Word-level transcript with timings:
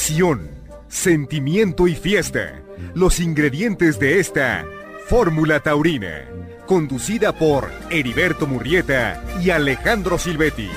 pasión, 0.00 0.48
sentimiento 0.88 1.86
y 1.86 1.94
fiesta. 1.94 2.62
Los 2.94 3.20
ingredientes 3.20 3.98
de 3.98 4.18
esta 4.18 4.64
Fórmula 5.08 5.60
Taurina. 5.60 6.24
Conducida 6.66 7.34
por 7.34 7.70
Heriberto 7.90 8.46
Murrieta 8.46 9.22
y 9.42 9.50
Alejandro 9.50 10.16
Silvetti. 10.16 10.70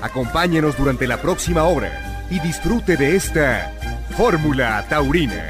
Acompáñenos 0.00 0.78
durante 0.78 1.08
la 1.08 1.20
próxima 1.20 1.64
hora 1.64 2.24
y 2.30 2.38
disfrute 2.38 2.96
de 2.96 3.16
esta 3.16 3.72
Fórmula 4.16 4.86
Taurina. 4.88 5.44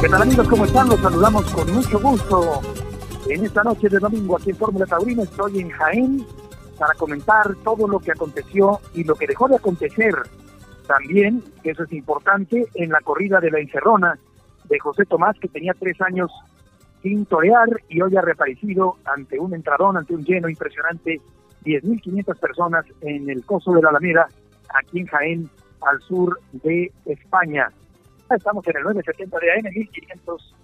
¿Qué 0.00 0.08
tal 0.08 0.22
amigos? 0.22 0.48
¿Cómo 0.48 0.64
están? 0.64 0.88
Los 0.88 1.00
saludamos 1.00 1.44
con 1.50 1.70
mucho 1.74 2.00
gusto. 2.00 2.62
En 3.28 3.44
esta 3.44 3.62
noche 3.62 3.90
de 3.90 3.98
domingo 3.98 4.38
aquí 4.38 4.48
en 4.48 4.56
Fórmula 4.56 4.86
Taurina 4.86 5.24
estoy 5.24 5.60
en 5.60 5.68
Jaén 5.68 6.26
para 6.80 6.94
comentar 6.94 7.54
todo 7.62 7.86
lo 7.86 7.98
que 7.98 8.10
aconteció 8.10 8.80
y 8.94 9.04
lo 9.04 9.14
que 9.14 9.26
dejó 9.26 9.46
de 9.48 9.56
acontecer. 9.56 10.14
También, 10.86 11.44
eso 11.62 11.82
es 11.84 11.92
importante, 11.92 12.66
en 12.74 12.88
la 12.88 13.00
corrida 13.00 13.38
de 13.38 13.50
la 13.50 13.60
Encerrona 13.60 14.18
de 14.64 14.78
José 14.78 15.04
Tomás, 15.04 15.36
que 15.38 15.48
tenía 15.48 15.74
tres 15.78 16.00
años 16.00 16.32
sin 17.02 17.26
torear 17.26 17.68
y 17.90 18.00
hoy 18.00 18.16
ha 18.16 18.22
reaparecido 18.22 18.96
ante 19.04 19.38
un 19.38 19.54
entradón, 19.54 19.98
ante 19.98 20.14
un 20.14 20.24
lleno 20.24 20.48
impresionante, 20.48 21.20
10.500 21.66 22.40
personas 22.40 22.86
en 23.02 23.28
el 23.28 23.44
Coso 23.44 23.72
de 23.72 23.82
la 23.82 23.90
Alameda, 23.90 24.28
aquí 24.74 25.00
en 25.00 25.06
Jaén, 25.06 25.50
al 25.82 26.00
sur 26.00 26.40
de 26.52 26.90
España. 27.04 27.70
Estamos 28.34 28.66
en 28.66 28.76
el 28.78 28.84
970 28.84 29.38
de 29.38 29.52
AM, 29.52 29.74
1500 29.74 30.54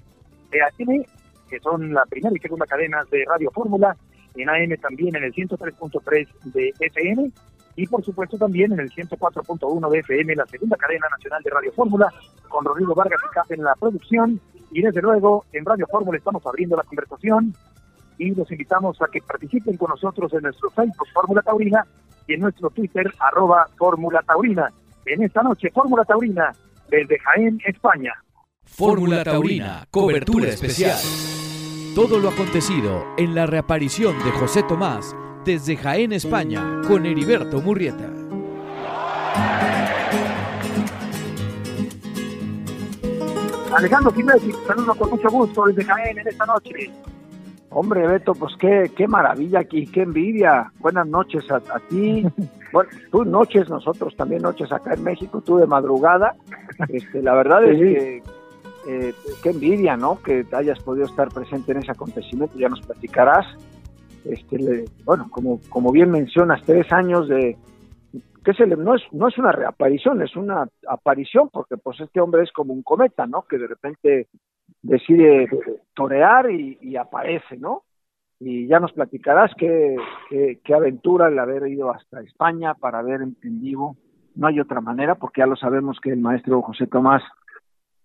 de 0.51 0.63
AM, 0.63 1.05
que 1.51 1.61
son 1.61 1.93
la 1.93 2.07
primera 2.07 2.35
y 2.35 2.41
segunda 2.41 2.65
cadena 2.65 3.05
de 3.11 3.23
Radio 3.27 3.51
Fórmula, 3.51 3.95
en 4.43 4.49
AM 4.49 4.77
también 4.81 5.17
en 5.17 5.25
el 5.25 5.33
103.3 5.33 6.29
de 6.53 6.75
FM 6.81 7.31
y 7.77 7.87
por 7.87 8.03
supuesto 8.05 8.39
también 8.39 8.73
en 8.73 8.81
el 8.81 8.91
104.1 8.91 9.91
de 9.91 9.99
FM, 9.99 10.35
la 10.35 10.47
segunda 10.47 10.77
cadena 10.77 11.07
nacional 11.11 11.43
de 11.43 11.51
Radio 11.51 11.73
Fórmula, 11.73 12.13
con 12.49 12.65
Rodrigo 12.65 12.95
Vargas 12.95 13.21
y 13.25 13.35
Cap 13.35 13.53
en 13.53 13.63
la 13.63 13.75
producción. 13.75 14.41
Y 14.71 14.83
desde 14.83 15.03
luego 15.03 15.45
en 15.53 15.65
Radio 15.65 15.87
Fórmula 15.91 16.19
estamos 16.19 16.45
abriendo 16.47 16.77
la 16.77 16.83
conversación 16.83 17.55
y 18.19 18.35
los 18.35 18.51
invitamos 18.51 19.01
a 19.03 19.07
que 19.13 19.21
participen 19.21 19.77
con 19.77 19.91
nosotros 19.91 20.33
en 20.33 20.43
nuestro 20.43 20.71
Facebook 20.71 21.07
Fórmula 21.13 21.43
Taurina 21.43 21.87
y 22.27 22.35
en 22.35 22.41
nuestro 22.41 22.71
Twitter 22.71 23.07
arroba 23.21 23.69
Fórmula 23.77 24.23
Taurina. 24.27 24.73
En 25.05 25.23
esta 25.23 25.43
noche, 25.43 25.71
Fórmula 25.71 26.05
Taurina, 26.05 26.53
desde 26.89 27.19
Jaén, 27.19 27.61
España. 27.65 28.13
Fórmula 28.65 29.23
Taurina, 29.23 29.87
cobertura 29.91 30.49
especial. 30.49 30.97
Todo 31.97 32.19
lo 32.19 32.29
acontecido 32.29 33.07
en 33.17 33.35
la 33.35 33.47
reaparición 33.47 34.19
de 34.23 34.31
José 34.33 34.63
Tomás 34.63 35.17
desde 35.47 35.79
Jaén, 35.79 36.13
España, 36.13 36.83
con 36.87 37.07
Heriberto 37.07 37.63
Murrieta. 37.63 38.11
Alejandro 43.75 44.13
Jiménez, 44.13 44.43
saludo 44.67 44.95
con 44.95 45.09
mucho 45.09 45.31
gusto 45.31 45.65
desde 45.69 45.85
Jaén 45.85 46.19
en 46.19 46.29
esta 46.29 46.45
noche. 46.45 46.91
Hombre, 47.71 48.07
Beto, 48.07 48.35
pues 48.35 48.53
qué, 48.61 48.93
qué 48.95 49.09
maravilla 49.09 49.61
aquí, 49.61 49.87
qué 49.87 50.03
envidia. 50.03 50.71
Buenas 50.81 51.07
noches 51.07 51.51
a, 51.51 51.61
ti. 51.89 52.27
bueno, 52.75 52.91
tú 53.11 53.25
noches, 53.25 53.71
nosotros 53.71 54.15
también 54.17 54.43
noches 54.43 54.71
acá 54.71 54.93
en 54.93 55.03
México, 55.03 55.43
tú 55.43 55.57
de 55.57 55.67
madrugada. 55.67 56.37
Este, 56.91 57.23
la 57.23 57.33
verdad 57.33 57.65
es 57.65 57.79
que 57.79 58.23
eh, 58.89 59.15
qué 59.43 59.51
envidia, 59.51 59.97
¿no? 59.97 60.23
Que 60.23 60.47
hayas 60.53 60.79
podido 60.81 61.07
estar 61.07 61.29
presente 61.29 61.73
en 61.73 61.79
ese 61.79 61.91
acontecimiento, 61.91 62.57
ya 62.59 62.69
nos 62.69 62.81
platicarás. 62.81 63.47
Este, 64.25 64.85
bueno, 65.05 65.29
como, 65.31 65.93
bien 65.93 66.11
mencionas, 66.11 66.63
tres 66.65 66.91
años 66.93 67.29
de, 67.29 67.57
que 68.45 68.55
se 68.55 68.67
no, 68.67 68.95
es, 68.95 69.03
no 69.13 69.29
es 69.29 69.39
una 69.39 69.53
reaparición, 69.53 70.23
es 70.23 70.37
una 70.37 70.69
aparición, 70.89 71.49
porque 71.53 71.77
pues 71.77 72.01
este 72.01 72.21
hombre 72.21 72.45
es 72.45 72.53
como 72.53 72.73
un 72.73 72.83
cometa, 72.83 73.27
¿no? 73.27 73.43
Que 73.43 73.59
de 73.59 73.67
repente 73.67 74.29
decide 74.83 75.49
torear 75.95 76.51
y, 76.51 76.97
aparece, 76.97 77.57
¿no? 77.57 77.83
Y 78.39 78.67
ya 78.67 78.79
nos 78.79 78.93
platicarás 78.93 79.53
qué, 79.57 79.97
qué, 80.29 80.75
aventura 80.75 81.29
el 81.29 81.39
haber 81.39 81.67
ido 81.69 81.91
hasta 81.91 82.21
España 82.21 82.75
para 82.75 83.03
ver 83.03 83.23
en, 83.23 83.61
vivo. 83.61 83.97
No 84.35 84.47
hay 84.47 84.61
otra 84.61 84.81
manera, 84.81 85.15
porque 85.15 85.41
ya 85.41 85.47
lo 85.47 85.57
sabemos 85.57 85.99
que 86.01 86.11
el 86.11 86.21
maestro 86.21 86.63
José 86.63 86.87
Tomás 86.87 87.23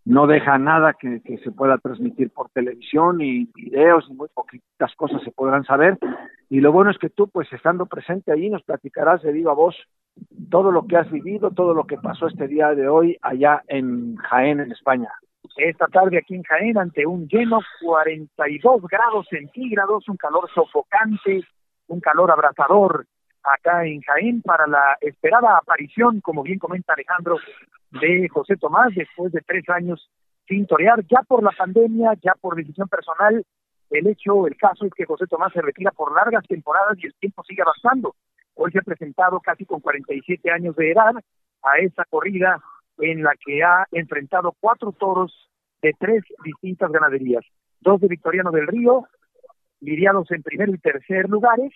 no 0.05 0.27
deja 0.27 0.57
nada 0.57 0.93
que, 0.93 1.21
se 1.43 1.51
pueda 1.51 1.77
transmitir 1.77 2.31
por 2.31 2.49
televisión 2.49 3.21
y 3.21 3.45
videos 3.53 4.05
y 4.09 4.13
muy 4.13 4.27
poquitas 4.33 4.95
cosas 4.95 5.21
se 5.23 5.31
podrán 5.31 5.63
saber. 5.63 5.97
Y 6.49 6.59
lo 6.59 6.71
bueno 6.71 6.91
es 6.91 6.97
que 6.97 7.09
tú, 7.09 7.27
pues 7.27 7.51
estando 7.53 7.85
presente 7.85 8.31
allí, 8.31 8.49
nos 8.49 8.63
platicarás 8.63 9.21
de 9.21 9.31
viva 9.31 9.53
voz 9.53 9.75
todo 10.49 10.71
lo 10.71 10.85
que 10.87 10.97
has 10.97 11.09
vivido, 11.09 11.51
todo 11.51 11.73
lo 11.73 11.85
que 11.85 11.97
pasó 11.97 12.27
este 12.27 12.47
día 12.47 12.73
de 12.75 12.87
hoy 12.87 13.17
allá 13.21 13.63
en 13.67 14.15
Jaén, 14.17 14.59
en 14.59 14.71
España. 14.71 15.09
Esta 15.55 15.87
tarde 15.87 16.17
aquí 16.17 16.35
en 16.35 16.43
Jaén, 16.43 16.77
ante 16.77 17.05
un 17.05 17.27
lleno, 17.27 17.59
42 17.81 18.81
grados 18.83 19.27
centígrados, 19.29 20.07
un 20.09 20.17
calor 20.17 20.49
sofocante, 20.53 21.43
un 21.87 21.99
calor 21.99 22.31
abrazador 22.31 23.05
acá 23.43 23.85
en 23.85 24.01
Jaén 24.01 24.41
para 24.41 24.67
la 24.67 24.97
esperada 25.01 25.57
aparición, 25.57 26.21
como 26.21 26.43
bien 26.43 26.59
comenta 26.59 26.93
Alejandro, 26.93 27.37
de 27.91 28.27
José 28.29 28.55
Tomás 28.57 28.93
después 28.95 29.31
de 29.31 29.41
tres 29.41 29.67
años 29.69 30.09
sin 30.47 30.65
torear, 30.65 31.03
ya 31.07 31.21
por 31.23 31.43
la 31.43 31.51
pandemia, 31.51 32.13
ya 32.21 32.33
por 32.39 32.55
decisión 32.55 32.87
personal. 32.87 33.45
El 33.89 34.07
hecho, 34.07 34.47
el 34.47 34.55
caso 34.57 34.85
es 34.85 34.93
que 34.93 35.05
José 35.05 35.27
Tomás 35.27 35.53
se 35.53 35.61
retira 35.61 35.91
por 35.91 36.13
largas 36.13 36.45
temporadas 36.47 36.97
y 37.01 37.07
el 37.07 37.13
tiempo 37.15 37.43
sigue 37.43 37.61
avanzando. 37.61 38.15
Hoy 38.55 38.71
se 38.71 38.79
ha 38.79 38.83
presentado 38.83 39.39
casi 39.39 39.65
con 39.65 39.79
47 39.79 40.51
años 40.51 40.75
de 40.75 40.91
edad 40.91 41.13
a 41.63 41.77
esa 41.79 42.05
corrida 42.05 42.61
en 42.99 43.23
la 43.23 43.33
que 43.43 43.63
ha 43.63 43.87
enfrentado 43.91 44.55
cuatro 44.59 44.91
toros 44.91 45.49
de 45.81 45.93
tres 45.99 46.23
distintas 46.43 46.91
ganaderías. 46.91 47.43
Dos 47.79 47.99
de 48.01 48.07
Victoriano 48.07 48.51
del 48.51 48.67
Río, 48.67 49.05
lidiados 49.79 50.29
en 50.31 50.43
primer 50.43 50.69
y 50.69 50.77
tercer 50.77 51.29
lugares, 51.29 51.73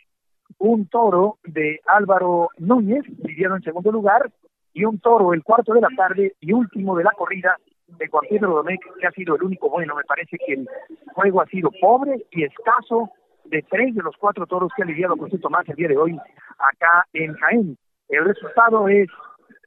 un 0.57 0.87
toro 0.87 1.37
de 1.43 1.79
Álvaro 1.85 2.49
Núñez, 2.57 3.03
lidiado 3.23 3.55
en 3.55 3.63
segundo 3.63 3.91
lugar, 3.91 4.31
y 4.73 4.85
un 4.85 4.99
toro 4.99 5.33
el 5.33 5.43
cuarto 5.43 5.73
de 5.73 5.81
la 5.81 5.89
tarde 5.95 6.35
y 6.39 6.51
último 6.51 6.95
de 6.97 7.03
la 7.03 7.11
corrida 7.11 7.57
de 7.87 8.07
Juan 8.07 8.25
Pedro 8.29 8.55
Domecq, 8.55 8.81
que 8.99 9.07
ha 9.07 9.11
sido 9.11 9.35
el 9.35 9.43
único 9.43 9.69
bueno. 9.69 9.95
Me 9.95 10.03
parece 10.03 10.37
que 10.37 10.53
el 10.53 10.67
juego 11.13 11.41
ha 11.41 11.45
sido 11.47 11.69
pobre 11.79 12.25
y 12.31 12.43
escaso 12.43 13.09
de 13.45 13.61
tres 13.69 13.95
de 13.95 14.03
los 14.03 14.15
cuatro 14.17 14.45
toros 14.45 14.71
que 14.75 14.83
ha 14.83 14.85
lidiado 14.85 15.15
José 15.17 15.37
Tomás 15.37 15.67
el 15.69 15.75
día 15.75 15.87
de 15.87 15.97
hoy 15.97 16.17
acá 16.57 17.05
en 17.13 17.33
Jaén. 17.35 17.77
El 18.09 18.25
resultado 18.25 18.87
es 18.87 19.07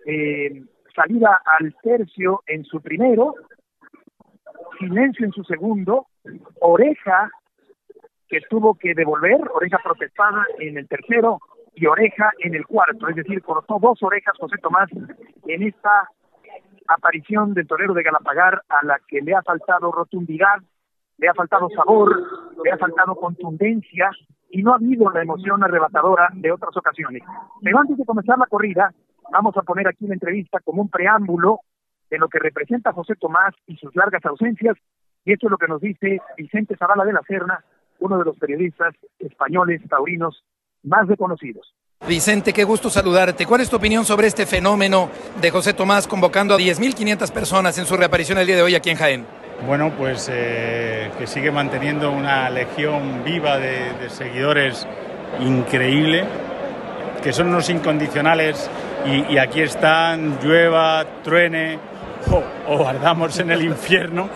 eh, 0.06 0.62
salida 0.94 1.40
al 1.58 1.74
tercio 1.82 2.42
en 2.46 2.64
su 2.64 2.80
primero, 2.80 3.34
silencio 4.78 5.26
en 5.26 5.32
su 5.32 5.44
segundo, 5.44 6.06
oreja 6.60 7.30
que 8.28 8.40
tuvo 8.48 8.74
que 8.74 8.94
devolver, 8.94 9.40
oreja 9.54 9.78
protestada 9.82 10.44
en 10.58 10.78
el 10.78 10.86
tercero, 10.86 11.40
y 11.78 11.86
oreja 11.86 12.30
en 12.40 12.54
el 12.54 12.66
cuarto, 12.66 13.08
es 13.08 13.16
decir, 13.16 13.40
cortó 13.42 13.78
dos 13.80 14.02
orejas 14.02 14.36
José 14.38 14.56
Tomás 14.60 14.88
en 15.46 15.62
esta 15.62 16.10
aparición 16.88 17.54
del 17.54 17.68
torero 17.68 17.94
de 17.94 18.02
Galapagar 18.02 18.62
a 18.68 18.84
la 18.84 18.98
que 19.06 19.20
le 19.20 19.34
ha 19.34 19.42
faltado 19.42 19.92
rotundidad, 19.92 20.56
le 21.18 21.28
ha 21.28 21.34
faltado 21.34 21.68
sabor, 21.70 22.16
le 22.64 22.72
ha 22.72 22.78
faltado 22.78 23.14
contundencia 23.14 24.10
y 24.50 24.62
no 24.62 24.72
ha 24.72 24.76
habido 24.76 25.10
la 25.10 25.22
emoción 25.22 25.62
arrebatadora 25.62 26.30
de 26.32 26.50
otras 26.50 26.76
ocasiones. 26.76 27.22
Pero 27.62 27.78
antes 27.78 27.96
de 27.96 28.04
comenzar 28.04 28.38
la 28.38 28.46
corrida, 28.46 28.92
vamos 29.30 29.56
a 29.56 29.62
poner 29.62 29.86
aquí 29.86 30.04
una 30.04 30.14
entrevista 30.14 30.58
como 30.64 30.82
un 30.82 30.88
preámbulo 30.88 31.60
de 32.10 32.18
lo 32.18 32.28
que 32.28 32.38
representa 32.38 32.92
José 32.92 33.14
Tomás 33.20 33.54
y 33.66 33.76
sus 33.76 33.94
largas 33.94 34.24
ausencias, 34.24 34.76
y 35.24 35.32
esto 35.32 35.46
es 35.46 35.50
lo 35.50 35.58
que 35.58 35.68
nos 35.68 35.80
dice 35.80 36.20
Vicente 36.36 36.76
Zavala 36.76 37.04
de 37.04 37.12
la 37.12 37.22
Serna, 37.22 37.62
uno 37.98 38.18
de 38.18 38.24
los 38.24 38.36
periodistas 38.36 38.94
españoles 39.18 39.82
taurinos 39.88 40.44
más 40.82 41.06
reconocidos. 41.06 41.74
Vicente, 42.06 42.52
qué 42.52 42.64
gusto 42.64 42.88
saludarte. 42.88 43.44
¿Cuál 43.44 43.60
es 43.60 43.68
tu 43.68 43.76
opinión 43.76 44.04
sobre 44.04 44.28
este 44.28 44.46
fenómeno 44.46 45.10
de 45.40 45.50
José 45.50 45.74
Tomás 45.74 46.06
convocando 46.06 46.54
a 46.54 46.58
10.500 46.58 47.32
personas 47.32 47.76
en 47.78 47.86
su 47.86 47.96
reaparición 47.96 48.38
el 48.38 48.46
día 48.46 48.56
de 48.56 48.62
hoy 48.62 48.74
aquí 48.74 48.90
en 48.90 48.96
Jaén? 48.96 49.26
Bueno, 49.66 49.92
pues 49.98 50.30
eh, 50.32 51.10
que 51.18 51.26
sigue 51.26 51.50
manteniendo 51.50 52.12
una 52.12 52.48
legión 52.48 53.24
viva 53.24 53.58
de, 53.58 54.08
seguidores 54.08 54.86
increíble, 55.40 56.24
que 57.22 57.32
son 57.32 57.48
unos 57.48 57.68
incondicionales 57.68 58.70
y, 59.04 59.36
aquí 59.36 59.60
están, 59.60 60.38
llueva, 60.40 61.04
truene 61.24 61.78
o, 62.68 62.86
ardamos 62.86 63.38
en 63.40 63.50
el 63.50 63.62
infierno. 63.64 64.28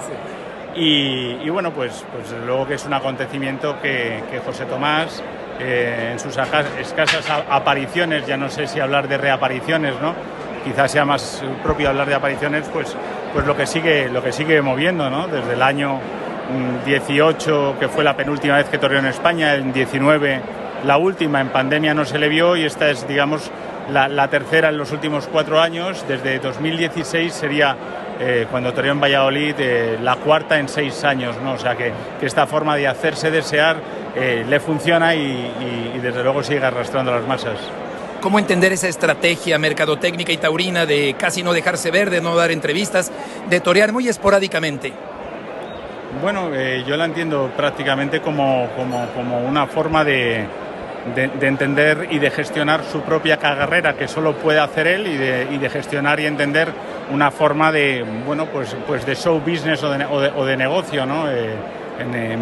Y, 0.74 1.48
bueno, 1.50 1.70
pues, 1.72 2.04
pues 2.12 2.32
luego 2.46 2.66
que 2.66 2.74
es 2.74 2.84
un 2.86 2.94
acontecimiento 2.94 3.80
que, 3.82 4.22
que 4.30 4.40
José 4.40 4.64
Tomás 4.64 5.22
eh, 5.60 6.10
en 6.12 6.18
sus 6.18 6.36
escasas 6.36 7.26
apariciones, 7.50 8.26
ya 8.26 8.36
no 8.36 8.48
sé 8.48 8.66
si 8.66 8.80
hablar 8.80 9.06
de 9.06 9.18
reapariciones, 9.18 9.94
¿no? 10.00 10.14
Quizás 10.64 10.90
sea 10.90 11.04
más 11.04 11.42
propio 11.62 11.90
hablar 11.90 12.08
de 12.08 12.14
apariciones, 12.14 12.68
pues, 12.72 12.96
pues 13.34 13.46
lo 13.46 13.56
que 13.56 13.66
sigue, 13.66 14.08
lo 14.08 14.22
que 14.22 14.32
sigue 14.32 14.62
moviendo, 14.62 15.10
¿no? 15.10 15.28
Desde 15.28 15.52
el 15.52 15.62
año 15.62 15.98
18, 16.86 17.74
mm, 17.74 17.78
que 17.78 17.88
fue 17.88 18.02
la 18.02 18.16
penúltima 18.16 18.56
vez 18.56 18.68
que 18.68 18.78
torrió 18.78 18.98
en 18.98 19.06
España, 19.06 19.54
en 19.54 19.72
19 19.72 20.40
la 20.84 20.96
última 20.96 21.40
en 21.40 21.48
pandemia 21.48 21.94
no 21.94 22.04
se 22.04 22.18
le 22.18 22.28
vio 22.28 22.56
y 22.56 22.64
esta 22.64 22.90
es, 22.90 23.06
digamos, 23.06 23.50
la, 23.90 24.28
tercera 24.28 24.68
en 24.68 24.78
los 24.78 24.90
últimos 24.92 25.28
cuatro 25.28 25.60
años. 25.60 26.04
Desde 26.08 26.38
2016 26.38 27.32
sería, 27.32 27.76
eh, 28.24 28.46
cuando 28.48 28.72
toreó 28.72 28.92
en 28.92 29.00
Valladolid, 29.00 29.56
eh, 29.58 29.98
la 30.00 30.14
cuarta 30.14 30.56
en 30.56 30.68
seis 30.68 31.02
años. 31.02 31.36
¿no? 31.42 31.54
O 31.54 31.58
sea 31.58 31.76
que, 31.76 31.92
esta 32.22 32.46
forma 32.46 32.76
de 32.76 32.86
hacerse 32.86 33.32
desear 33.32 33.76
eh, 34.14 34.44
le 34.48 34.60
funciona 34.60 35.12
y, 35.14 35.98
desde 36.00 36.22
luego 36.22 36.42
sigue 36.42 36.64
arrastrando 36.64 37.10
las 37.10 37.26
masas. 37.26 37.58
¿Cómo 38.20 38.38
entender 38.38 38.72
esa 38.72 38.86
estrategia 38.86 39.58
mercadotécnica 39.58 40.30
y 40.30 40.36
taurina 40.36 40.86
de 40.86 41.16
casi 41.18 41.42
no 41.42 41.52
dejarse 41.52 41.90
ver, 41.90 42.10
de 42.10 42.20
no 42.20 42.36
dar 42.36 42.52
entrevistas, 42.52 43.10
de 43.50 43.60
torear 43.60 43.92
muy 43.92 44.08
esporádicamente? 44.08 44.92
Bueno, 46.20 46.50
yo 46.86 46.96
la 46.96 47.06
entiendo 47.06 47.50
prácticamente 47.56 48.20
como, 48.20 48.68
como, 48.76 49.06
como 49.14 49.40
una 49.40 49.66
forma 49.66 50.04
de, 50.04 50.46
de, 51.14 51.46
entender 51.46 52.08
y 52.10 52.18
de 52.18 52.30
gestionar 52.30 52.84
su 52.84 53.00
propia 53.00 53.36
carrera 53.36 53.94
que 53.94 54.08
solo 54.08 54.34
puede 54.34 54.60
hacer 54.60 54.86
él 54.86 55.06
y 55.06 55.58
de, 55.58 55.70
gestionar 55.70 56.20
y 56.20 56.26
entender 56.26 56.68
una 57.10 57.30
forma 57.30 57.72
de 57.72 58.04
bueno 58.26 58.46
pues 58.46 58.76
pues 58.86 59.04
de 59.04 59.14
show 59.14 59.40
business 59.40 59.82
o 59.82 60.44
de, 60.44 60.56
negocio 60.56 61.06
no 61.06 61.30
eh, 61.30 61.56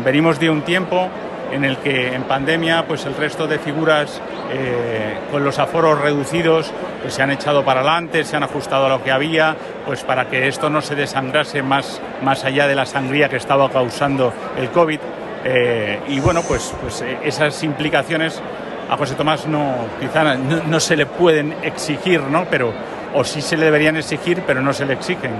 venimos 0.05 0.39
de 0.39 0.51
un 0.51 0.63
tiempo 0.63 1.09
en 1.53 1.65
el 1.65 1.79
que 1.79 2.15
en 2.15 2.23
pandemia 2.25 2.87
pues 2.87 3.05
el 3.07 3.15
resto 3.15 3.47
de 3.47 3.59
figuras 3.59 4.21
eh, 4.53 5.17
con 5.31 5.45
los 5.45 5.59
aforos 5.59 6.01
reducidos 6.01 6.73
pues 7.03 7.15
se 7.15 7.23
han 7.23 7.31
echado 7.31 7.65
para 7.65 7.81
adelante, 7.81 8.25
se 8.25 8.37
han 8.37 8.43
ajustado 8.43 8.87
a 8.87 8.89
lo 8.89 9.03
que 9.03 9.11
había, 9.11 9.57
pues 9.87 10.05
para 10.05 10.29
que 10.29 10.49
esto 10.49 10.71
no 10.71 10.83
se 10.83 10.95
desangrase 10.95 11.63
más, 11.63 12.01
más 12.23 12.45
allá 12.45 12.67
de 12.67 12.75
la 12.75 12.87
sangría 12.87 13.29
que 13.29 13.37
estaba 13.37 13.71
causando 13.71 14.33
el 14.57 14.69
COVID. 14.71 15.01
Eh, 15.45 16.01
y 16.09 16.21
bueno, 16.21 16.43
pues, 16.43 16.75
pues 16.81 17.01
eh, 17.03 17.19
esas 17.25 17.63
implicaciones 17.63 18.41
a 18.89 18.97
José 18.97 19.15
Tomás 19.15 19.47
no, 19.47 19.75
quizá 20.01 20.35
no, 20.35 20.81
se 20.81 20.97
le 20.97 21.07
pueden 21.07 21.55
exigir, 21.63 22.21
¿no? 22.23 22.45
Pero, 22.51 22.73
o 23.15 23.25
sí 23.25 23.41
se 23.41 23.57
le 23.57 23.65
deberían 23.67 23.97
exigir, 23.97 24.43
pero 24.47 24.61
no 24.61 24.73
se 24.73 24.85
le 24.85 24.95
exigen. 24.95 25.31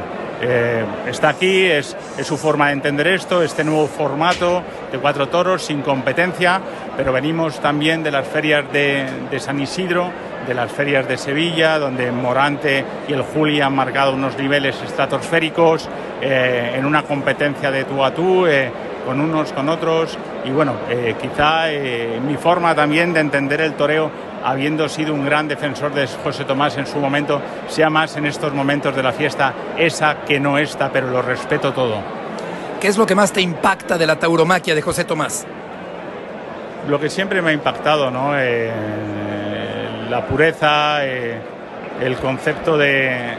Eh, 0.43 0.85
está 1.07 1.31
aquí, 1.31 1.67
es, 1.67 1.95
es, 2.17 2.27
su 2.27 2.39
forma 2.39 2.69
de 2.69 2.73
entender 2.75 3.09
esto, 3.09 3.43
este 3.43 3.63
nuevo 3.63 3.87
formato 3.87 4.63
de 4.91 4.99
cuatro 4.99 5.29
toros 5.29 5.63
sin 5.63 5.83
competencia, 5.83 6.61
pero 6.97 7.13
venimos 7.13 7.61
también 7.61 8.03
de 8.03 8.11
las 8.11 8.27
ferias 8.27 8.65
de, 8.73 9.07
San 9.39 9.61
Isidro, 9.61 10.11
de 10.47 10.55
las 10.55 10.73
ferias 10.73 11.07
de 11.07 11.19
Sevilla, 11.19 11.79
donde 11.79 12.11
Morante 12.11 12.85
y 13.07 13.13
el 13.13 13.23
Juli 13.23 13.61
han 13.61 13.75
marcado 13.75 14.15
unos 14.15 14.39
niveles 14.39 14.81
estratosféricos 14.81 15.89
en 16.23 16.87
una 16.87 17.03
competencia 17.03 17.71
de 17.71 17.85
tú 17.85 18.03
a 18.03 18.15
tú 18.15 18.47
con 19.05 19.21
unos, 19.21 19.53
con 19.53 19.69
otros. 19.69 20.17
Y 20.45 20.51
bueno, 20.51 20.75
eh, 20.89 21.17
quizá 21.21 21.71
eh, 21.71 22.21
mi 22.27 22.37
forma 22.37 22.75
también 22.75 23.13
de 23.13 23.21
entender 23.21 23.61
el 23.61 23.75
toreo, 23.75 24.11
habiendo 24.45 24.89
sido 24.89 25.15
un 25.15 25.25
gran 25.25 25.49
defensor 25.49 25.93
de 25.93 26.07
José 26.07 26.45
Tomás 26.45 26.77
en 26.79 26.87
su 26.87 26.99
momento, 26.99 27.41
sea 27.69 27.91
más 27.91 28.17
en 28.17 28.27
estos 28.27 28.53
momentos 28.53 28.95
de 28.95 29.03
la 29.03 29.13
fiesta 29.13 29.53
esa 29.77 30.23
que 30.27 30.41
no 30.41 30.59
esta, 30.59 30.91
pero 30.91 31.11
lo 31.11 31.23
respeto 31.23 31.73
todo. 31.73 31.97
¿Qué 32.81 32.89
es 32.89 32.97
lo 32.97 33.07
que 33.07 33.15
más 33.15 33.33
te 33.33 33.43
impacta 33.43 33.99
de 33.99 34.07
la 34.07 34.17
tauromaquia 34.17 34.75
de 34.75 34.83
José 34.83 35.05
Tomás? 35.05 35.47
Lo 36.89 36.99
que 36.99 37.11
siempre 37.11 37.43
me 37.43 37.51
ha 37.51 37.53
impactado, 37.53 38.11
¿no? 38.11 38.33
Eh, 38.37 38.73
la 40.09 40.27
pureza, 40.27 41.05
el 41.05 42.17
concepto 42.21 42.79
de 42.79 43.37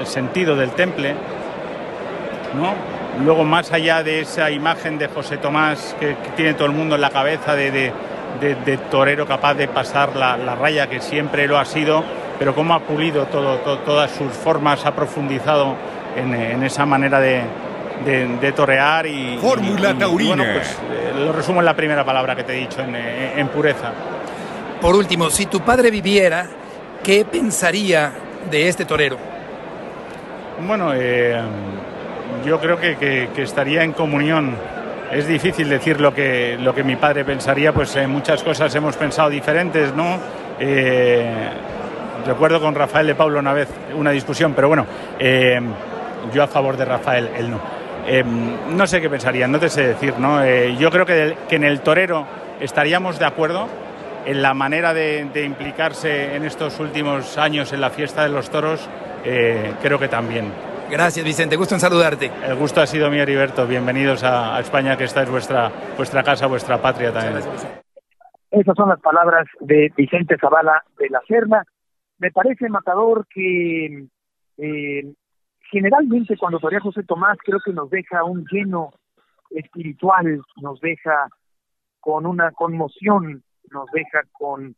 el 0.00 0.06
sentido 0.06 0.56
del 0.56 0.70
temple, 0.70 1.14
¿no? 2.54 2.99
Luego, 3.24 3.44
más 3.44 3.70
allá 3.72 4.02
de 4.02 4.20
esa 4.20 4.50
imagen 4.50 4.98
de 4.98 5.08
José 5.08 5.36
Tomás 5.36 5.94
que, 6.00 6.16
tiene 6.36 6.54
todo 6.54 6.66
el 6.66 6.72
mundo 6.72 6.94
en 6.94 7.00
la 7.00 7.10
cabeza 7.10 7.54
de, 7.54 7.92
torero 8.90 9.26
capaz 9.26 9.54
de 9.54 9.68
pasar 9.68 10.16
la, 10.16 10.54
raya, 10.54 10.86
que 10.88 11.00
siempre 11.00 11.46
lo 11.46 11.58
ha 11.58 11.64
sido, 11.64 12.02
pero 12.38 12.54
cómo 12.54 12.74
ha 12.74 12.80
pulido 12.80 13.26
todo, 13.26 13.58
todas 13.58 14.10
sus 14.12 14.32
formas, 14.32 14.86
ha 14.86 14.94
profundizado 14.94 15.76
en, 16.16 16.62
esa 16.62 16.86
manera 16.86 17.20
de, 17.20 18.52
torear 18.56 19.06
y... 19.06 19.38
Fórmula 19.38 19.94
Taurina. 19.94 20.36
bueno, 20.36 20.52
pues 20.54 20.78
eh, 20.90 21.12
lo 21.14 21.32
resumo 21.32 21.60
en 21.60 21.66
la 21.66 21.76
primera 21.76 22.04
palabra 22.04 22.34
que 22.34 22.44
te 22.44 22.54
he 22.54 22.60
dicho, 22.60 22.80
en, 22.80 23.48
pureza. 23.48 23.92
Por 24.80 24.96
último, 24.96 25.28
si 25.28 25.44
tu 25.44 25.60
padre 25.60 25.90
viviera, 25.90 26.46
¿qué 27.02 27.26
pensaría 27.26 28.12
de 28.50 28.68
este 28.68 28.86
torero? 28.86 29.18
Bueno, 30.66 30.92
eh, 30.94 31.40
yo 32.44 32.60
creo 32.60 32.78
que, 32.78 33.28
estaría 33.36 33.82
en 33.82 33.92
comunión. 33.92 34.54
Es 35.10 35.26
difícil 35.26 35.68
decir 35.68 36.00
lo 36.00 36.14
que, 36.14 36.56
lo 36.60 36.74
que 36.74 36.84
mi 36.84 36.96
padre 36.96 37.24
pensaría, 37.24 37.72
pues 37.72 37.94
en 37.96 38.10
muchas 38.10 38.42
cosas 38.42 38.72
hemos 38.74 38.96
pensado 38.96 39.28
diferentes, 39.28 39.94
¿no? 39.94 40.18
Eh, 40.60 41.48
recuerdo 42.26 42.60
con 42.60 42.74
Rafael 42.74 43.08
de 43.08 43.14
Pablo 43.14 43.40
una 43.40 43.52
vez 43.52 43.68
una 43.94 44.12
discusión, 44.12 44.52
pero 44.54 44.68
bueno, 44.68 44.86
eh, 45.18 45.60
yo 46.32 46.42
a 46.42 46.46
favor 46.46 46.76
de 46.76 46.84
Rafael, 46.84 47.30
él 47.36 47.50
no. 47.50 47.60
Eh, 48.06 48.24
no 48.24 48.86
sé 48.86 49.00
qué 49.00 49.10
pensaría, 49.10 49.48
no 49.48 49.58
te 49.58 49.68
sé 49.68 49.88
decir, 49.88 50.14
¿no? 50.18 50.44
yo 50.78 50.90
creo 50.90 51.04
que, 51.04 51.36
en 51.50 51.64
el 51.64 51.80
torero 51.80 52.26
estaríamos 52.60 53.18
de 53.18 53.26
acuerdo 53.26 53.68
en 54.24 54.42
la 54.42 54.54
manera 54.54 54.94
de, 54.94 55.44
implicarse 55.44 56.34
en 56.34 56.44
estos 56.44 56.78
últimos 56.80 57.36
años 57.36 57.72
en 57.72 57.80
la 57.80 57.90
fiesta 57.90 58.22
de 58.22 58.30
los 58.30 58.48
toros, 58.48 58.88
creo 59.82 59.98
que 59.98 60.08
también. 60.08 60.69
Gracias, 60.90 61.24
Vicente. 61.24 61.54
Gusto 61.54 61.74
en 61.74 61.80
saludarte. 61.80 62.32
El 62.44 62.56
gusto 62.56 62.80
ha 62.80 62.86
sido 62.86 63.10
mío, 63.10 63.22
Heriberto. 63.22 63.64
Bienvenidos 63.64 64.24
a, 64.24 64.58
España, 64.58 64.96
que 64.96 65.04
esta 65.04 65.22
es 65.22 65.30
vuestra, 65.30 65.70
vuestra 65.96 66.24
casa, 66.24 66.48
vuestra 66.48 66.82
patria 66.82 67.12
también. 67.12 67.36
Esas 68.50 68.74
son 68.76 68.88
las 68.88 69.00
palabras 69.00 69.46
de 69.60 69.92
Vicente 69.96 70.36
Zavala 70.40 70.82
de 70.98 71.08
la 71.08 71.20
Serna. 71.28 71.64
Me 72.18 72.32
parece, 72.32 72.68
Matador, 72.68 73.24
que 73.32 74.04
eh, 74.58 75.14
generalmente 75.70 76.36
cuando 76.36 76.58
torea 76.58 76.80
José 76.80 77.04
Tomás 77.04 77.38
creo 77.44 77.60
que 77.64 77.72
nos 77.72 77.88
deja 77.88 78.24
un 78.24 78.44
lleno 78.50 78.90
espiritual, 79.50 80.42
nos 80.60 80.80
deja 80.80 81.28
con 82.00 82.26
una 82.26 82.50
conmoción, 82.50 83.44
nos 83.70 83.88
deja 83.92 84.22
con 84.32 84.74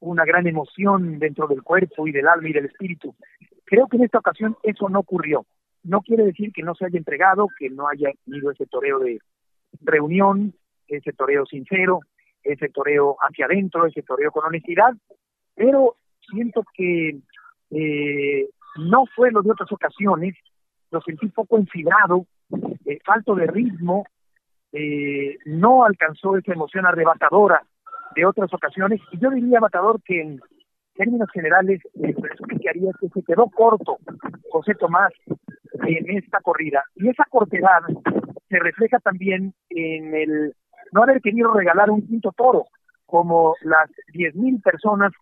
una 0.00 0.24
gran 0.24 0.46
emoción 0.46 1.18
dentro 1.18 1.46
del 1.46 1.62
cuerpo 1.62 2.08
y 2.08 2.12
del 2.12 2.26
alma 2.26 2.48
y 2.48 2.52
del 2.54 2.64
espíritu. 2.64 3.14
Creo 3.72 3.88
que 3.88 3.96
en 3.96 4.04
esta 4.04 4.18
ocasión 4.18 4.54
eso 4.62 4.90
no 4.90 4.98
ocurrió. 4.98 5.46
No 5.82 6.02
quiere 6.02 6.24
decir 6.24 6.52
que 6.52 6.62
no 6.62 6.74
se 6.74 6.84
haya 6.84 6.98
entregado, 6.98 7.48
que 7.58 7.70
no 7.70 7.88
haya 7.88 8.10
tenido 8.22 8.50
ese 8.50 8.66
toreo 8.66 8.98
de 8.98 9.18
reunión, 9.80 10.52
ese 10.88 11.14
toreo 11.14 11.46
sincero, 11.46 12.00
ese 12.42 12.68
toreo 12.68 13.16
hacia 13.20 13.46
adentro, 13.46 13.86
ese 13.86 14.02
toreo 14.02 14.30
con 14.30 14.44
honestidad, 14.44 14.92
pero 15.54 15.96
siento 16.20 16.62
que 16.74 17.20
eh, 17.70 18.48
no 18.76 19.06
fue 19.16 19.30
lo 19.30 19.40
de 19.40 19.52
otras 19.52 19.72
ocasiones, 19.72 20.34
lo 20.90 21.00
sentí 21.00 21.28
poco 21.28 21.56
enfibrado, 21.56 22.26
eh, 22.84 22.98
falto 23.06 23.34
de 23.34 23.46
ritmo, 23.46 24.04
eh, 24.70 25.38
no 25.46 25.86
alcanzó 25.86 26.36
esa 26.36 26.52
emoción 26.52 26.84
arrebatadora 26.84 27.62
de 28.14 28.26
otras 28.26 28.52
ocasiones, 28.52 29.00
y 29.12 29.18
yo 29.18 29.30
diría, 29.30 29.60
Matador, 29.60 30.02
que 30.02 30.20
en 30.20 30.42
términos 30.94 31.28
generales, 31.32 31.80
el 31.94 32.14
que 32.14 32.68
haría 32.68 32.90
es 32.90 32.96
que 33.00 33.08
se 33.08 33.22
quedó 33.24 33.48
corto 33.50 33.98
José 34.50 34.74
Tomás 34.74 35.12
en 35.86 36.18
esta 36.18 36.40
corrida. 36.40 36.82
Y 36.96 37.08
esa 37.08 37.24
cortedad 37.30 37.80
se 38.48 38.58
refleja 38.58 38.98
también 38.98 39.54
en 39.70 40.14
el 40.14 40.54
no 40.92 41.02
haber 41.02 41.20
querido 41.20 41.52
regalar 41.52 41.90
un 41.90 42.06
quinto 42.06 42.32
toro, 42.36 42.66
como 43.06 43.54
las 43.62 43.90
diez 44.12 44.34
mil 44.34 44.60
personas 44.60 45.12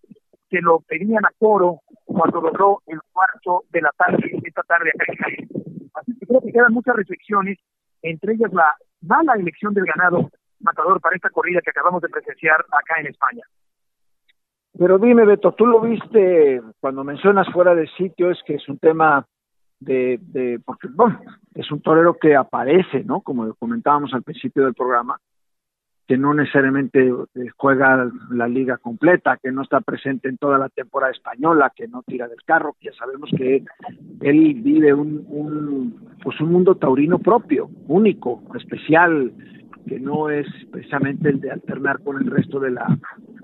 que 0.49 0.61
lo 0.61 0.81
pedían 0.81 1.25
a 1.25 1.33
toro 1.39 1.81
cuando 2.05 2.41
logró 2.41 2.83
el 2.87 2.99
cuarto 3.13 3.65
de 3.71 3.83
la 3.83 3.91
tarde, 3.97 4.41
esta 4.45 4.63
tarde 4.63 4.91
acá 4.91 5.13
en 5.29 5.49
Así 5.95 6.17
que 6.19 6.27
creo 6.27 6.41
que 6.41 6.53
quedan 6.53 6.73
muchas 6.73 6.97
reflexiones, 6.97 7.59
entre 8.03 8.35
ellas 8.35 8.53
la 8.53 8.75
mala 9.01 9.35
elección 9.35 9.75
del 9.75 9.85
ganado 9.85 10.31
matador 10.61 11.01
para 11.01 11.17
esta 11.17 11.31
corrida 11.31 11.61
que 11.63 11.71
acabamos 11.71 12.03
de 12.03 12.09
presenciar 12.09 12.65
acá 12.73 13.01
en 13.01 13.07
España. 13.07 13.43
Pero 14.81 14.99
dime, 14.99 15.27
Beto, 15.27 15.53
tú 15.53 15.67
lo 15.67 15.83
viste 15.83 16.63
cuando 16.81 17.05
mencionas 17.05 17.47
fuera 17.53 17.75
de 17.75 17.87
sitio, 17.99 18.31
es 18.31 18.39
que 18.47 18.55
es 18.55 18.67
un 18.67 18.79
tema 18.79 19.27
de, 19.79 20.19
de 20.23 20.59
porque, 20.65 20.89
bueno, 20.89 21.21
es 21.55 21.71
un 21.71 21.83
torero 21.83 22.15
que 22.15 22.35
aparece, 22.35 23.05
¿no? 23.05 23.21
Como 23.21 23.53
comentábamos 23.57 24.15
al 24.15 24.23
principio 24.23 24.65
del 24.65 24.73
programa, 24.73 25.19
que 26.09 26.17
no 26.17 26.33
necesariamente 26.33 27.09
eh, 27.09 27.49
juega 27.59 28.11
la 28.31 28.49
liga 28.49 28.79
completa, 28.79 29.37
que 29.37 29.53
no 29.53 29.61
está 29.61 29.83
presente 29.83 30.31
en 30.31 30.39
toda 30.39 30.57
la 30.57 30.71
temporada 30.71 31.13
española, 31.13 31.71
que 31.77 31.87
no 31.87 32.03
tira 32.03 32.27
del 32.27 32.43
carro, 32.43 32.75
que 32.81 32.87
ya 32.87 32.95
sabemos 32.95 33.29
que 33.37 33.63
él 34.23 34.55
vive 34.63 34.95
un, 34.95 35.27
un, 35.29 36.09
pues 36.23 36.41
un 36.41 36.53
mundo 36.53 36.77
taurino 36.77 37.19
propio, 37.19 37.69
único, 37.87 38.43
especial, 38.55 39.31
que 39.87 40.01
no 40.01 40.31
es 40.31 40.47
precisamente 40.73 41.29
el 41.29 41.39
de 41.39 41.51
alternar 41.51 42.01
con 42.03 42.17
el 42.17 42.31
resto 42.31 42.59
de 42.61 42.71
la, 42.71 42.99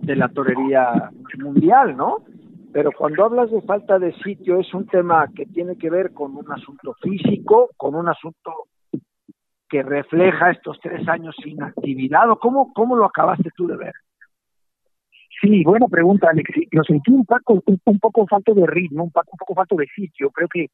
de 0.07 0.15
la 0.15 0.29
torería 0.29 1.11
mundial, 1.39 1.97
¿no? 1.97 2.19
Pero 2.73 2.93
cuando 2.93 3.25
hablas 3.25 3.51
de 3.51 3.61
falta 3.63 3.99
de 3.99 4.13
sitio 4.23 4.61
es 4.61 4.73
un 4.73 4.87
tema 4.87 5.27
que 5.35 5.47
tiene 5.47 5.77
que 5.77 5.91
ver 5.91 6.13
con 6.13 6.37
un 6.37 6.51
asunto 6.53 6.95
físico, 7.03 7.71
con 7.77 7.97
un 7.97 8.09
asunto 8.09 8.53
que 9.69 9.83
refleja 9.83 10.53
estos 10.53 10.79
tres 10.81 11.09
años 11.09 11.35
sin 11.43 11.61
actividad, 11.61 12.31
¿o 12.31 12.39
cómo, 12.39 12.73
cómo 12.73 12.95
lo 12.95 13.05
acabaste 13.05 13.51
tú 13.57 13.67
de 13.67 13.77
ver? 13.77 13.95
Sí, 15.41 15.65
buena 15.65 15.89
pregunta, 15.89 16.29
Alex. 16.31 16.51
Lo 16.71 16.85
sentí 16.85 17.11
un 17.11 17.27
poco, 17.27 17.61
un, 17.67 17.99
poco 17.99 18.27
falto 18.29 18.55
de 18.55 18.67
ritmo, 18.67 19.05
un 19.05 19.11
poco, 19.11 19.31
un 19.33 19.39
poco 19.39 19.55
falto 19.55 19.75
de 19.75 19.87
sitio. 19.89 20.31
Creo 20.31 20.49
que 20.49 20.71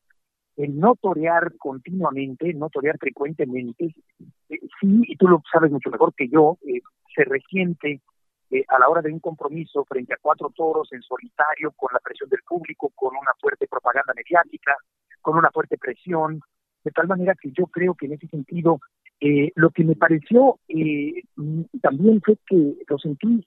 el 0.57 0.79
no 0.79 0.95
torear 0.97 1.57
continuamente, 1.57 2.53
no 2.53 2.69
torear 2.69 2.99
frecuentemente, 2.99 3.95
eh, 4.51 4.59
sí, 4.79 5.03
y 5.09 5.17
tú 5.17 5.27
lo 5.27 5.43
sabes 5.51 5.73
mucho 5.73 5.89
mejor 5.91 6.13
que 6.15 6.29
yo, 6.29 6.59
eh, 6.67 6.81
se 7.15 7.25
resiente 7.25 8.03
eh, 8.53 8.65
a 8.69 8.79
la 8.79 8.89
hora 8.89 9.03
de 9.03 9.13
un 9.13 9.19
compromiso 9.19 9.85
frente 9.85 10.15
a 10.15 10.19
cuatro 10.21 10.51
toros 10.55 10.93
en 10.93 11.03
solitario, 11.03 11.73
con 11.73 11.91
la 11.93 11.99
presión 11.99 12.31
del 12.31 12.43
público, 12.47 12.93
con 12.95 13.17
una 13.17 13.33
fuerte 13.41 13.67
propaganda 13.67 14.13
mediática, 14.15 14.77
con 15.21 15.37
una 15.37 15.51
fuerte 15.51 15.77
presión, 15.79 16.41
de 16.85 16.91
tal 16.91 17.09
manera 17.09 17.35
que 17.35 17.51
yo 17.51 17.67
creo 17.67 17.95
que 17.95 18.07
en 18.07 18.13
ese 18.13 18.29
sentido, 18.29 18.81
lo 19.55 19.71
que 19.71 19.85
me 19.85 19.95
pareció 19.95 20.59
también 21.81 22.21
fue 22.25 22.37
que 22.45 22.75
lo 22.89 22.99
sentí 22.99 23.47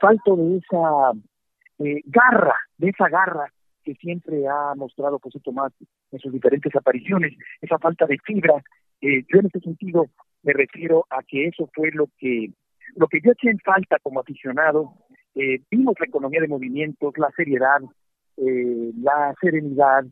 falto 0.00 0.36
de 0.36 0.58
esa 0.58 1.12
garra, 2.04 2.54
de 2.78 2.90
esa 2.90 3.08
garra 3.08 3.52
que 3.86 3.94
siempre 3.94 4.46
ha 4.48 4.74
mostrado 4.74 5.20
José 5.20 5.38
Tomás 5.38 5.72
en 6.10 6.18
sus 6.18 6.32
diferentes 6.32 6.74
apariciones, 6.74 7.32
esa 7.60 7.78
falta 7.78 8.04
de 8.06 8.18
fibra. 8.18 8.54
Eh, 9.00 9.22
yo 9.32 9.38
en 9.38 9.46
ese 9.46 9.60
sentido 9.60 10.06
me 10.42 10.52
refiero 10.52 11.06
a 11.08 11.22
que 11.22 11.46
eso 11.46 11.70
fue 11.72 11.90
lo 11.92 12.08
que 12.18 12.50
lo 12.94 13.06
que 13.08 13.20
yo 13.22 13.32
eché 13.32 13.50
en 13.50 13.58
falta 13.58 13.98
como 14.02 14.20
aficionado. 14.20 14.92
Eh, 15.34 15.60
vimos 15.70 15.94
la 15.98 16.06
economía 16.06 16.40
de 16.40 16.48
movimientos, 16.48 17.12
la 17.18 17.30
seriedad, 17.36 17.80
eh, 18.36 18.92
la 19.02 19.34
serenidad, 19.40 20.04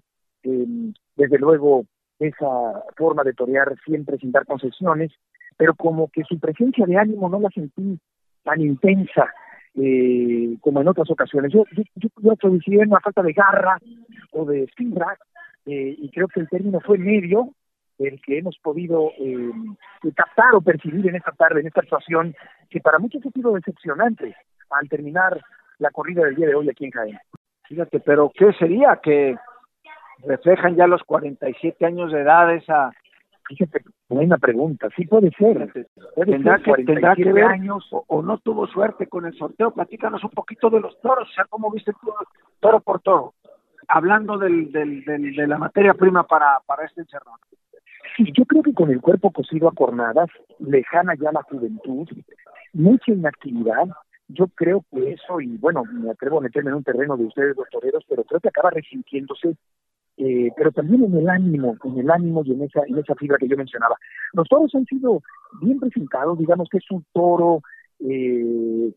desde 0.43 1.39
luego 1.39 1.87
esa 2.19 2.83
forma 2.97 3.23
de 3.23 3.33
torear 3.33 3.75
siempre 3.85 4.19
sin 4.19 4.33
dar 4.33 4.45
concesiones, 4.45 5.13
pero 5.57 5.75
como 5.75 6.09
que 6.09 6.23
su 6.25 6.39
presencia 6.39 6.85
de 6.87 6.97
ánimo 6.97 7.29
no 7.29 7.41
la 7.41 7.49
sentí 7.51 7.99
tan 8.43 8.61
intensa 8.61 9.33
eh, 9.75 10.57
como 10.61 10.81
en 10.81 10.89
otras 10.89 11.11
ocasiones. 11.11 11.53
Yo, 11.53 11.65
yo, 11.73 11.83
yo, 11.97 12.35
yo 12.37 12.81
una 12.81 13.01
falta 13.01 13.23
de 13.23 13.33
garra 13.33 13.79
o 14.33 14.45
de 14.45 14.67
fibra, 14.77 15.19
eh, 15.67 15.97
y 15.99 16.11
creo 16.11 16.29
que 16.29 16.41
el 16.41 16.49
término 16.49 16.81
fue 16.81 16.99
medio 16.99 17.51
el 17.99 18.21
que 18.23 18.39
hemos 18.39 18.59
podido 18.59 19.13
eh, 19.19 19.51
captar 20.15 20.55
o 20.55 20.61
percibir 20.61 21.09
en 21.09 21.17
esta 21.17 21.31
tarde, 21.33 21.61
en 21.61 21.69
esta 21.69 21.81
actuación, 21.81 22.35
que 22.75 22.81
para 22.81 22.99
muchos 22.99 23.25
ha 23.25 23.31
sido 23.31 23.53
decepcionante 23.53 24.35
al 24.71 24.89
terminar 24.89 25.41
la 25.79 25.93
corrida 25.93 26.25
del 26.25 26.35
día 26.35 26.49
de 26.49 26.57
hoy 26.57 26.69
aquí 26.69 26.87
en 26.87 26.91
Jaén. 26.91 27.19
Fíjate, 27.69 28.01
pero 28.01 28.33
¿qué 28.35 28.53
sería 28.55 28.99
que 29.01 29.37
reflejan 30.25 30.75
ya 30.75 30.89
los 30.89 31.05
47 31.05 31.87
años 31.87 32.11
de 32.11 32.23
edad 32.23 32.53
esa 32.53 32.91
Fíjate, 33.47 33.85
buena 34.09 34.39
pregunta. 34.39 34.89
Sí 34.97 35.07
puede 35.07 35.31
ser. 35.39 35.71
tendrá, 36.17 36.59
que, 36.59 36.73
tendrá 36.83 37.15
que 37.15 37.31
ver 37.31 37.45
años 37.45 37.87
o, 37.93 38.23
no 38.23 38.39
tuvo 38.39 38.67
suerte 38.67 39.07
con 39.07 39.27
el 39.27 39.35
sorteo. 39.35 39.71
Platícanos 39.71 40.25
un 40.25 40.31
poquito 40.31 40.69
de 40.71 40.81
los 40.81 40.99
toros, 41.01 41.29
o 41.31 41.33
sea, 41.33 41.45
cómo 41.45 41.71
viste 41.71 41.93
tú 42.01 42.13
toro 42.59 42.81
por 42.81 43.03
toro. 43.03 43.35
Hablando 43.87 44.39
del, 44.39 44.73
del, 44.73 45.05
de 45.05 45.47
la 45.47 45.59
materia 45.59 45.93
prima 45.93 46.27
para, 46.27 46.59
para 46.67 46.87
este 46.87 47.03
encerrón. 47.03 47.39
Sí, 48.17 48.33
yo 48.33 48.47
creo 48.47 48.63
que 48.63 48.73
con 48.73 48.91
el 48.91 49.03
cuerpo 49.03 49.31
cosido 49.31 49.69
a 49.69 49.73
cornadas, 49.73 50.31
lejana 50.59 51.15
ya 51.15 51.31
la 51.31 51.43
juventud, 51.43 52.09
mucha 52.75 53.13
inactividad, 53.13 53.89
yo 54.29 54.47
creo 54.49 54.85
que 54.91 55.13
eso, 55.13 55.41
y 55.41 55.57
bueno, 55.59 55.85
me 55.85 56.11
atrevo 56.11 56.39
a 56.39 56.43
meterme 56.43 56.71
en 56.71 56.77
un 56.77 56.85
terreno 56.85 57.17
de 57.17 57.25
ustedes, 57.25 57.57
los 57.57 57.69
toreros, 57.71 58.05
pero 58.09 58.25
creo 58.25 58.41
que 58.41 58.49
acaba 58.49 58.71
resintiéndose 58.71 59.57
eh, 60.17 60.53
pero 60.57 60.71
también 60.71 61.03
en 61.05 61.17
el 61.17 61.29
ánimo, 61.29 61.77
en 61.83 61.99
el 61.99 62.11
ánimo 62.11 62.43
y 62.45 62.53
en 62.53 62.63
esa, 62.63 62.83
en 62.87 62.99
esa 62.99 63.15
fibra 63.17 63.37
que 63.39 63.49
yo 63.49 63.57
mencionaba. 63.57 63.97
Los 64.33 64.49
toros 64.49 64.73
han 64.75 64.85
sido 64.87 65.23
bien 65.61 65.81
presentados, 65.81 66.39
digamos 66.39 66.69
que 66.71 66.79
es 66.79 66.91
un 66.91 67.05
toro 67.13 67.63
eh, 68.05 68.93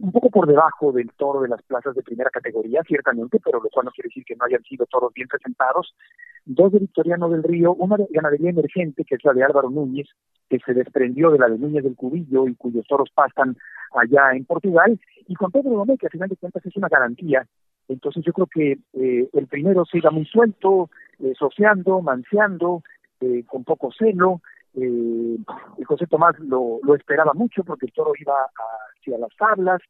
un 0.00 0.12
poco 0.12 0.30
por 0.30 0.46
debajo 0.46 0.92
del 0.92 1.10
toro 1.12 1.42
de 1.42 1.48
las 1.48 1.62
plazas 1.62 1.94
de 1.94 2.02
primera 2.02 2.30
categoría, 2.30 2.82
ciertamente, 2.86 3.38
pero 3.44 3.60
lo 3.62 3.68
cual 3.68 3.86
no 3.86 3.92
quiere 3.92 4.08
decir 4.08 4.24
que 4.24 4.36
no 4.36 4.44
hayan 4.44 4.62
sido 4.62 4.86
toros 4.86 5.12
bien 5.12 5.28
presentados. 5.28 5.94
Dos 6.44 6.72
de 6.72 6.78
Victoriano 6.78 7.28
del 7.28 7.42
Río, 7.42 7.74
una 7.74 7.96
de 7.96 8.06
ganadería 8.10 8.50
emergente, 8.50 9.04
que 9.04 9.16
es 9.16 9.24
la 9.24 9.32
de 9.32 9.44
Álvaro 9.44 9.70
Núñez, 9.70 10.08
que 10.48 10.58
se 10.64 10.72
desprendió 10.72 11.30
de 11.30 11.38
la 11.38 11.48
de 11.48 11.58
Núñez 11.58 11.84
del 11.84 11.96
Cubillo 11.96 12.48
y 12.48 12.54
cuyos 12.54 12.86
toros 12.86 13.10
pasan 13.14 13.56
allá 13.94 14.32
en 14.32 14.44
Portugal, 14.44 14.98
y 15.26 15.34
Juan 15.34 15.50
Pedro 15.50 15.70
Gómez, 15.70 15.98
que 15.98 16.06
a 16.06 16.10
final 16.10 16.28
de 16.28 16.36
cuentas 16.36 16.64
es 16.64 16.76
una 16.76 16.88
garantía 16.88 17.46
entonces 17.90 18.24
yo 18.24 18.32
creo 18.32 18.46
que 18.46 18.78
eh, 18.92 19.28
el 19.32 19.46
primero 19.48 19.84
se 19.84 19.98
iba 19.98 20.10
muy 20.10 20.24
suelto, 20.24 20.90
eh, 21.18 21.32
sociando, 21.36 22.00
manseando, 22.00 22.82
eh, 23.20 23.42
con 23.46 23.64
poco 23.64 23.90
celo. 23.92 24.40
Eh, 24.74 25.36
José 25.84 26.06
Tomás 26.06 26.38
lo, 26.38 26.78
lo 26.82 26.94
esperaba 26.94 27.32
mucho 27.34 27.64
porque 27.64 27.86
el 27.86 27.92
toro 27.92 28.12
iba 28.18 28.34
hacia 28.96 29.18
las 29.18 29.34
tablas 29.36 29.80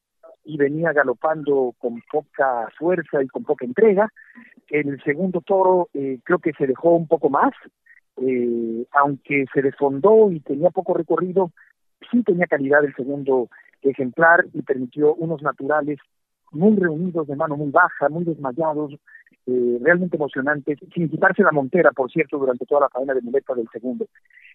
y 0.45 0.57
venía 0.57 0.93
galopando 0.93 1.75
con 1.79 2.03
poca 2.11 2.69
fuerza 2.79 3.23
y 3.23 3.29
con 3.29 3.45
poca 3.45 3.65
entrega. 3.65 4.11
El 4.69 5.03
segundo 5.03 5.41
toro 5.41 5.89
eh, 5.95 6.19
creo 6.25 6.39
que 6.39 6.53
se 6.53 6.67
dejó 6.67 6.91
un 6.91 7.07
poco 7.07 7.29
más, 7.29 7.53
eh, 8.17 8.87
aunque 8.93 9.45
se 9.53 9.63
desfondó 9.63 10.31
y 10.31 10.41
tenía 10.41 10.71
poco 10.71 10.95
recorrido, 10.95 11.51
sí 12.11 12.23
tenía 12.23 12.47
calidad 12.47 12.85
el 12.85 12.95
segundo 12.95 13.49
ejemplar 13.83 14.47
y 14.53 14.63
permitió 14.63 15.15
unos 15.15 15.43
naturales 15.43 15.99
muy 16.53 16.77
reunidos, 16.77 17.27
de 17.27 17.37
mano 17.37 17.57
muy 17.57 17.71
baja, 17.71 18.09
muy 18.09 18.25
desmayados, 18.25 18.95
eh, 19.47 19.79
realmente 19.81 20.17
emocionantes, 20.17 20.79
sin 20.95 21.09
quitarse 21.09 21.43
la 21.43 21.53
montera, 21.53 21.93
por 21.93 22.11
cierto, 22.11 22.39
durante 22.39 22.67
toda 22.67 22.83
la 22.83 22.89
faena 22.89 23.15
de 23.15 23.23
muleta 23.23 23.55
del 23.55 23.69
segundo. 23.73 24.07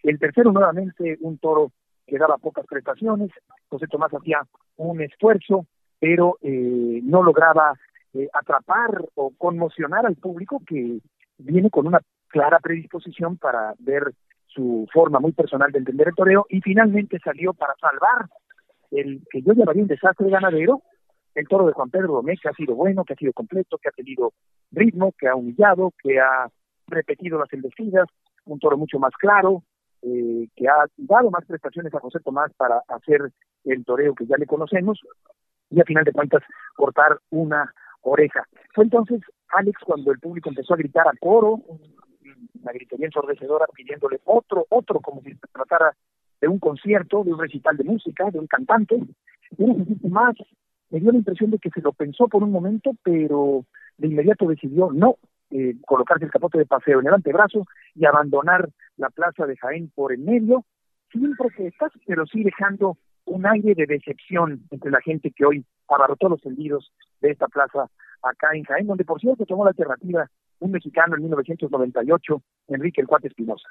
El 0.03 0.19
tercero, 0.19 0.51
nuevamente, 0.51 1.17
un 1.21 1.37
toro 1.37 1.71
que 2.05 2.17
daba 2.17 2.37
pocas 2.37 2.65
prestaciones, 2.67 3.31
José 3.69 3.87
Tomás 3.87 4.13
hacía 4.13 4.45
un 4.77 5.01
esfuerzo, 5.01 5.65
pero 5.99 6.37
eh, 6.41 7.01
no 7.03 7.23
lograba 7.23 7.73
eh, 8.13 8.29
atrapar 8.33 9.03
o 9.15 9.31
conmocionar 9.37 10.05
al 10.05 10.15
público 10.15 10.61
que 10.65 10.99
viene 11.37 11.69
con 11.69 11.87
una 11.87 11.99
clara 12.27 12.59
predisposición 12.59 13.37
para 13.37 13.73
ver 13.79 14.13
su 14.47 14.87
forma 14.93 15.19
muy 15.19 15.33
personal 15.33 15.71
de 15.71 15.79
entender 15.79 16.09
el 16.09 16.15
toreo 16.15 16.45
y 16.49 16.61
finalmente 16.61 17.19
salió 17.19 17.53
para 17.53 17.73
salvar 17.79 18.29
el 18.91 19.21
que 19.29 19.41
yo 19.41 19.53
llamaría 19.53 19.81
un 19.81 19.87
desastre 19.89 20.29
ganadero, 20.29 20.81
el 21.35 21.47
toro 21.47 21.67
de 21.67 21.73
Juan 21.73 21.89
Pedro 21.89 22.13
Domecq 22.13 22.41
que 22.41 22.49
ha 22.49 22.53
sido 22.53 22.75
bueno, 22.75 23.03
que 23.03 23.13
ha 23.13 23.17
sido 23.17 23.33
completo, 23.33 23.77
que 23.77 23.89
ha 23.89 23.91
tenido 23.91 24.33
ritmo, 24.71 25.13
que 25.17 25.27
ha 25.27 25.35
humillado, 25.35 25.93
que 26.01 26.19
ha 26.19 26.47
repetido 26.87 27.37
las 27.37 27.51
embestidas, 27.53 28.07
un 28.45 28.59
toro 28.59 28.77
mucho 28.77 28.99
más 28.99 29.13
claro, 29.19 29.63
eh, 30.01 30.47
que 30.55 30.67
ha 30.67 30.85
dado 30.97 31.31
más 31.31 31.45
prestaciones 31.45 31.93
a 31.93 31.99
José 31.99 32.19
Tomás 32.19 32.51
para 32.55 32.81
hacer 32.87 33.31
el 33.65 33.83
toreo 33.83 34.15
que 34.15 34.25
ya 34.25 34.37
le 34.37 34.45
conocemos 34.45 34.99
y 35.69 35.81
a 35.81 35.83
final 35.83 36.03
de 36.03 36.13
cuentas 36.13 36.43
cortar 36.75 37.19
una 37.31 37.73
oreja. 38.01 38.43
Fue 38.73 38.83
entonces 38.83 39.21
Alex 39.49 39.79
cuando 39.83 40.11
el 40.11 40.19
público 40.19 40.49
empezó 40.49 40.73
a 40.73 40.77
gritar 40.77 41.07
a 41.07 41.17
coro, 41.19 41.59
una 42.61 42.71
gritería 42.71 43.07
ensordecedora 43.07 43.65
pidiéndole 43.75 44.19
otro, 44.25 44.65
otro, 44.69 44.99
como 44.99 45.21
si 45.21 45.31
se 45.31 45.47
tratara 45.51 45.95
de 46.39 46.47
un 46.47 46.59
concierto, 46.59 47.23
de 47.23 47.33
un 47.33 47.39
recital 47.39 47.75
de 47.77 47.83
música, 47.83 48.29
de 48.29 48.39
un 48.39 48.47
cantante, 48.47 48.99
y 49.57 50.07
más 50.09 50.35
me 50.89 50.99
dio 50.99 51.11
la 51.11 51.17
impresión 51.17 51.51
de 51.51 51.59
que 51.59 51.69
se 51.69 51.81
lo 51.81 51.91
pensó 51.93 52.27
por 52.27 52.43
un 52.43 52.51
momento, 52.51 52.91
pero 53.03 53.65
de 53.97 54.07
inmediato 54.07 54.47
decidió 54.47 54.91
no 54.91 55.17
eh, 55.51 55.75
colocarse 55.85 56.25
el 56.25 56.31
capote 56.31 56.57
de 56.57 56.65
paseo 56.65 56.99
en 56.99 57.07
el 57.07 57.13
antebrazo 57.13 57.65
y 57.93 58.05
abandonar 58.05 58.69
la 58.97 59.09
plaza 59.09 59.45
de 59.45 59.57
Jaén 59.57 59.91
por 59.93 60.11
el 60.11 60.19
medio, 60.19 60.65
sin 61.11 61.35
protestas, 61.35 61.91
pero 62.05 62.25
sí 62.25 62.43
dejando 62.43 62.97
un 63.25 63.45
aire 63.45 63.73
de 63.73 63.85
decepción 63.85 64.61
entre 64.71 64.91
la 64.91 65.01
gente 65.01 65.31
que 65.31 65.45
hoy 65.45 65.65
abarrotó 65.87 66.29
los 66.29 66.41
tendidos 66.41 66.91
de 67.21 67.31
esta 67.31 67.47
plaza 67.47 67.89
acá 68.21 68.49
en 68.53 68.63
Jaén, 68.63 68.87
donde 68.87 69.05
por 69.05 69.19
cierto 69.19 69.45
tomó 69.45 69.63
la 69.63 69.71
alternativa 69.71 70.29
un 70.59 70.71
mexicano 70.71 71.15
en 71.15 71.23
1998, 71.23 72.41
Enrique 72.69 73.01
El 73.01 73.07
Cuate 73.07 73.27
Espinosa. 73.27 73.67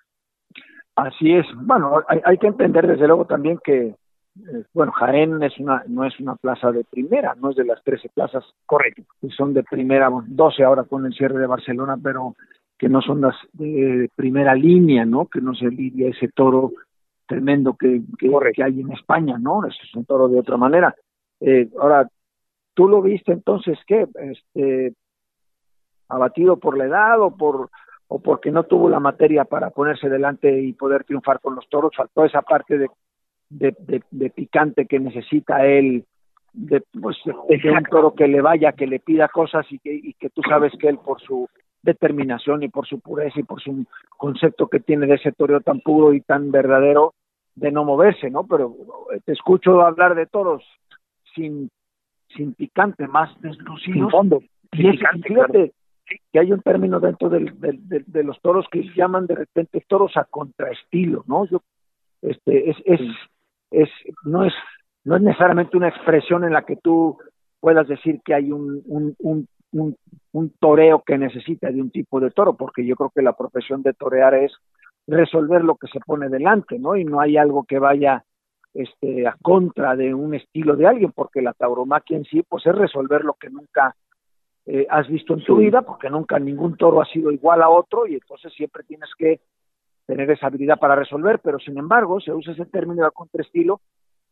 Así 0.96 1.32
es. 1.32 1.46
Bueno, 1.56 2.02
hay, 2.24 2.38
que 2.38 2.46
entender 2.46 2.86
desde 2.86 3.06
luego 3.06 3.26
también 3.26 3.58
que 3.64 3.96
bueno, 4.72 4.92
Jaén 4.92 5.42
es 5.42 5.58
una, 5.58 5.84
no 5.86 6.04
es 6.04 6.18
una 6.18 6.34
plaza 6.36 6.72
de 6.72 6.84
primera, 6.84 7.34
no 7.36 7.50
es 7.50 7.56
de 7.56 7.64
las 7.64 7.82
13 7.84 8.08
plazas 8.08 8.44
correcto, 8.66 9.02
que 9.20 9.28
son 9.28 9.54
de 9.54 9.62
primera, 9.62 10.10
12 10.26 10.64
ahora 10.64 10.84
con 10.84 11.06
el 11.06 11.14
cierre 11.14 11.38
de 11.38 11.46
Barcelona, 11.46 11.96
pero 12.02 12.34
que 12.76 12.88
no 12.88 13.00
son 13.00 13.20
las 13.20 13.36
de 13.52 14.10
primera 14.16 14.54
línea, 14.54 15.04
¿no? 15.04 15.26
Que 15.26 15.40
no 15.40 15.54
se 15.54 15.66
lidia 15.66 16.08
ese 16.08 16.28
toro 16.28 16.72
tremendo 17.26 17.74
que, 17.74 18.02
que, 18.18 18.62
hay 18.62 18.80
en 18.80 18.92
España, 18.92 19.38
¿no? 19.38 19.64
Es 19.66 19.76
un 19.94 20.04
toro 20.04 20.28
de 20.28 20.40
otra 20.40 20.56
manera. 20.56 20.94
Eh, 21.40 21.68
ahora, 21.80 22.08
¿tú 22.74 22.88
lo 22.88 23.00
viste 23.00 23.32
entonces 23.32 23.78
qué? 23.86 24.06
Este, 24.14 24.94
abatido 26.08 26.58
por 26.58 26.76
la 26.76 26.86
edad 26.86 27.20
o 27.20 27.36
por 27.36 27.70
o 28.06 28.18
porque 28.20 28.50
no 28.50 28.64
tuvo 28.64 28.88
la 28.90 29.00
materia 29.00 29.44
para 29.44 29.70
ponerse 29.70 30.08
delante 30.08 30.60
y 30.60 30.74
poder 30.74 31.04
triunfar 31.04 31.40
con 31.40 31.54
los 31.54 31.66
toros, 31.68 31.92
faltó 31.96 32.24
esa 32.24 32.42
parte 32.42 32.76
de 32.76 32.88
de, 33.58 34.02
de, 34.10 34.30
picante 34.30 34.86
que 34.86 34.98
necesita 34.98 35.66
él, 35.66 36.04
de, 36.52 36.82
pues, 37.00 37.16
de 37.24 37.70
un 37.70 37.84
toro 37.84 38.14
que 38.14 38.28
le 38.28 38.40
vaya, 38.40 38.72
que 38.72 38.86
le 38.86 39.00
pida 39.00 39.28
cosas 39.28 39.66
y 39.70 39.78
que, 39.78 39.94
y 39.94 40.14
que 40.14 40.30
tú 40.30 40.42
sabes 40.48 40.72
que 40.78 40.88
él 40.88 40.98
por 40.98 41.20
su 41.20 41.48
determinación 41.82 42.62
y 42.62 42.68
por 42.68 42.86
su 42.86 43.00
pureza 43.00 43.38
y 43.38 43.44
por 43.44 43.60
su 43.60 43.84
concepto 44.16 44.68
que 44.68 44.80
tiene 44.80 45.06
de 45.06 45.14
ese 45.14 45.32
toro 45.32 45.60
tan 45.60 45.80
puro 45.80 46.14
y 46.14 46.20
tan 46.20 46.50
verdadero 46.50 47.14
de 47.54 47.70
no 47.70 47.84
moverse, 47.84 48.30
¿no? 48.30 48.44
Pero 48.46 48.74
te 49.24 49.32
escucho 49.32 49.82
hablar 49.82 50.14
de 50.14 50.26
toros 50.26 50.64
sin 51.34 51.68
sin 52.36 52.54
picante, 52.54 53.06
más 53.06 53.30
deslucidos. 53.40 53.94
Sin 53.94 54.10
fondo. 54.10 54.42
Y 54.72 54.88
es, 54.88 55.00
fíjate 55.22 55.72
que 56.32 56.38
hay 56.38 56.52
un 56.52 56.60
término 56.60 57.00
dentro 57.00 57.30
del, 57.30 57.54
de 57.58 58.24
los 58.24 58.40
toros 58.40 58.66
que 58.70 58.82
llaman 58.96 59.26
de 59.26 59.36
repente 59.36 59.84
toros 59.86 60.16
a 60.16 60.24
contraestilo, 60.24 61.24
¿no? 61.26 61.46
Yo, 61.46 61.62
este, 62.22 62.70
es, 62.70 62.76
es, 62.84 63.00
es, 63.82 63.90
no 64.24 64.44
es, 64.44 64.52
no 65.04 65.16
es 65.16 65.22
necesariamente 65.22 65.76
una 65.76 65.88
expresión 65.88 66.44
en 66.44 66.52
la 66.52 66.62
que 66.62 66.76
tú 66.76 67.18
puedas 67.60 67.88
decir 67.88 68.20
que 68.24 68.34
hay 68.34 68.52
un, 68.52 68.82
un, 68.86 69.14
un, 69.18 69.48
un, 69.72 69.96
un 70.32 70.50
toreo 70.60 71.02
que 71.04 71.18
necesita 71.18 71.70
de 71.70 71.80
un 71.80 71.90
tipo 71.90 72.20
de 72.20 72.30
toro, 72.30 72.54
porque 72.54 72.84
yo 72.84 72.96
creo 72.96 73.10
que 73.14 73.22
la 73.22 73.32
profesión 73.32 73.82
de 73.82 73.94
torear 73.94 74.34
es 74.34 74.52
resolver 75.06 75.62
lo 75.64 75.76
que 75.76 75.88
se 75.88 76.00
pone 76.00 76.28
delante, 76.28 76.78
¿no? 76.78 76.96
Y 76.96 77.04
no 77.04 77.20
hay 77.20 77.36
algo 77.36 77.64
que 77.64 77.78
vaya 77.78 78.24
este, 78.72 79.26
a 79.26 79.36
contra 79.40 79.96
de 79.96 80.14
un 80.14 80.34
estilo 80.34 80.76
de 80.76 80.86
alguien, 80.86 81.12
porque 81.12 81.42
la 81.42 81.52
tauromaquia 81.52 82.16
en 82.16 82.24
sí, 82.24 82.42
pues 82.42 82.66
es 82.66 82.74
resolver 82.74 83.24
lo 83.24 83.34
que 83.34 83.50
nunca 83.50 83.94
eh, 84.66 84.86
has 84.88 85.06
visto 85.08 85.34
en 85.34 85.44
tu 85.44 85.56
vida, 85.56 85.82
porque 85.82 86.08
nunca 86.08 86.38
ningún 86.38 86.76
toro 86.76 87.00
ha 87.00 87.06
sido 87.06 87.30
igual 87.30 87.62
a 87.62 87.68
otro 87.68 88.06
y 88.06 88.14
entonces 88.14 88.52
siempre 88.54 88.82
tienes 88.84 89.10
que 89.16 89.40
tener 90.06 90.30
esa 90.30 90.46
habilidad 90.46 90.78
para 90.78 90.96
resolver, 90.96 91.40
pero 91.40 91.58
sin 91.58 91.78
embargo 91.78 92.20
se 92.20 92.32
usa 92.32 92.52
ese 92.52 92.66
término 92.66 93.04
de 93.04 93.10
contraestilo 93.10 93.80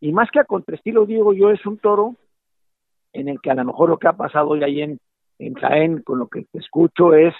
y 0.00 0.12
más 0.12 0.31
que 0.31 0.41
a 0.41 0.45
contraestilo 0.45 1.07
digo 1.07 1.33
yo 1.33 1.50
es 1.50 1.64
un 1.67 1.79
toro 1.79 2.17
en 3.12 3.29
el 3.29 3.41
que 3.41 3.50
a 3.50 3.55
lo 3.55 3.64
mejor 3.64 3.88
lo 3.91 3.99
que 3.99 4.09
ha 4.09 4.12
pasado 4.12 4.50
hoy 4.50 4.62
ahí 4.62 4.83
en, 4.83 4.99
en 5.38 5.55
Jaén 5.55 6.02
con 6.02 6.19
lo 6.19 6.29
que 6.29 6.45
te 6.50 6.59
escucho 6.59 7.14
es 7.14 7.35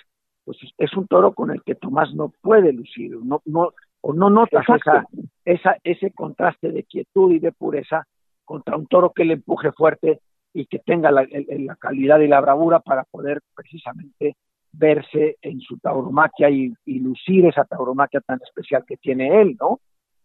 pues 0.45 0.59
es 0.77 0.97
un 0.97 1.07
toro 1.07 1.33
con 1.35 1.51
el 1.51 1.63
que 1.63 1.75
Tomás 1.75 2.13
no 2.15 2.33
puede 2.41 2.73
lucir, 2.73 3.17
no, 3.23 3.43
no, 3.45 3.73
o 4.01 4.13
no 4.13 4.29
notas 4.29 4.65
esa, 4.69 5.07
esa, 5.45 5.77
ese 5.85 6.11
contraste 6.11 6.73
de 6.73 6.83
quietud 6.85 7.33
y 7.33 7.39
de 7.39 7.53
pureza 7.53 8.07
contra 8.45 8.77
un 8.77 8.87
toro 8.87 9.13
que 9.13 9.25
le 9.25 9.35
empuje 9.35 9.71
fuerte 9.73 10.21
y 10.53 10.67
que 10.67 10.81
tenga 10.81 11.11
la, 11.11 11.27
la 11.31 11.77
calidad 11.77 12.19
y 12.21 12.27
la 12.27 12.41
bravura 12.41 12.81
para 12.81 13.05
poder 13.05 13.41
precisamente 13.55 14.37
verse 14.73 15.37
en 15.43 15.61
su 15.61 15.79
tauromaquia 15.79 16.51
y, 16.51 16.75
lucir 16.87 17.47
esa 17.47 17.65
tauromaquia 17.65 18.21
tan 18.21 18.41
especial 18.43 18.85
que 18.87 18.97
tiene 18.97 19.41
él, 19.41 19.57
¿no? 19.61 19.81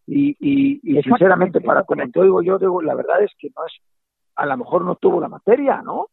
Y, 0.06 0.36
y, 0.40 1.02
sinceramente, 1.02 1.60
para 1.60 1.84
te 1.84 2.22
digo 2.22 2.42
yo, 2.42 2.58
digo, 2.58 2.80
la 2.80 2.94
verdad 2.94 3.22
es 3.22 3.30
que 3.38 3.48
no 3.54 3.66
es, 3.66 3.72
a 4.36 4.46
lo 4.46 4.56
mejor 4.56 4.84
no 4.84 4.96
tuvo 4.96 5.20
la 5.20 5.28
materia, 5.28 5.82
¿no? 5.82 6.06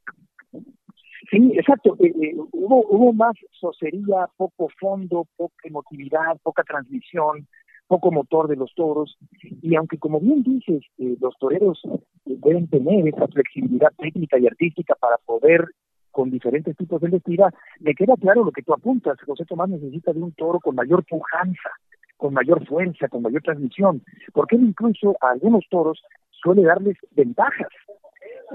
Sí, 1.32 1.52
exacto. 1.56 1.96
Eh, 2.00 2.14
eh, 2.22 2.36
hubo, 2.52 2.86
hubo 2.90 3.14
más 3.14 3.36
socería, 3.52 4.28
poco 4.36 4.68
fondo, 4.80 5.26
poca 5.38 5.56
emotividad, 5.64 6.38
poca 6.44 6.64
transmisión, 6.64 7.48
poco 7.88 8.12
motor 8.12 8.48
de 8.48 8.58
los 8.58 8.74
toros. 8.76 9.18
Y 9.62 9.76
aunque, 9.76 9.98
como 9.98 10.20
bien 10.20 10.44
dices, 10.44 10.84
eh, 10.98 11.16
los 11.20 11.38
toreros 11.38 11.82
deben 12.26 12.68
tener 12.68 13.08
esa 13.08 13.28
flexibilidad 13.28 13.92
técnica 13.98 14.38
y 14.38 14.48
artística 14.48 14.96
para 14.96 15.18
poder 15.26 15.70
con 16.16 16.32
diferentes 16.32 16.78
tipos 16.78 17.02
de 17.02 17.08
embestida, 17.08 17.52
me 17.82 17.94
queda 17.94 18.16
claro 18.16 18.46
lo 18.46 18.52
que 18.54 18.62
tú 18.62 18.74
apuntas. 18.74 19.18
José 19.28 19.44
Tomás 19.44 19.68
necesita 19.68 20.14
de 20.14 20.22
un 20.22 20.32
toro 20.32 20.62
con 20.62 20.74
mayor 20.74 21.04
pujanza, 21.04 21.70
con 22.16 22.34
mayor 22.34 22.66
fuerza, 22.66 23.10
con 23.10 23.22
mayor 23.22 23.42
transmisión, 23.42 24.02
porque 24.32 24.56
él 24.56 24.64
incluso 24.64 25.18
a 25.20 25.32
algunos 25.32 25.66
toros 25.70 26.02
suele 26.32 26.64
darles 26.64 26.96
ventajas 27.12 27.68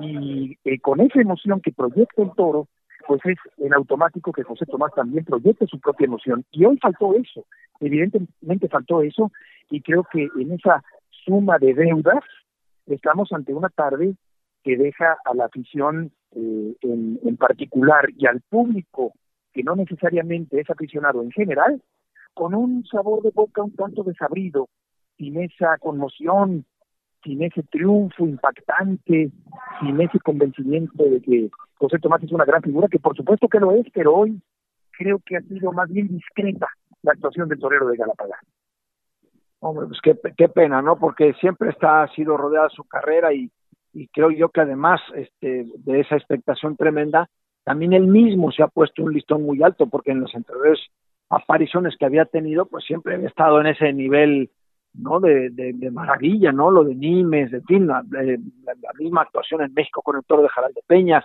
y 0.01 0.57
eh, 0.65 0.81
con 0.81 1.01
esa 1.03 1.21
emoción 1.21 1.61
que 1.61 1.71
proyecta 1.71 2.23
el 2.23 2.33
toro, 2.35 2.67
pues 3.07 3.21
es 3.27 3.37
en 3.59 3.75
automático 3.75 4.33
que 4.33 4.43
José 4.43 4.65
Tomás 4.65 4.95
también 4.95 5.27
proyecte 5.27 5.67
su 5.67 5.79
propia 5.81 6.07
emoción. 6.07 6.47
Y 6.53 6.65
hoy 6.65 6.79
faltó 6.79 7.13
eso, 7.15 7.45
evidentemente 7.81 8.69
faltó 8.71 9.03
eso, 9.03 9.31
y 9.69 9.83
creo 9.83 10.07
que 10.11 10.29
en 10.39 10.53
esa 10.53 10.83
suma 11.27 11.59
de 11.59 11.75
deudas 11.75 12.25
estamos 12.87 13.31
ante 13.33 13.53
una 13.53 13.69
tarde 13.69 14.15
que 14.65 14.79
deja 14.79 15.19
a 15.27 15.35
la 15.35 15.45
afición 15.45 16.11
eh, 16.35 16.77
en, 16.83 17.21
en 17.23 17.37
particular 17.37 18.09
y 18.17 18.27
al 18.27 18.41
público 18.41 19.15
que 19.53 19.63
no 19.63 19.75
necesariamente 19.77 20.61
es 20.61 20.71
aficionado 20.71 21.23
en 21.23 21.31
general, 21.33 21.83
con 22.35 22.55
un 22.55 22.85
sabor 22.87 23.23
de 23.23 23.31
boca 23.31 23.63
un 23.63 23.75
tanto 23.75 24.05
desabrido, 24.05 24.69
sin 25.17 25.41
esa 25.41 25.77
conmoción 25.79 26.65
sin 27.23 27.43
ese 27.43 27.63
triunfo 27.65 28.27
impactante, 28.27 29.31
sin 29.81 30.01
ese 30.01 30.19
convencimiento 30.21 31.05
de 31.05 31.21
que 31.21 31.51
José 31.79 31.99
Tomás 31.99 32.23
es 32.23 32.33
una 32.33 32.45
gran 32.45 32.63
figura, 32.63 32.89
que 32.89 32.99
por 32.99 33.17
supuesto 33.17 33.49
que 33.49 33.61
lo 33.61 33.73
es, 33.73 33.87
pero 33.93 34.15
hoy 34.15 34.41
creo 34.91 35.21
que 35.25 35.37
ha 35.37 35.41
sido 35.43 35.73
más 35.73 35.89
bien 35.91 36.09
discreta 36.09 36.69
la 37.03 37.13
actuación 37.13 37.49
del 37.49 37.59
torero 37.59 37.89
de 37.89 37.97
Galapagos. 37.97 38.37
Hombre, 39.61 39.87
pues 39.87 40.01
qué, 40.03 40.19
qué 40.37 40.49
pena, 40.49 40.81
¿no? 40.81 40.99
Porque 40.99 41.35
siempre 41.35 41.71
está, 41.71 42.03
ha 42.03 42.15
sido 42.15 42.37
rodeada 42.37 42.71
su 42.71 42.85
carrera 42.85 43.33
y, 43.33 43.51
y 43.93 44.09
creo 44.09 44.31
yo 44.31 44.49
que 44.49 44.61
además 44.61 45.01
este, 45.15 45.67
de 45.79 46.01
esa 46.01 46.17
expectación 46.17 46.77
tremenda, 46.77 47.29
también 47.65 47.93
él 47.93 48.07
mismo 48.07 48.51
se 48.53 48.63
ha 48.63 48.69
puesto 48.69 49.03
un 49.03 49.13
listón 49.13 49.43
muy 49.45 49.63
alto, 49.63 49.87
porque 49.87 50.13
en 50.13 50.23
las 50.23 50.35
anteriores 50.35 50.81
apariciones 51.29 51.97
que 51.99 52.07
había 52.07 52.25
tenido, 52.25 52.67
pues 52.67 52.85
siempre 52.85 53.15
había 53.15 53.29
estado 53.29 53.61
en 53.61 53.69
ese 53.69 53.93
nivel 53.93 54.51
¿no? 54.95 55.21
De, 55.21 55.51
de, 55.51 55.91
maravilla, 55.91 56.53
¿no? 56.53 56.71
Lo 56.71 56.85
de 56.85 56.95
Nimes, 56.95 57.53
en 57.53 57.65
fin, 57.65 57.87
la, 57.87 58.03
misma 58.99 59.23
actuación 59.23 59.63
en 59.63 59.73
México 59.73 60.03
con 60.03 60.17
el 60.17 60.25
toro 60.25 60.43
de 60.43 60.49
Jaral 60.49 60.73
de 60.73 60.83
Peñas, 60.87 61.25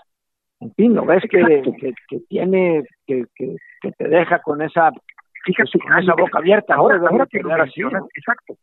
en 0.59 0.73
fin, 0.73 0.93
lo 0.93 1.05
ves 1.05 1.23
que, 1.29 1.61
que, 2.07 2.19
tiene, 2.29 2.83
que, 3.05 3.25
que, 3.35 3.91
te 3.91 4.07
deja 4.07 4.39
con 4.39 4.61
esa, 4.61 4.91
con 4.91 5.99
esa 5.99 6.13
boca 6.13 6.39
abierta. 6.39 6.75
Ahora, 6.75 6.97
ahora 7.09 7.25
que 7.25 7.39
lo 7.39 7.51
exacto, 7.51 8.55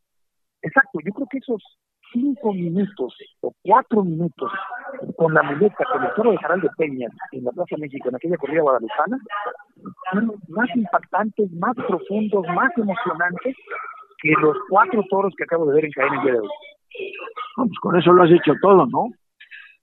exacto, 0.62 0.98
yo 1.04 1.12
creo 1.12 1.26
que 1.30 1.38
esos 1.38 1.62
cinco 2.12 2.52
minutos 2.52 3.16
o 3.40 3.54
cuatro 3.62 4.04
minutos 4.04 4.50
con 5.16 5.34
la 5.34 5.42
muleta, 5.42 5.84
con 5.92 6.04
el 6.04 6.14
toro 6.14 6.30
de 6.32 6.38
Jaral 6.38 6.60
de 6.60 6.70
Peñas 6.76 7.12
en 7.32 7.44
la 7.44 7.52
Plaza 7.52 7.76
México, 7.78 8.08
en 8.08 8.16
aquella 8.16 8.36
corrida 8.36 8.62
guadalupana, 8.62 9.18
fueron 10.10 10.34
más 10.48 10.68
impactantes, 10.74 11.50
más 11.52 11.74
profundos, 11.74 12.46
más 12.54 12.70
emocionantes 12.76 13.56
que 14.22 14.32
los 14.40 14.56
cuatro 14.68 15.02
toros 15.10 15.34
que 15.36 15.44
acabo 15.44 15.66
de 15.66 15.74
ver 15.74 15.84
en 15.86 15.92
Jaén 15.92 16.14
el 16.14 16.22
día 16.22 16.32
de 16.32 16.40
hoy. 16.40 16.48
pues 17.56 17.78
con 17.80 17.96
eso 17.98 18.12
lo 18.12 18.22
has 18.22 18.30
hecho 18.30 18.52
todo, 18.60 18.86
¿no? 18.86 19.10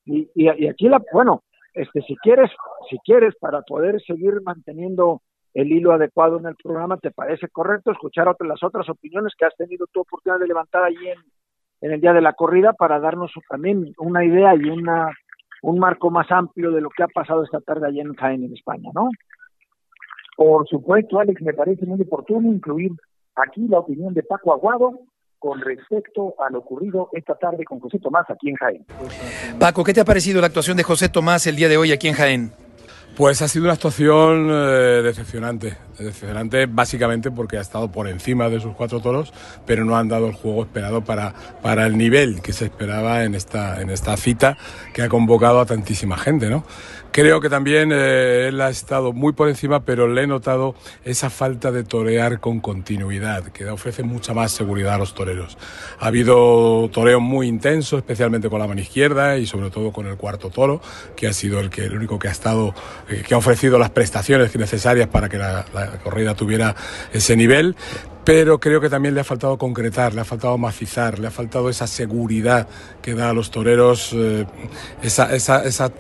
Y, 0.06 0.30
y, 0.34 0.68
aquí, 0.68 0.88
la, 0.88 1.02
bueno, 1.12 1.44
este, 1.74 2.02
si 2.02 2.16
quieres, 2.18 2.50
si 2.90 2.98
quieres, 3.00 3.36
para 3.40 3.62
poder 3.62 4.02
seguir 4.02 4.42
manteniendo 4.42 5.22
el 5.54 5.72
hilo 5.72 5.92
adecuado 5.92 6.40
en 6.40 6.46
el 6.46 6.56
programa, 6.56 6.98
¿te 6.98 7.12
parece 7.12 7.48
correcto 7.50 7.92
escuchar 7.92 8.28
otras, 8.28 8.48
las 8.48 8.64
otras 8.64 8.88
opiniones 8.90 9.34
que 9.38 9.46
has 9.46 9.56
tenido 9.56 9.88
tu 9.92 10.02
oportunidad 10.02 10.40
de 10.40 10.48
levantar 10.48 10.84
allí 10.84 11.10
en, 11.10 11.18
en 11.82 11.92
el 11.92 12.02
día 12.02 12.14
de 12.14 12.22
la 12.22 12.34
corrida 12.34 12.74
para 12.74 13.00
darnos 13.00 13.32
también 13.50 13.94
una 13.98 14.26
idea 14.26 14.56
y 14.56 14.70
una 14.70 15.12
un 15.62 15.78
marco 15.78 16.10
más 16.10 16.32
amplio 16.32 16.72
de 16.72 16.80
lo 16.80 16.90
que 16.90 17.04
ha 17.04 17.08
pasado 17.08 17.44
esta 17.44 17.60
tarde 17.60 17.88
allí 17.88 18.00
en 18.00 18.14
Jaén, 18.16 18.44
en 18.46 18.54
España, 18.54 18.92
¿no? 18.94 19.10
Por 20.38 20.66
supuesto, 20.70 21.20
Alex, 21.20 21.42
me 21.42 21.54
parece 21.54 21.86
muy 21.86 22.02
oportuno 22.02 22.48
incluir 22.48 22.94
Aquí 23.42 23.68
la 23.68 23.80
opinión 23.80 24.14
de 24.14 24.24
Paco 24.24 24.54
Aguado 24.54 25.00
con 25.38 25.62
respecto 25.62 26.36
a 26.46 26.50
lo 26.50 26.60
ocurrido 26.60 27.10
esta 27.14 27.36
tarde 27.36 27.64
con 27.64 27.80
José 27.80 28.00
Tomás 28.00 28.30
aquí 28.30 28.50
en 28.50 28.56
Jaén. 28.56 28.86
Paco, 29.58 29.84
¿qué 29.86 29.94
te 29.94 30.02
ha 30.02 30.06
parecido 30.06 30.42
la 30.42 30.48
actuación 30.48 30.76
de 30.76 30.84
José 30.84 31.08
Tomás 31.08 31.48
el 31.48 31.56
día 31.56 31.70
de 31.70 31.78
hoy 31.78 31.94
aquí 31.94 32.10
en 32.10 32.14
Jaén? 32.14 32.52
Pues 33.20 33.42
ha 33.42 33.50
sido 33.50 33.66
una 33.66 33.74
actuación 33.74 34.48
eh, 34.50 35.02
decepcionante, 35.04 35.76
decepcionante 35.98 36.68
básicamente 36.68 37.32
porque 37.32 37.58
ha 37.58 37.60
estado 37.60 37.92
por 37.92 38.08
encima 38.08 38.48
de 38.48 38.62
sus 38.62 38.74
cuatro 38.74 39.02
toros, 39.02 39.34
pero 39.66 39.84
no 39.84 39.98
han 39.98 40.08
dado 40.08 40.28
el 40.28 40.34
juego 40.36 40.64
esperado 40.64 41.04
para, 41.04 41.34
para 41.62 41.86
el 41.86 41.98
nivel 41.98 42.42
que 42.42 42.54
se 42.54 42.64
esperaba 42.64 43.26
en 43.26 43.36
esta, 43.36 43.82
en 43.82 43.90
esta 43.90 44.16
cita 44.16 44.58
que 44.94 45.02
ha 45.02 45.10
convocado 45.10 45.60
a 45.60 45.66
tantísima 45.66 46.18
gente, 46.18 46.50
¿no? 46.50 46.64
Creo 47.12 47.42
que 47.42 47.50
también 47.50 47.92
eh, 47.92 48.50
él 48.50 48.62
ha 48.62 48.70
estado 48.70 49.14
muy 49.14 49.34
por 49.34 49.50
encima, 49.50 49.84
pero 49.84 50.08
le 50.08 50.24
he 50.24 50.28
notado 50.28 50.76
esa 51.04 51.32
falta 51.32 51.72
de 51.72 51.84
torear 51.84 52.40
con 52.40 52.60
continuidad, 52.60 53.46
que 53.46 53.68
ofrece 53.68 54.04
mucha 54.04 54.36
más 54.36 54.52
seguridad 54.52 54.94
a 54.94 54.98
los 55.00 55.16
toreros. 55.16 55.58
Ha 56.00 56.08
habido 56.08 56.88
toreo 56.94 57.20
muy 57.20 57.48
intenso, 57.48 57.98
especialmente 57.98 58.48
con 58.50 58.60
la 58.60 58.68
mano 58.68 58.82
izquierda 58.82 59.38
y 59.38 59.48
sobre 59.48 59.72
todo 59.72 59.92
con 59.92 60.06
el 60.06 60.18
cuarto 60.18 60.52
toro, 60.52 60.82
que 61.16 61.28
ha 61.28 61.34
sido 61.34 61.60
el, 61.60 61.72
que, 61.72 61.86
el 61.86 61.96
único 61.96 62.20
que 62.20 62.28
ha 62.28 62.32
estado, 62.32 62.76
eh, 63.10 63.24
que 63.28 63.34
ha 63.34 63.38
ofrecido 63.38 63.80
las 63.80 63.90
prestaciones 63.90 64.56
necesarias 64.56 65.08
para 65.08 65.30
que 65.30 65.40
la, 65.40 65.66
corrida 66.04 66.36
tuviera 66.36 66.76
ese 67.14 67.36
nivel 67.36 67.76
pero 68.26 68.60
creo 68.60 68.80
que 68.80 68.90
también 68.90 69.16
le 69.16 69.22
ha 69.22 69.24
faltado 69.24 69.58
concretar, 69.58 70.14
le 70.14 70.22
ha 70.22 70.26
faltado 70.26 70.56
macizar, 70.56 71.18
le 71.18 71.28
ha 71.28 71.32
faltado 71.32 71.68
esa 71.68 71.88
seguridad 71.88 72.68
que 73.02 73.16
da 73.16 73.32
a 73.32 73.34
los 73.34 73.50
toreros, 73.50 74.12
eh, 74.14 74.46
esa, 75.02 75.34
esa, 75.34 75.64
esa 75.64 75.92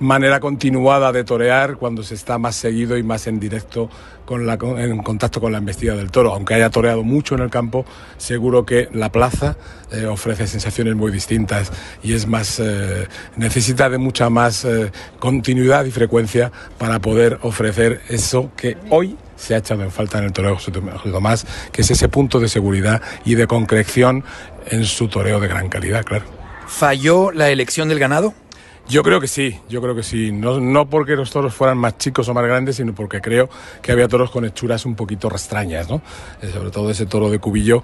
manera 0.00 0.40
continuada 0.40 1.12
de 1.12 1.24
torear 1.24 1.76
cuando 1.76 2.02
se 2.02 2.14
está 2.14 2.38
más 2.38 2.56
seguido 2.56 2.96
y 2.96 3.02
más 3.02 3.26
en 3.26 3.40
directo 3.40 3.88
con 4.24 4.46
la, 4.46 4.54
en 4.54 5.02
contacto 5.02 5.40
con 5.40 5.52
la 5.52 5.58
embestida 5.58 5.94
del 5.94 6.10
toro. 6.10 6.32
Aunque 6.32 6.54
haya 6.54 6.70
toreado 6.70 7.02
mucho 7.02 7.34
en 7.34 7.42
el 7.42 7.50
campo, 7.50 7.84
seguro 8.16 8.64
que 8.64 8.88
la 8.92 9.12
plaza 9.12 9.56
eh, 9.92 10.06
ofrece 10.06 10.46
sensaciones 10.46 10.94
muy 10.94 11.12
distintas 11.12 11.72
y 12.02 12.14
es 12.14 12.26
más 12.26 12.58
eh, 12.58 13.06
necesita 13.36 13.88
de 13.88 13.98
mucha 13.98 14.30
más 14.30 14.64
eh, 14.64 14.90
continuidad 15.18 15.84
y 15.84 15.90
frecuencia 15.90 16.50
para 16.78 16.98
poder 17.00 17.38
ofrecer 17.42 18.00
eso 18.08 18.50
que 18.56 18.76
hoy 18.90 19.16
se 19.36 19.54
ha 19.54 19.58
echado 19.58 19.82
en 19.82 19.90
falta 19.90 20.18
en 20.18 20.24
el 20.24 20.32
toreo 20.32 20.56
José 20.56 20.72
Tomás, 20.72 21.46
que 21.72 21.82
es 21.82 21.90
ese 21.90 22.08
punto 22.08 22.40
de 22.40 22.48
seguridad 22.48 23.02
y 23.24 23.34
de 23.34 23.46
concreción 23.46 24.24
en 24.66 24.84
su 24.84 25.08
toreo 25.08 25.40
de 25.40 25.48
gran 25.48 25.68
calidad, 25.68 26.04
claro. 26.04 26.24
¿Falló 26.66 27.30
la 27.30 27.50
elección 27.50 27.88
del 27.88 27.98
ganado? 27.98 28.32
Yo 28.86 29.02
creo 29.02 29.18
que 29.18 29.28
sí, 29.28 29.58
yo 29.70 29.80
creo 29.80 29.94
que 29.94 30.02
sí. 30.02 30.30
No, 30.30 30.60
no 30.60 30.90
porque 30.90 31.16
los 31.16 31.30
toros 31.30 31.54
fueran 31.54 31.78
más 31.78 31.96
chicos 31.96 32.28
o 32.28 32.34
más 32.34 32.44
grandes, 32.44 32.76
sino 32.76 32.94
porque 32.94 33.22
creo 33.22 33.48
que 33.80 33.92
había 33.92 34.08
toros 34.08 34.30
con 34.30 34.44
hechuras 34.44 34.84
un 34.84 34.94
poquito 34.94 35.28
extrañas, 35.28 35.88
¿no? 35.88 36.02
Eh, 36.42 36.50
sobre 36.52 36.70
todo 36.70 36.90
ese 36.90 37.06
toro 37.06 37.30
de 37.30 37.38
cubillo, 37.38 37.82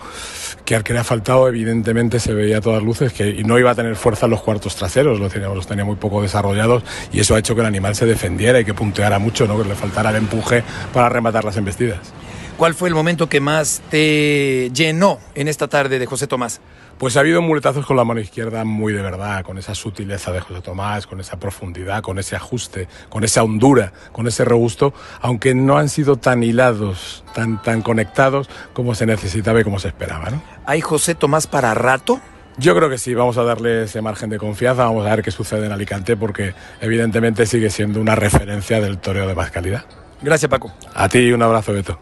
que 0.67 0.77
al 0.77 0.85
que 0.85 0.93
le 0.93 0.99
ha 0.99 1.05
faltado, 1.05 1.49
evidentemente, 1.49 2.21
se 2.21 2.35
veía 2.35 2.59
a 2.59 2.61
todas 2.61 2.83
luces 2.83 3.15
que 3.15 3.43
no 3.45 3.59
iba 3.59 3.71
a 3.71 3.75
tener 3.75 3.97
fuerza 3.97 4.27
en 4.27 4.33
los 4.33 4.43
cuartos 4.43 4.77
traseros, 4.77 5.19
los 5.19 5.33
tenía, 5.33 5.49
los 5.49 5.67
tenía 5.67 5.87
muy 5.87 5.97
poco 5.97 6.21
desarrollados, 6.21 6.83
y 7.13 7.21
eso 7.21 7.35
ha 7.35 7.39
hecho 7.39 7.55
que 7.55 7.63
el 7.63 7.67
animal 7.67 7.97
se 7.97 8.05
defendiera 8.05 8.61
y 8.61 8.67
que 8.67 8.75
punteara 8.75 9.19
mucho, 9.19 9.47
¿no? 9.47 9.61
Que 9.61 9.67
le 9.67 9.75
faltara 9.75 10.11
el 10.11 10.17
empuje 10.17 10.63
para 10.93 11.09
rematar 11.09 11.45
las 11.45 11.57
embestidas. 11.57 12.13
¿Cuál 12.59 12.75
fue 12.75 12.91
el 12.91 12.95
momento 12.95 13.27
que 13.27 13.41
más 13.41 13.81
te 13.91 14.71
llenó 14.75 15.19
en 15.35 15.49
esta 15.49 15.67
tarde 15.67 15.99
de 15.99 16.05
José 16.05 16.27
Tomás? 16.27 16.61
Pues 17.01 17.17
ha 17.17 17.21
habido 17.21 17.41
muletazos 17.41 17.87
con 17.87 17.97
la 17.97 18.05
mano 18.05 18.21
izquierda 18.21 18.63
muy 18.63 18.93
de 18.93 19.01
verdad, 19.01 19.43
con 19.43 19.57
esa 19.57 19.75
sutileza 19.75 20.33
de 20.33 20.41
José 20.41 20.61
Tomás, 20.61 21.07
con 21.07 21.19
esa 21.19 21.41
profundidad, 21.41 22.03
con 22.03 22.19
ese 22.19 22.37
ajuste, 22.37 22.89
con 23.09 23.25
esa 23.25 23.43
hondura, 23.43 23.95
con 24.13 24.27
ese 24.27 24.45
robusto, 24.45 24.93
aunque 25.23 25.55
no 25.55 25.79
han 25.79 25.89
sido 25.89 26.17
tan 26.17 26.43
hilados, 26.43 27.25
tan, 27.35 27.63
tan 27.63 27.81
conectados 27.81 28.51
como 28.75 28.95
se 28.95 29.07
necesitaba 29.07 29.63
y 29.63 29.65
como 29.65 29.79
se 29.79 29.89
esperaba. 29.89 30.29
¿no? 30.29 30.43
¿Hay 30.67 30.83
José 30.83 31.15
Tomás 31.15 31.47
para 31.47 31.73
rato? 31.73 32.21
Yo 32.59 32.77
creo 32.77 32.91
que 32.91 32.99
sí, 32.99 33.15
vamos 33.15 33.39
a 33.39 33.45
darle 33.45 33.85
ese 33.85 34.03
margen 34.03 34.29
de 34.29 34.37
confianza, 34.37 34.85
vamos 34.85 35.07
a 35.07 35.15
ver 35.15 35.25
qué 35.25 35.31
sucede 35.31 35.65
en 35.65 35.73
Alicante, 35.73 36.19
porque 36.19 36.53
evidentemente 36.83 37.47
sigue 37.47 37.71
siendo 37.71 37.99
una 37.99 38.15
referencia 38.15 38.79
del 38.79 38.99
toreo 38.99 39.27
de 39.27 39.35
más 39.35 39.51
calidad. 39.51 39.87
Gracias, 40.21 40.51
Paco. 40.51 40.71
A 40.95 41.09
ti 41.09 41.33
un 41.33 41.43
abrazo, 41.43 41.73
Beto. 41.73 41.99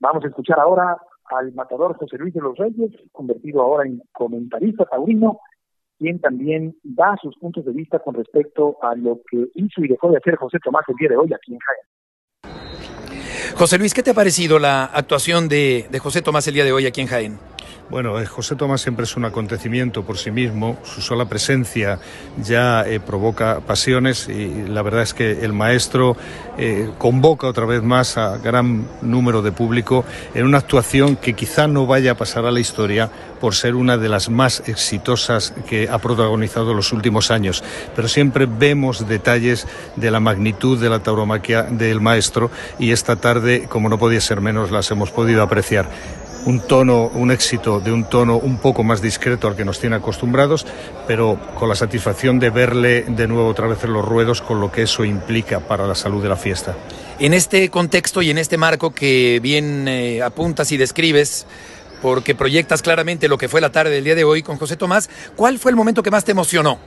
Vamos 0.00 0.24
a 0.24 0.26
escuchar 0.26 0.58
ahora 0.58 0.96
al 1.30 1.52
matador 1.54 1.96
José 1.96 2.16
Luis 2.18 2.34
de 2.34 2.40
los 2.40 2.56
Reyes, 2.56 2.90
convertido 3.12 3.62
ahora 3.62 3.88
en 3.88 4.02
comentarista 4.12 4.84
taurino, 4.84 5.40
quien 5.98 6.20
también 6.20 6.76
da 6.82 7.16
sus 7.22 7.36
puntos 7.36 7.64
de 7.64 7.72
vista 7.72 7.98
con 7.98 8.14
respecto 8.14 8.76
a 8.82 8.94
lo 8.94 9.20
que 9.30 9.48
hizo 9.54 9.84
y 9.84 9.88
dejó 9.88 10.10
de 10.10 10.18
hacer 10.18 10.36
José 10.36 10.58
Tomás 10.62 10.84
el 10.88 10.96
día 10.96 11.10
de 11.10 11.16
hoy 11.16 11.32
aquí 11.32 11.52
en 11.52 11.58
Jaén. 11.58 11.90
José 13.56 13.78
Luis, 13.78 13.92
¿qué 13.92 14.02
te 14.02 14.10
ha 14.10 14.14
parecido 14.14 14.58
la 14.58 14.84
actuación 14.84 15.48
de, 15.48 15.86
de 15.90 15.98
José 15.98 16.22
Tomás 16.22 16.46
el 16.48 16.54
día 16.54 16.64
de 16.64 16.72
hoy 16.72 16.86
aquí 16.86 17.02
en 17.02 17.06
Jaén? 17.08 17.38
Bueno, 17.90 18.20
eh, 18.20 18.26
José 18.26 18.54
Tomás 18.54 18.82
siempre 18.82 19.02
es 19.02 19.16
un 19.16 19.24
acontecimiento 19.24 20.04
por 20.04 20.16
sí 20.16 20.30
mismo, 20.30 20.78
su 20.84 21.00
sola 21.00 21.24
presencia 21.24 21.98
ya 22.40 22.86
eh, 22.86 23.00
provoca 23.00 23.58
pasiones 23.66 24.28
y 24.28 24.68
la 24.68 24.82
verdad 24.82 25.02
es 25.02 25.12
que 25.12 25.44
el 25.44 25.52
maestro 25.52 26.16
eh, 26.56 26.88
convoca 26.98 27.48
otra 27.48 27.66
vez 27.66 27.82
más 27.82 28.16
a 28.16 28.38
gran 28.38 28.86
número 29.02 29.42
de 29.42 29.50
público 29.50 30.04
en 30.34 30.46
una 30.46 30.58
actuación 30.58 31.16
que 31.16 31.32
quizá 31.32 31.66
no 31.66 31.86
vaya 31.86 32.12
a 32.12 32.16
pasar 32.16 32.46
a 32.46 32.52
la 32.52 32.60
historia 32.60 33.10
por 33.40 33.56
ser 33.56 33.74
una 33.74 33.96
de 33.96 34.08
las 34.08 34.30
más 34.30 34.62
exitosas 34.68 35.52
que 35.68 35.88
ha 35.88 35.98
protagonizado 35.98 36.74
los 36.74 36.92
últimos 36.92 37.32
años, 37.32 37.64
pero 37.96 38.06
siempre 38.06 38.46
vemos 38.46 39.08
detalles 39.08 39.66
de 39.96 40.12
la 40.12 40.20
magnitud 40.20 40.80
de 40.80 40.90
la 40.90 41.02
tauromaquia 41.02 41.64
del 41.64 42.00
maestro 42.00 42.52
y 42.78 42.92
esta 42.92 43.16
tarde, 43.16 43.66
como 43.68 43.88
no 43.88 43.98
podía 43.98 44.20
ser 44.20 44.40
menos, 44.40 44.70
las 44.70 44.88
hemos 44.92 45.10
podido 45.10 45.42
apreciar 45.42 45.88
un 46.46 46.60
tono, 46.60 47.10
un 47.14 47.30
éxito 47.30 47.80
de 47.80 47.92
un 47.92 48.04
tono 48.04 48.36
un 48.36 48.58
poco 48.58 48.82
más 48.82 49.02
discreto 49.02 49.48
al 49.48 49.56
que 49.56 49.64
nos 49.64 49.78
tiene 49.80 49.96
acostumbrados, 49.96 50.66
pero 51.06 51.38
con 51.58 51.68
la 51.68 51.74
satisfacción 51.74 52.38
de 52.38 52.50
verle 52.50 53.04
de 53.08 53.26
nuevo 53.26 53.48
otra 53.48 53.66
vez 53.66 53.82
en 53.84 53.92
los 53.92 54.04
ruedos 54.04 54.40
con 54.40 54.60
lo 54.60 54.70
que 54.70 54.82
eso 54.82 55.04
implica 55.04 55.60
para 55.60 55.86
la 55.86 55.94
salud 55.94 56.22
de 56.22 56.28
la 56.28 56.36
fiesta. 56.36 56.76
En 57.18 57.34
este 57.34 57.68
contexto 57.68 58.22
y 58.22 58.30
en 58.30 58.38
este 58.38 58.56
marco 58.56 58.92
que 58.92 59.40
bien 59.42 59.86
eh, 59.88 60.22
apuntas 60.22 60.72
y 60.72 60.76
describes, 60.76 61.46
porque 62.00 62.34
proyectas 62.34 62.82
claramente 62.82 63.28
lo 63.28 63.38
que 63.38 63.48
fue 63.48 63.60
la 63.60 63.72
tarde 63.72 63.90
del 63.90 64.04
día 64.04 64.14
de 64.14 64.24
hoy 64.24 64.42
con 64.42 64.56
José 64.56 64.76
Tomás, 64.76 65.10
¿cuál 65.36 65.58
fue 65.58 65.70
el 65.70 65.76
momento 65.76 66.02
que 66.02 66.10
más 66.10 66.24
te 66.24 66.32
emocionó? 66.32 66.78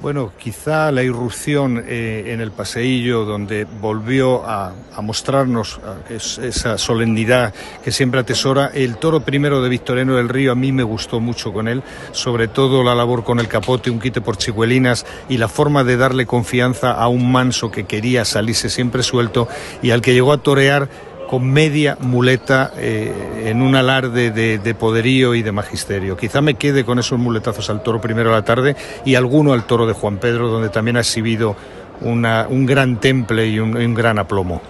Bueno, 0.00 0.30
quizá 0.38 0.92
la 0.92 1.02
irrupción 1.02 1.82
eh, 1.84 2.26
en 2.28 2.40
el 2.40 2.52
paseillo 2.52 3.24
donde 3.24 3.64
volvió 3.64 4.44
a, 4.46 4.72
mostrarnos 5.02 5.80
esa 6.08 6.76
solemnidad 6.76 7.54
que 7.84 7.92
siempre 7.92 8.20
atesora. 8.20 8.70
El 8.74 8.96
toro 8.96 9.20
primero 9.20 9.62
de 9.62 9.68
Victorino 9.68 10.16
del 10.16 10.28
Río 10.28 10.50
a 10.52 10.54
mí 10.56 10.72
me 10.72 10.82
gustó 10.82 11.20
mucho 11.20 11.52
con 11.52 11.68
él, 11.68 11.84
sobre 12.10 12.48
todo 12.48 12.82
la 12.82 12.96
labor 12.96 13.22
con 13.22 13.38
el 13.38 13.46
capote, 13.46 13.90
un 13.90 14.00
quite 14.00 14.20
por 14.20 14.36
chigüelinas 14.36 15.06
y 15.28 15.38
la 15.38 15.46
forma 15.46 15.84
de 15.84 15.96
darle 15.96 16.26
confianza 16.26 16.92
a 16.92 17.06
un 17.06 17.30
manso 17.30 17.70
que 17.70 17.84
quería 17.84 18.24
salirse 18.24 18.70
siempre 18.70 19.04
suelto 19.04 19.46
y 19.80 19.92
al 19.92 20.00
que 20.00 20.14
llegó 20.14 20.32
a 20.32 20.38
torear 20.38 20.88
con 21.28 21.48
media 21.48 21.96
muleta 22.00 22.72
eh, 22.76 23.44
en 23.44 23.62
un 23.62 23.76
alarde 23.76 24.32
de, 24.32 24.74
poderío 24.74 25.34
y 25.34 25.42
de 25.42 25.52
magisterio. 25.52 26.16
Quizá 26.16 26.40
me 26.40 26.54
quede 26.54 26.84
con 26.84 26.98
esos 26.98 27.18
muletazos 27.18 27.70
al 27.70 27.82
toro 27.84 28.00
primero 28.00 28.30
a 28.30 28.32
la 28.32 28.44
tarde 28.44 28.74
y 29.04 29.14
alguno 29.14 29.52
al 29.52 29.64
toro 29.64 29.86
de 29.86 29.92
Juan 29.92 30.18
Pedro, 30.18 30.48
donde 30.48 30.70
también 30.70 30.96
ha 30.96 31.00
exhibido 31.00 31.54
un 32.00 32.66
gran 32.66 32.98
temple 32.98 33.46
y 33.46 33.60
un 33.60 33.94
gran 33.94 34.18
aplomo. 34.18 34.60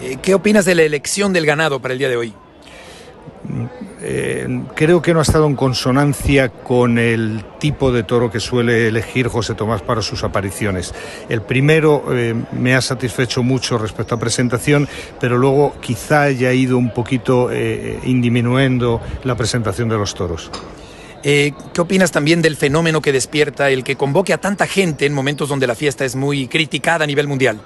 Eh, 0.00 0.16
¿Qué 0.20 0.34
opinas 0.34 0.64
de 0.64 0.74
la 0.74 0.82
elección 0.82 1.32
del 1.32 1.46
ganado 1.46 1.80
para 1.80 1.92
el 1.92 1.98
día 1.98 2.08
de 2.08 2.16
hoy? 2.16 2.32
Eh, 4.02 4.62
creo 4.74 5.02
que 5.02 5.12
no 5.12 5.18
ha 5.18 5.22
estado 5.22 5.46
en 5.46 5.56
consonancia 5.56 6.48
con 6.48 6.98
el 6.98 7.44
tipo 7.58 7.92
de 7.92 8.02
toro 8.02 8.30
que 8.30 8.40
suele 8.40 8.88
elegir 8.88 9.28
José 9.28 9.54
Tomás 9.54 9.82
para 9.82 10.00
sus 10.00 10.24
apariciones. 10.24 10.94
El 11.28 11.42
primero 11.42 12.04
eh, 12.10 12.34
me 12.52 12.74
ha 12.74 12.80
satisfecho 12.80 13.42
mucho 13.42 13.76
respecto 13.76 14.14
a 14.14 14.18
presentación, 14.18 14.88
pero 15.20 15.36
luego 15.36 15.74
quizá 15.80 16.22
haya 16.22 16.52
ido 16.52 16.78
un 16.78 16.94
poquito 16.94 17.50
eh, 17.52 17.98
indiminuendo 18.04 19.02
la 19.24 19.36
presentación 19.36 19.90
de 19.90 19.98
los 19.98 20.14
toros. 20.14 20.50
¿Qué 21.22 21.52
opinas 21.76 22.12
también 22.12 22.40
del 22.40 22.56
fenómeno 22.56 23.02
que 23.02 23.12
despierta 23.12 23.68
el 23.68 23.84
que 23.84 23.94
convoque 23.94 24.32
a 24.32 24.38
tanta 24.38 24.66
gente 24.66 25.04
en 25.04 25.12
momentos 25.12 25.50
donde 25.50 25.66
la 25.66 25.74
fiesta 25.74 26.06
es 26.06 26.16
muy 26.16 26.48
criticada 26.48 27.04
a 27.04 27.06
nivel 27.06 27.28
mundial? 27.28 27.60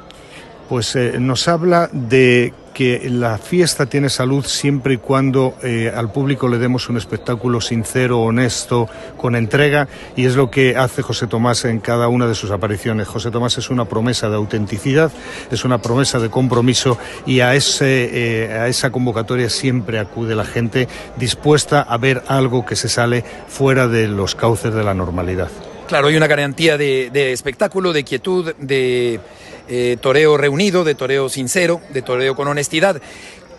Pues 0.68 0.96
nos 1.20 1.46
habla 1.46 1.88
de 1.92 2.52
que 2.74 3.08
la 3.08 3.38
fiesta 3.38 3.86
tiene 3.86 4.10
salud 4.10 4.44
siempre 4.44 4.94
y 4.94 4.96
cuando 4.98 5.54
eh, 5.62 5.92
al 5.94 6.10
público 6.12 6.48
le 6.48 6.58
demos 6.58 6.88
un 6.88 6.96
espectáculo 6.96 7.60
sincero, 7.60 8.20
honesto, 8.20 8.88
con 9.16 9.36
entrega, 9.36 9.88
y 10.16 10.26
es 10.26 10.34
lo 10.34 10.50
que 10.50 10.76
hace 10.76 11.00
José 11.00 11.28
Tomás 11.28 11.64
en 11.64 11.78
cada 11.78 12.08
una 12.08 12.26
de 12.26 12.34
sus 12.34 12.50
apariciones. 12.50 13.08
José 13.08 13.30
Tomás 13.30 13.56
es 13.56 13.70
una 13.70 13.86
promesa 13.86 14.28
de 14.28 14.36
autenticidad, 14.36 15.12
es 15.50 15.64
una 15.64 15.80
promesa 15.80 16.18
de 16.18 16.28
compromiso, 16.28 16.98
y 17.24 17.40
a, 17.40 17.54
ese, 17.54 18.10
eh, 18.44 18.52
a 18.52 18.68
esa 18.68 18.90
convocatoria 18.90 19.48
siempre 19.48 19.98
acude 19.98 20.34
la 20.34 20.44
gente 20.44 20.88
dispuesta 21.16 21.80
a 21.80 21.96
ver 21.96 22.24
algo 22.26 22.66
que 22.66 22.76
se 22.76 22.88
sale 22.88 23.24
fuera 23.46 23.86
de 23.86 24.08
los 24.08 24.34
cauces 24.34 24.74
de 24.74 24.82
la 24.82 24.94
normalidad. 24.94 25.48
Claro, 25.86 26.08
hay 26.08 26.16
una 26.16 26.26
garantía 26.26 26.76
de, 26.78 27.10
de 27.12 27.32
espectáculo, 27.32 27.92
de 27.92 28.04
quietud, 28.04 28.54
de 28.58 29.20
eh, 29.68 29.96
toreo 30.00 30.36
reunido, 30.36 30.84
de 30.84 30.94
toreo 30.94 31.28
sincero, 31.28 31.80
de 31.92 32.02
toreo 32.02 32.34
con 32.34 32.48
honestidad. 32.48 33.00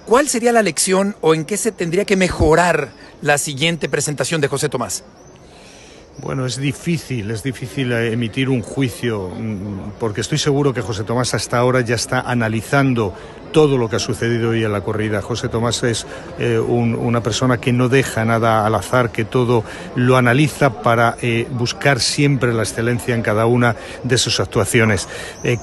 ¿Cuál 0.06 0.30
sería 0.30 0.52
la 0.52 0.62
lección 0.62 1.16
o 1.22 1.34
en 1.34 1.46
qué 1.46 1.58
se 1.58 1.72
tendría 1.72 2.06
que 2.06 2.16
mejorar 2.16 2.90
la 3.22 3.38
siguiente 3.38 3.90
presentación 3.90 4.40
de 4.40 4.48
José 4.48 4.70
Tomás? 4.70 5.04
Bueno, 6.18 6.46
es 6.46 6.58
difícil, 6.58 7.30
es 7.32 7.44
difícil 7.44 7.92
eh, 7.92 8.14
emitir 8.14 8.50
un 8.50 8.62
juicio, 8.62 9.30
mm, 9.30 9.94
porque 10.00 10.22
estoy 10.22 10.38
seguro 10.38 10.74
que 10.74 10.82
José 10.82 11.04
Tomás 11.04 11.34
hasta 11.34 11.58
ahora 11.58 11.82
ya 11.82 11.96
está 11.96 12.22
analizando 12.22 13.14
todo 13.56 13.78
lo 13.78 13.88
que 13.90 13.96
ha 13.96 14.00
sucedido 14.00 14.50
hoy 14.50 14.66
en 14.66 14.74
la 14.74 14.82
corrida. 14.82 15.22
José 15.22 15.48
Tomás 15.48 15.82
es 15.84 16.06
eh, 16.40 16.60
una 16.60 17.24
persona 17.24 17.58
que 17.58 17.72
no 17.72 17.88
deja 17.88 18.26
nada 18.26 18.66
al 18.66 18.76
azar, 18.76 19.14
que 19.14 19.24
todo 19.24 19.64
lo 19.96 20.18
analiza 20.18 20.82
para 20.82 21.16
eh, 21.22 21.48
buscar 21.50 22.02
siempre 22.02 22.52
la 22.52 22.64
excelencia 22.64 23.16
en 23.16 23.22
cada 23.22 23.46
una 23.46 23.78
de 24.04 24.18
sus 24.18 24.42
actuaciones. 24.42 25.08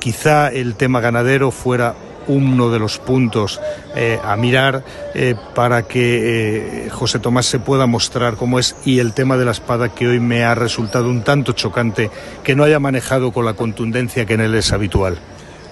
quizá 0.00 0.48
el 0.48 0.74
tema 0.74 1.00
ganadero 1.00 1.50
fuera 1.50 1.94
uno 2.26 2.70
de 2.70 2.78
los 2.78 2.98
puntos 2.98 3.60
eh, 3.94 4.18
a 4.22 4.36
mirar 4.36 4.84
eh, 5.14 5.34
para 5.54 5.82
que 5.82 6.86
eh, 6.86 6.90
José 6.90 7.18
Tomás 7.18 7.46
se 7.46 7.58
pueda 7.58 7.86
mostrar 7.86 8.36
cómo 8.36 8.58
es 8.58 8.76
y 8.84 8.98
el 8.98 9.12
tema 9.12 9.36
de 9.36 9.44
la 9.44 9.50
espada 9.50 9.88
que 9.88 10.06
hoy 10.06 10.20
me 10.20 10.44
ha 10.44 10.54
resultado 10.54 11.08
un 11.08 11.22
tanto 11.22 11.52
chocante 11.52 12.10
que 12.42 12.54
no 12.54 12.64
haya 12.64 12.80
manejado 12.80 13.32
con 13.32 13.44
la 13.44 13.54
contundencia 13.54 14.26
que 14.26 14.34
en 14.34 14.40
él 14.40 14.54
es 14.54 14.72
habitual. 14.72 15.18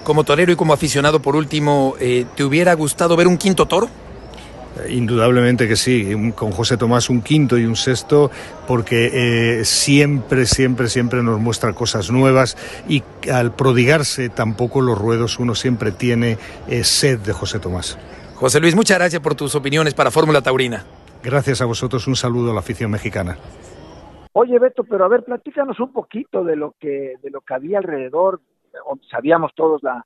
Como 0.03 0.23
torero 0.23 0.51
y 0.51 0.55
como 0.55 0.73
aficionado, 0.73 1.21
por 1.21 1.35
último, 1.35 1.95
¿te 1.99 2.43
hubiera 2.43 2.73
gustado 2.73 3.15
ver 3.15 3.27
un 3.27 3.37
quinto 3.37 3.67
toro? 3.67 3.87
Indudablemente 4.89 5.67
que 5.67 5.75
sí, 5.75 6.31
con 6.33 6.51
José 6.51 6.77
Tomás 6.77 7.09
un 7.09 7.21
quinto 7.21 7.57
y 7.57 7.65
un 7.65 7.75
sexto, 7.75 8.31
porque 8.67 9.59
eh, 9.59 9.65
siempre, 9.65 10.45
siempre, 10.45 10.87
siempre 10.87 11.21
nos 11.21 11.39
muestra 11.39 11.73
cosas 11.73 12.09
nuevas 12.09 12.57
y 12.87 13.03
al 13.31 13.53
prodigarse 13.53 14.29
tampoco 14.29 14.81
los 14.81 14.97
ruedos 14.97 15.39
uno 15.39 15.55
siempre 15.55 15.91
tiene 15.91 16.37
eh, 16.69 16.85
sed 16.85 17.19
de 17.19 17.33
José 17.33 17.59
Tomás. 17.59 17.99
José 18.35 18.61
Luis, 18.61 18.75
muchas 18.75 18.97
gracias 18.97 19.21
por 19.21 19.35
tus 19.35 19.53
opiniones 19.55 19.93
para 19.93 20.09
Fórmula 20.09 20.41
Taurina. 20.41 20.85
Gracias 21.21 21.61
a 21.61 21.65
vosotros, 21.65 22.07
un 22.07 22.15
saludo 22.15 22.51
a 22.51 22.53
la 22.53 22.61
afición 22.61 22.91
mexicana. 22.91 23.37
Oye 24.33 24.57
Beto, 24.57 24.85
pero 24.85 25.03
a 25.03 25.09
ver, 25.09 25.23
platícanos 25.23 25.79
un 25.81 25.91
poquito 25.91 26.45
de 26.45 26.55
lo 26.55 26.73
que, 26.79 27.15
de 27.21 27.29
lo 27.29 27.41
que 27.41 27.53
había 27.53 27.79
alrededor, 27.79 28.39
sabíamos 29.09 29.53
todos 29.55 29.81
la, 29.83 30.05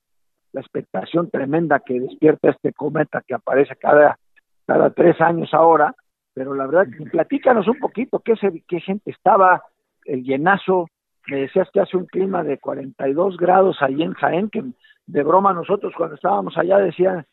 la 0.52 0.60
expectación 0.60 1.30
tremenda 1.30 1.80
que 1.80 2.00
despierta 2.00 2.50
este 2.50 2.72
cometa 2.72 3.22
que 3.26 3.34
aparece 3.34 3.76
cada 3.76 4.18
cada 4.66 4.90
tres 4.90 5.20
años 5.20 5.54
ahora, 5.54 5.94
pero 6.34 6.52
la 6.54 6.66
verdad, 6.66 6.86
platícanos 7.10 7.68
un 7.68 7.78
poquito, 7.78 8.20
¿qué, 8.20 8.34
qué 8.66 8.80
gente 8.80 9.10
estaba, 9.10 9.62
el 10.04 10.22
llenazo, 10.24 10.88
me 11.28 11.38
decías 11.38 11.68
que 11.72 11.80
hace 11.80 11.96
un 11.96 12.06
clima 12.06 12.42
de 12.42 12.58
42 12.58 13.36
grados 13.36 13.78
ahí 13.80 14.02
en 14.02 14.12
Jaén, 14.14 14.50
que 14.50 14.64
de 15.06 15.22
broma 15.22 15.52
nosotros 15.52 15.94
cuando 15.96 16.16
estábamos 16.16 16.58
allá 16.58 16.78
decían 16.78 17.24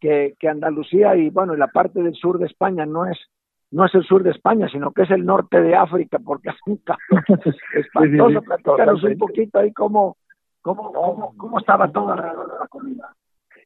que, 0.00 0.34
que 0.38 0.48
Andalucía 0.48 1.16
y 1.16 1.30
bueno, 1.30 1.54
y 1.54 1.58
la 1.58 1.68
parte 1.68 2.02
del 2.02 2.14
sur 2.14 2.38
de 2.38 2.46
España 2.46 2.86
no 2.86 3.06
es 3.06 3.18
no 3.70 3.86
es 3.86 3.94
el 3.96 4.04
sur 4.04 4.22
de 4.22 4.30
España, 4.30 4.68
sino 4.68 4.92
que 4.92 5.02
es 5.02 5.10
el 5.10 5.24
norte 5.26 5.60
de 5.60 5.74
África, 5.74 6.20
porque 6.24 6.48
hace 6.50 6.60
un 6.66 6.76
calor 6.76 7.00
espantoso. 7.74 8.42
Platícanos 8.42 9.02
un 9.02 9.18
poquito 9.18 9.58
ahí 9.58 9.72
cómo, 9.72 10.16
cómo, 10.64 10.92
cómo, 10.92 11.34
cómo 11.36 11.58
estaba 11.58 11.92
toda 11.92 12.16
la, 12.16 12.66
comida. 12.68 13.14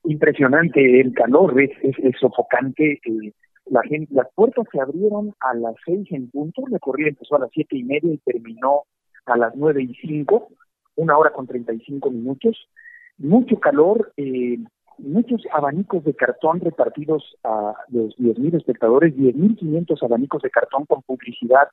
Impresionante 0.05 1.01
el 1.01 1.15
calor, 1.15 1.61
es, 1.63 1.71
es, 1.83 2.17
sofocante. 2.21 3.01
Eh, 3.05 3.33
la 3.67 3.83
gente, 3.83 4.13
las 4.15 4.27
puertas 4.35 4.67
se 4.73 4.81
abrieron 4.81 5.33
a 5.41 5.55
las 5.55 5.75
seis 5.87 6.09
en 6.11 6.29
punto, 6.31 6.63
la 6.69 6.79
corrida 6.81 7.09
empezó 7.09 7.37
a 7.37 7.41
las 7.41 7.51
siete 7.53 7.77
y 7.77 7.85
media 7.85 8.13
y 8.13 8.19
terminó 8.19 8.83
a 9.27 9.37
las 9.37 9.55
nueve 9.55 9.83
y 9.83 9.95
cinco, 9.95 10.49
una 10.97 11.17
hora 11.17 11.31
con 11.31 11.47
treinta 11.47 11.73
y 11.73 11.81
cinco 11.81 12.11
minutos. 12.11 12.69
Mucho 13.17 13.61
calor, 13.61 14.13
eh, 14.17 14.59
muchos 14.99 15.43
abanicos 15.53 16.03
de 16.05 16.15
cartón 16.15 16.61
repartidos 16.61 17.37
a 17.45 17.75
los 17.89 18.17
10.000 18.17 18.57
espectadores, 18.57 19.15
10.500 19.15 20.03
abanicos 20.03 20.43
de 20.43 20.51
cartón 20.51 20.85
con 20.87 21.03
publicidad 21.03 21.69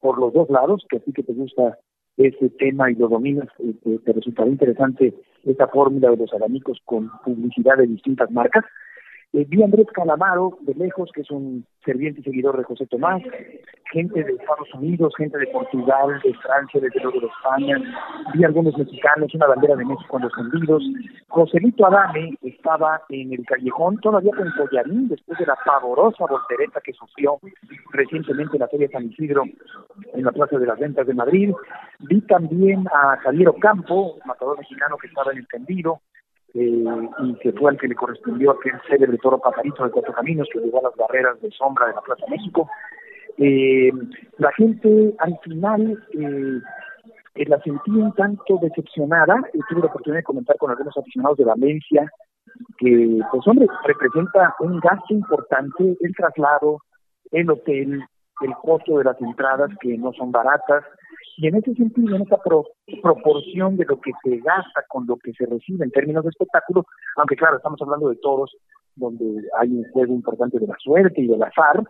por 0.00 0.18
los 0.18 0.32
dos 0.32 0.48
lados, 0.50 0.84
que 0.88 0.98
así 0.98 1.12
que 1.12 1.24
te 1.24 1.32
gusta 1.32 1.78
ese 2.18 2.50
tema 2.50 2.90
y 2.90 2.94
lo 2.94 3.08
dominas, 3.08 3.48
eh, 3.60 3.98
te 4.04 4.12
resultará 4.12 4.48
interesante 4.48 5.14
esta 5.44 5.68
fórmula 5.68 6.10
de 6.10 6.16
los 6.16 6.32
abanicos 6.34 6.78
con 6.84 7.10
publicidad 7.24 7.76
de 7.78 7.86
distintas 7.86 8.30
marcas. 8.30 8.64
Eh, 9.34 9.44
vi 9.46 9.60
a 9.60 9.66
Andrés 9.66 9.86
Calamaro 9.92 10.58
de 10.62 10.74
lejos, 10.74 11.10
que 11.12 11.20
es 11.20 11.30
un 11.30 11.66
serviente 11.84 12.20
y 12.20 12.24
seguidor 12.24 12.56
de 12.56 12.64
José 12.64 12.86
Tomás, 12.86 13.22
gente 13.92 14.24
de 14.24 14.32
Estados 14.32 14.72
Unidos, 14.74 15.12
gente 15.18 15.36
de 15.36 15.46
Portugal, 15.48 16.18
de 16.24 16.32
Francia, 16.34 16.80
desde 16.80 17.00
luego 17.00 17.20
de 17.20 17.26
España, 17.26 17.76
vi 18.32 18.44
algunos 18.44 18.76
mexicanos, 18.78 19.34
una 19.34 19.46
bandera 19.46 19.76
de 19.76 19.84
México 19.84 20.16
en 20.16 20.22
los 20.24 20.32
tendidos. 20.32 20.82
Joselito 21.28 21.86
Adame 21.86 22.38
estaba 22.42 23.02
en 23.10 23.34
el 23.34 23.44
callejón, 23.44 23.98
todavía 23.98 24.32
con 24.34 24.50
collarín, 24.52 25.08
después 25.08 25.38
de 25.38 25.46
la 25.46 25.56
pavorosa 25.64 26.24
voltereta 26.26 26.80
que 26.80 26.94
sufrió 26.94 27.38
recientemente 27.92 28.56
en 28.56 28.60
la 28.60 28.68
Feria 28.68 28.88
San 28.90 29.10
Isidro 29.10 29.44
en 30.14 30.24
la 30.24 30.32
Plaza 30.32 30.58
de 30.58 30.66
las 30.66 30.78
Ventas 30.78 31.06
de 31.06 31.14
Madrid. 31.14 31.52
Vi 32.00 32.20
también 32.22 32.86
a 32.92 33.16
Javier 33.18 33.48
Ocampo, 33.50 34.18
matador 34.24 34.58
mexicano 34.58 34.96
que 34.96 35.08
estaba 35.08 35.32
en 35.32 35.38
el 35.38 35.48
tendido, 35.48 36.00
eh, 36.54 36.84
y 37.24 37.34
que 37.40 37.52
fue 37.52 37.70
al 37.70 37.78
que 37.78 37.88
le 37.88 37.94
correspondió 37.94 38.52
aquel 38.52 38.72
célebre 38.88 39.18
toro 39.18 39.38
pajarito 39.38 39.84
de 39.84 39.90
Cuatro 39.90 40.12
Caminos 40.12 40.48
que 40.52 40.60
llegó 40.60 40.80
a 40.80 40.88
las 40.88 40.96
barreras 40.96 41.40
de 41.40 41.50
sombra 41.50 41.86
de 41.86 41.94
la 41.94 42.00
Plaza 42.00 42.24
México. 42.28 42.68
Eh, 43.36 43.90
la 44.38 44.52
gente 44.52 45.14
al 45.18 45.38
final 45.44 46.02
eh, 46.12 46.60
eh, 47.34 47.44
la 47.46 47.60
sentí 47.60 47.90
un 47.90 48.12
tanto 48.14 48.58
decepcionada. 48.60 49.36
y 49.52 49.60
tuve 49.68 49.80
la 49.80 49.86
oportunidad 49.86 50.20
de 50.20 50.24
comentar 50.24 50.56
con 50.56 50.70
algunos 50.70 50.96
aficionados 50.96 51.38
de 51.38 51.44
Valencia 51.44 52.10
que, 52.78 53.20
pues 53.30 53.46
hombre, 53.46 53.66
representa 53.84 54.54
un 54.60 54.80
gasto 54.80 55.14
importante 55.14 55.96
el 56.00 56.14
traslado, 56.16 56.80
el 57.30 57.50
hotel, 57.50 58.02
el 58.40 58.54
costo 58.62 58.98
de 58.98 59.04
las 59.04 59.20
entradas 59.20 59.70
que 59.80 59.96
no 59.96 60.12
son 60.14 60.32
baratas, 60.32 60.84
y 61.40 61.46
en 61.46 61.54
ese 61.54 61.72
sentido, 61.74 62.16
en 62.16 62.22
esa 62.22 62.36
proporción 63.00 63.76
de 63.76 63.84
lo 63.84 64.00
que 64.00 64.10
se 64.24 64.38
gasta 64.38 64.84
con 64.88 65.06
lo 65.06 65.16
que 65.18 65.32
se 65.34 65.46
recibe 65.46 65.84
en 65.84 65.92
términos 65.92 66.24
de 66.24 66.30
espectáculo, 66.30 66.84
aunque 67.14 67.36
claro, 67.36 67.58
estamos 67.58 67.80
hablando 67.80 68.08
de 68.08 68.16
todos, 68.16 68.56
donde 68.96 69.48
hay 69.56 69.70
un 69.70 69.84
juego 69.92 70.14
importante 70.14 70.58
de 70.58 70.66
la 70.66 70.74
suerte 70.80 71.20
y 71.20 71.28
del 71.28 71.40
azar, 71.40 71.84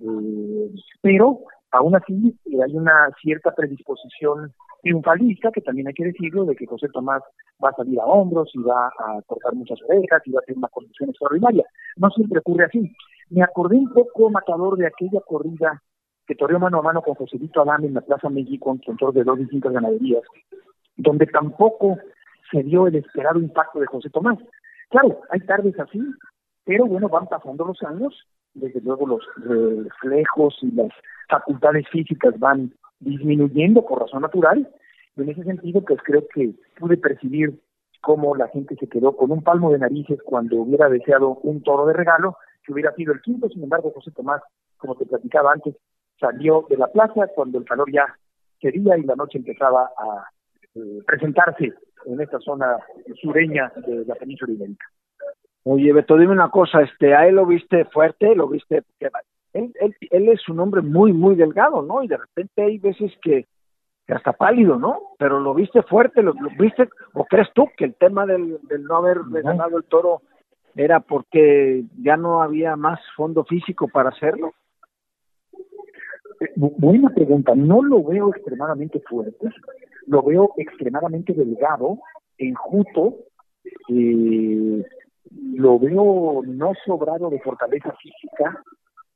eh, 0.00 0.70
pero 1.02 1.40
aún 1.70 1.96
así 1.96 2.34
eh, 2.46 2.62
hay 2.64 2.74
una 2.74 3.10
cierta 3.20 3.54
predisposición 3.54 4.54
triunfalista, 4.80 5.50
que 5.52 5.60
también 5.60 5.88
hay 5.88 5.94
que 5.94 6.06
decirlo, 6.06 6.46
de 6.46 6.56
que 6.56 6.64
José 6.64 6.88
Tomás 6.88 7.22
va 7.62 7.68
a 7.68 7.76
salir 7.76 8.00
a 8.00 8.06
hombros 8.06 8.50
y 8.54 8.62
va 8.62 8.86
a 8.86 9.20
cortar 9.26 9.52
muchas 9.52 9.78
orejas 9.86 10.22
y 10.24 10.32
va 10.32 10.40
a 10.40 10.42
hacer 10.44 10.56
una 10.56 10.68
condición 10.68 11.10
extraordinaria. 11.10 11.66
No 11.96 12.08
siempre 12.08 12.38
ocurre 12.38 12.64
así. 12.64 12.90
Me 13.28 13.42
acordé 13.42 13.76
un 13.76 13.92
poco, 13.92 14.30
Matador, 14.30 14.78
de 14.78 14.86
aquella 14.86 15.20
corrida 15.20 15.82
que 16.28 16.34
torreó 16.34 16.58
mano 16.58 16.80
a 16.80 16.82
mano 16.82 17.00
con 17.00 17.14
Joselito 17.14 17.62
Adán 17.62 17.86
en 17.86 17.94
la 17.94 18.02
Plaza 18.02 18.28
México, 18.28 18.70
en 18.70 18.78
control 18.78 19.14
de 19.14 19.24
dos 19.24 19.38
distintas 19.38 19.72
ganaderías, 19.72 20.22
donde 20.98 21.24
tampoco 21.26 21.96
se 22.52 22.62
dio 22.62 22.86
el 22.86 22.96
esperado 22.96 23.40
impacto 23.40 23.80
de 23.80 23.86
José 23.86 24.10
Tomás. 24.10 24.38
Claro, 24.90 25.22
hay 25.30 25.40
tardes 25.40 25.80
así, 25.80 26.00
pero 26.64 26.84
bueno, 26.84 27.08
van 27.08 27.28
pasando 27.28 27.64
los 27.64 27.82
años, 27.82 28.14
desde 28.52 28.82
luego 28.82 29.06
los 29.06 29.22
reflejos 29.36 30.54
y 30.60 30.70
las 30.72 30.90
facultades 31.30 31.88
físicas 31.88 32.38
van 32.38 32.74
disminuyendo 33.00 33.86
por 33.86 34.00
razón 34.02 34.20
natural, 34.20 34.68
y 35.16 35.22
en 35.22 35.30
ese 35.30 35.44
sentido 35.44 35.82
pues 35.82 35.98
creo 36.04 36.26
que 36.34 36.52
pude 36.78 36.98
percibir 36.98 37.58
cómo 38.02 38.36
la 38.36 38.48
gente 38.48 38.76
se 38.76 38.86
quedó 38.86 39.16
con 39.16 39.30
un 39.30 39.42
palmo 39.42 39.72
de 39.72 39.78
narices 39.78 40.18
cuando 40.22 40.56
hubiera 40.56 40.90
deseado 40.90 41.36
un 41.42 41.62
toro 41.62 41.86
de 41.86 41.94
regalo, 41.94 42.36
que 42.64 42.74
hubiera 42.74 42.92
sido 42.94 43.14
el 43.14 43.22
quinto, 43.22 43.48
sin 43.48 43.62
embargo 43.62 43.92
José 43.94 44.10
Tomás, 44.10 44.42
como 44.76 44.94
te 44.94 45.06
platicaba 45.06 45.52
antes, 45.52 45.74
salió 46.18 46.66
de 46.68 46.76
la 46.76 46.88
plaza 46.88 47.28
cuando 47.34 47.58
el 47.58 47.64
calor 47.64 47.90
ya 47.92 48.06
quería 48.60 48.96
y 48.98 49.02
la 49.02 49.14
noche 49.14 49.38
empezaba 49.38 49.90
a 49.96 50.28
eh, 50.74 51.02
presentarse 51.06 51.72
en 52.06 52.20
esta 52.20 52.38
zona 52.40 52.78
sureña 53.20 53.72
de 53.76 54.04
la 54.04 54.14
península 54.14 54.52
ibérica. 54.52 54.86
Oye, 55.64 55.92
Beto, 55.92 56.16
dime 56.16 56.32
una 56.32 56.50
cosa, 56.50 56.82
este, 56.82 57.14
a 57.14 57.26
él 57.26 57.34
lo 57.34 57.46
viste 57.46 57.84
fuerte, 57.86 58.34
lo 58.34 58.48
viste, 58.48 58.82
él, 59.52 59.72
él, 59.80 59.96
él 60.10 60.28
es 60.28 60.48
un 60.48 60.60
hombre 60.60 60.80
muy, 60.80 61.12
muy 61.12 61.34
delgado, 61.34 61.82
¿no? 61.82 62.02
Y 62.02 62.08
de 62.08 62.16
repente 62.16 62.62
hay 62.62 62.78
veces 62.78 63.12
que, 63.20 63.46
que 64.06 64.14
hasta 64.14 64.32
pálido, 64.32 64.78
¿no? 64.78 65.00
Pero 65.18 65.40
lo 65.40 65.54
viste 65.54 65.82
fuerte, 65.82 66.22
lo, 66.22 66.32
viste, 66.58 66.88
o 67.12 67.24
crees 67.24 67.48
tú 67.54 67.68
que 67.76 67.84
el 67.84 67.94
tema 67.96 68.24
del, 68.24 68.58
del 68.62 68.84
no 68.84 68.96
haber 68.96 69.18
ganado 69.42 69.76
el 69.76 69.84
toro 69.84 70.22
era 70.74 71.00
porque 71.00 71.84
ya 72.00 72.16
no 72.16 72.42
había 72.42 72.76
más 72.76 73.00
fondo 73.16 73.44
físico 73.44 73.88
para 73.88 74.10
hacerlo? 74.10 74.54
Buena 76.56 77.10
pregunta. 77.10 77.54
No 77.54 77.82
lo 77.82 78.02
veo 78.02 78.30
extremadamente 78.30 79.00
fuerte, 79.00 79.48
lo 80.06 80.22
veo 80.22 80.52
extremadamente 80.56 81.32
delgado, 81.34 81.98
enjuto, 82.36 83.16
eh, 83.88 84.84
lo 85.54 85.78
veo 85.78 86.42
no 86.46 86.72
sobrado 86.86 87.30
de 87.30 87.40
fortaleza 87.40 87.92
física, 88.00 88.62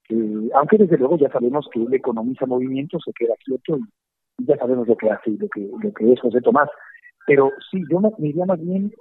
eh, 0.09 0.51
aunque 0.55 0.79
desde 0.79 0.99
luego 0.99 1.17
ya 1.17 1.31
sabemos 1.31 1.69
que 1.73 1.83
él 1.83 1.95
economiza 1.95 2.47
movimiento, 2.47 2.99
se 3.01 3.13
queda 3.13 3.35
quieto 3.45 3.79
y 4.39 4.45
ya 4.45 4.57
sabemos 4.57 4.87
lo 4.89 4.97
que 4.97 5.11
hace 5.11 5.31
y 5.31 5.39
lo 5.39 5.49
que, 5.49 5.71
lo 5.83 5.93
que 5.93 6.13
es 6.13 6.21
José 6.21 6.41
Tomás. 6.41 6.69
Pero 7.27 7.51
sí, 7.71 7.83
yo 7.91 8.01
me, 8.01 8.11
diría 8.19 8.45
más 8.45 8.61
bien 8.61 8.93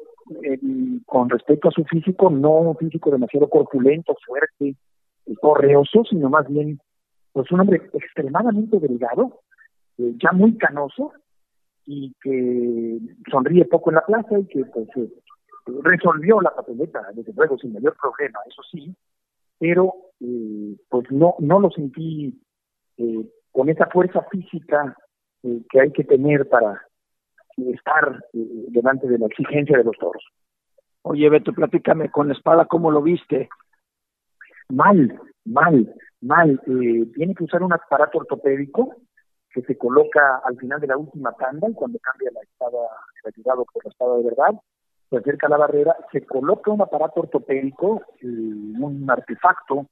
eh, 0.44 0.60
con 1.06 1.30
respecto 1.30 1.70
a 1.70 1.72
su 1.72 1.84
físico, 1.86 2.30
no 2.30 2.52
un 2.52 2.78
físico 2.78 3.10
demasiado 3.10 3.50
corpulento, 3.50 4.16
fuerte, 4.26 4.76
correoso, 5.42 6.04
sino 6.10 6.30
más 6.30 6.48
bien 6.48 6.80
pues 7.34 7.52
un 7.52 7.62
hombre 7.62 7.89
extremadamente 7.94 8.80
delgado, 8.80 9.41
eh, 9.98 10.13
ya 10.17 10.32
muy 10.32 10.58
canoso, 10.58 11.13
y 11.86 12.13
que 12.22 13.00
sonríe 13.30 13.65
poco 13.65 13.89
en 13.89 13.96
la 13.96 14.06
plaza 14.06 14.38
y 14.38 14.46
que 14.46 14.65
pues 14.65 14.88
eh, 14.98 15.10
resolvió 15.82 16.39
la 16.41 16.54
papeleta, 16.54 17.08
desde 17.13 17.34
luego, 17.34 17.58
sin 17.58 17.74
mayor 17.74 17.96
problema, 18.00 18.39
eso 18.48 18.62
sí, 18.72 18.96
pero 19.58 19.94
eh, 20.20 20.76
pues 20.89 21.12
no, 21.12 21.36
no 21.39 21.60
lo 21.60 21.70
sentí 21.72 22.39
con 23.52 23.67
esa 23.67 23.88
fuerza 23.88 24.22
física 24.30 24.96
que 25.41 25.82
hay 25.82 25.91
que 25.91 26.04
tener 26.04 26.48
para 26.48 26.80
estar 27.58 28.24
delante 28.32 29.08
de 29.08 29.17
la 29.17 29.26
exigencia 29.26 29.76
de 29.76 29.84
los 29.84 29.98
toros. 29.98 30.24
Oye, 31.02 31.28
Beto, 31.30 31.52
platícame 31.52 32.12
con 32.12 32.28
la 32.28 32.36
espada, 32.36 32.65
¿cómo 32.65 32.91
lo 32.91 33.02
viste? 33.02 33.50
Mal, 34.70 35.20
mal 35.46 35.91
mal. 36.22 36.62
Eh, 36.68 37.12
tiene 37.16 37.36
que 37.36 37.44
usar 37.44 37.64
un 37.64 37.74
aparato 37.74 38.20
ortopédico 38.20 38.96
que 39.54 39.62
se 39.64 39.78
coloca 39.78 40.42
al 40.46 40.58
final 40.58 40.80
de 40.80 40.88
la 40.88 40.98
última 40.98 41.34
tanda 41.34 41.70
y 41.70 41.74
cuando 41.74 42.00
cambia 42.00 42.32
la 42.32 42.42
espada, 42.42 43.66
por 43.74 43.86
la 43.86 43.90
espada 43.90 44.18
de 44.18 44.24
verdad, 44.24 44.62
se 45.10 45.18
acerca 45.18 45.48
a 45.48 45.50
la 45.50 45.58
barrera, 45.58 45.96
se 46.12 46.26
coloca 46.26 46.72
un 46.72 46.82
aparato 46.82 47.22
ortopédico, 47.22 48.02
eh, 48.22 48.26
un 48.26 49.06
artefacto 49.10 49.88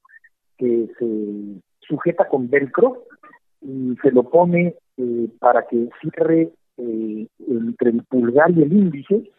que 0.58 0.88
se 0.98 1.62
sujeta 1.82 2.28
con 2.28 2.50
velcro 2.50 3.04
y 3.62 3.98
se 4.02 4.12
lo 4.12 4.24
pone 4.24 4.76
eh, 4.98 5.30
para 5.40 5.66
que 5.68 5.90
cierre 6.02 6.52
eh, 6.78 7.28
entre 7.48 7.90
el 7.90 8.04
pulgar 8.04 8.52
y 8.52 8.64
el 8.64 8.72
índice 8.72 9.30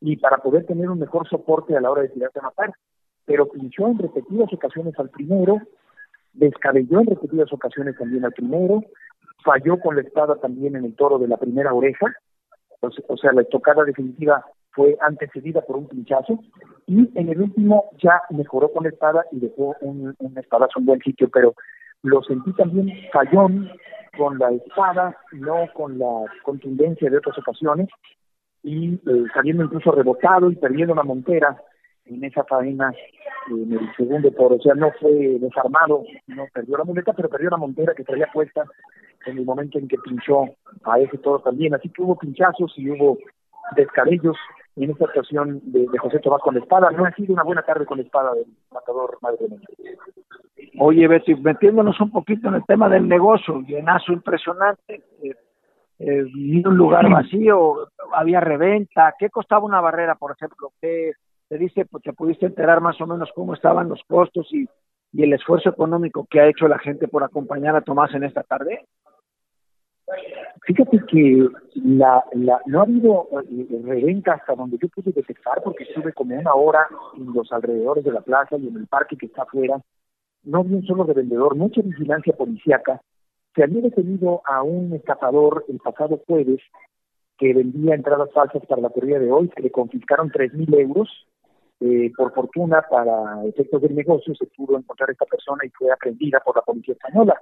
y 0.00 0.16
para 0.16 0.38
poder 0.38 0.66
tener 0.66 0.90
un 0.90 0.98
mejor 0.98 1.28
soporte 1.28 1.76
a 1.76 1.80
la 1.80 1.90
hora 1.90 2.02
de 2.02 2.08
tirarse 2.10 2.38
a 2.38 2.42
matar. 2.42 2.72
Pero 3.24 3.48
pinchó 3.48 3.86
en 3.86 3.98
repetidas 3.98 4.52
ocasiones 4.52 4.98
al 4.98 5.08
primero, 5.08 5.58
descabelló 6.32 7.00
en 7.00 7.06
repetidas 7.06 7.52
ocasiones 7.52 7.96
también 7.96 8.24
al 8.24 8.32
primero, 8.32 8.82
falló 9.44 9.78
con 9.80 9.96
la 9.96 10.02
espada 10.02 10.36
también 10.36 10.76
en 10.76 10.84
el 10.84 10.94
toro 10.94 11.18
de 11.18 11.28
la 11.28 11.36
primera 11.36 11.72
oreja, 11.74 12.06
o 12.80 13.16
sea, 13.16 13.32
la 13.32 13.42
estocada 13.42 13.84
definitiva 13.84 14.44
fue 14.72 14.96
antecedida 15.00 15.60
por 15.60 15.76
un 15.76 15.88
pinchazo, 15.88 16.40
y 16.86 17.08
en 17.18 17.28
el 17.28 17.40
último 17.40 17.90
ya 18.02 18.22
mejoró 18.30 18.72
con 18.72 18.84
la 18.84 18.90
espada 18.90 19.24
y 19.30 19.40
dejó 19.40 19.76
un, 19.80 20.14
un 20.18 20.38
espadazo 20.38 20.78
en 20.78 20.86
buen 20.86 21.00
sitio, 21.00 21.28
pero 21.28 21.54
lo 22.02 22.22
sentí 22.22 22.52
también 22.54 22.90
fallón 23.12 23.70
con 24.16 24.38
la 24.38 24.50
espada, 24.50 25.16
no 25.32 25.68
con 25.74 25.98
la 25.98 26.24
contundencia 26.42 27.08
de 27.08 27.18
otras 27.18 27.38
ocasiones, 27.38 27.88
y 28.62 28.94
eh, 28.94 29.24
saliendo 29.34 29.64
incluso 29.64 29.92
rebotado 29.92 30.50
y 30.50 30.56
perdiendo 30.56 30.94
la 30.94 31.02
montera 31.02 31.56
en 32.06 32.24
esa 32.24 32.44
faena 32.44 32.92
en 33.50 33.72
el 33.72 33.94
segundo 33.96 34.30
por, 34.32 34.52
o 34.52 34.60
sea, 34.60 34.74
no 34.74 34.92
fue 35.00 35.10
desarmado, 35.40 36.04
no 36.28 36.46
perdió 36.52 36.78
la 36.78 36.84
muleta, 36.84 37.12
pero 37.12 37.28
perdió 37.28 37.50
la 37.50 37.56
montera 37.56 37.94
que 37.94 38.04
traía 38.04 38.28
puesta 38.32 38.64
en 39.26 39.38
el 39.38 39.44
momento 39.44 39.78
en 39.78 39.88
que 39.88 39.98
pinchó 39.98 40.44
a 40.84 40.98
ese 40.98 41.18
toro 41.18 41.40
también. 41.40 41.74
Así 41.74 41.88
que 41.88 42.02
hubo 42.02 42.16
pinchazos 42.16 42.72
y 42.76 42.90
hubo 42.90 43.18
descabellos 43.76 44.36
en 44.76 44.90
esta 44.90 45.04
actuación 45.04 45.60
de, 45.64 45.86
José 45.98 46.18
Tomás 46.20 46.40
con 46.42 46.54
la 46.54 46.60
espada. 46.60 46.90
No 46.90 47.04
ha 47.04 47.12
sido 47.12 47.32
una 47.32 47.42
buena 47.42 47.62
tarde 47.62 47.86
con 47.86 47.98
la 47.98 48.04
espada 48.04 48.34
del 48.34 48.46
matador 48.72 49.18
Madre 49.20 49.46
Oye, 50.78 51.06
Betty, 51.06 51.34
metiéndonos 51.34 52.00
un 52.00 52.10
poquito 52.10 52.48
en 52.48 52.54
el 52.54 52.64
tema 52.64 52.88
del 52.88 53.06
negocio, 53.06 53.60
llenazo 53.60 54.12
impresionante, 54.12 55.02
eh, 55.22 55.34
eh, 55.98 56.24
un 56.64 56.76
lugar 56.76 57.08
vacío, 57.10 57.88
había 58.14 58.40
reventa, 58.40 59.14
¿qué 59.18 59.28
costaba 59.28 59.64
una 59.64 59.80
barrera, 59.80 60.14
por 60.14 60.32
ejemplo? 60.32 60.72
¿Qué 60.80 61.12
te 61.52 61.58
dice, 61.58 61.84
pues 61.84 62.02
te 62.02 62.14
pudiste 62.14 62.46
enterar 62.46 62.80
más 62.80 62.98
o 62.98 63.06
menos 63.06 63.28
cómo 63.34 63.52
estaban 63.52 63.90
los 63.90 64.00
costos 64.08 64.48
y, 64.52 64.66
y 65.12 65.22
el 65.22 65.34
esfuerzo 65.34 65.68
económico 65.68 66.26
que 66.30 66.40
ha 66.40 66.48
hecho 66.48 66.66
la 66.66 66.78
gente 66.78 67.08
por 67.08 67.22
acompañar 67.22 67.76
a 67.76 67.82
Tomás 67.82 68.14
en 68.14 68.24
esta 68.24 68.42
tarde? 68.42 68.86
Fíjate 70.62 70.98
que 71.06 71.46
la, 71.74 72.24
la, 72.32 72.58
no 72.64 72.80
ha 72.80 72.84
habido 72.84 73.28
eh, 73.50 73.82
reventa 73.84 74.32
hasta 74.32 74.54
donde 74.54 74.78
yo 74.80 74.88
pude 74.88 75.12
detectar, 75.12 75.62
porque 75.62 75.84
estuve 75.84 76.14
como 76.14 76.34
una 76.34 76.54
hora 76.54 76.86
en 77.18 77.34
los 77.34 77.52
alrededores 77.52 78.02
de 78.02 78.12
la 78.12 78.22
plaza 78.22 78.56
y 78.56 78.68
en 78.68 78.76
el 78.78 78.86
parque 78.86 79.18
que 79.18 79.26
está 79.26 79.42
afuera. 79.42 79.78
No 80.44 80.60
había 80.60 80.78
un 80.78 80.86
solo 80.86 81.04
revendedor, 81.04 81.54
mucha 81.54 81.82
vigilancia 81.82 82.32
policíaca. 82.34 83.02
Se 83.54 83.62
había 83.62 83.82
detenido 83.82 84.40
a 84.46 84.62
un 84.62 84.94
estafador 84.94 85.66
el 85.68 85.80
pasado 85.80 86.18
jueves 86.26 86.62
que 87.36 87.52
vendía 87.52 87.94
entradas 87.94 88.32
falsas 88.32 88.64
para 88.64 88.80
la 88.80 88.88
corrida 88.88 89.18
de 89.18 89.30
hoy, 89.30 89.50
que 89.50 89.62
le 89.62 89.70
confiscaron 89.70 90.30
tres 90.30 90.54
mil 90.54 90.72
euros. 90.72 91.10
Eh, 91.84 92.12
por 92.16 92.32
fortuna, 92.32 92.80
para 92.88 93.44
efectos 93.44 93.82
del 93.82 93.96
negocio, 93.96 94.32
se 94.36 94.46
pudo 94.46 94.78
encontrar 94.78 95.10
esta 95.10 95.24
persona 95.24 95.64
y 95.64 95.70
fue 95.70 95.90
aprendida 95.90 96.38
por 96.38 96.54
la 96.54 96.62
policía 96.62 96.94
española. 96.94 97.36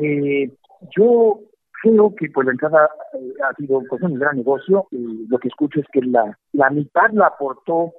Eh, 0.00 0.50
yo 0.96 1.40
creo 1.82 2.14
que 2.14 2.30
pues 2.30 2.46
la 2.46 2.52
entrada 2.52 2.88
eh, 3.12 3.34
ha 3.44 3.54
sido 3.54 3.82
pues, 3.86 4.00
un 4.00 4.14
gran 4.14 4.36
negocio. 4.36 4.86
y 4.92 5.26
lo 5.28 5.38
que 5.38 5.48
escucho 5.48 5.80
es 5.80 5.86
que 5.92 6.00
la, 6.00 6.38
la 6.52 6.70
mitad 6.70 7.10
la 7.12 7.26
aportó 7.26 7.92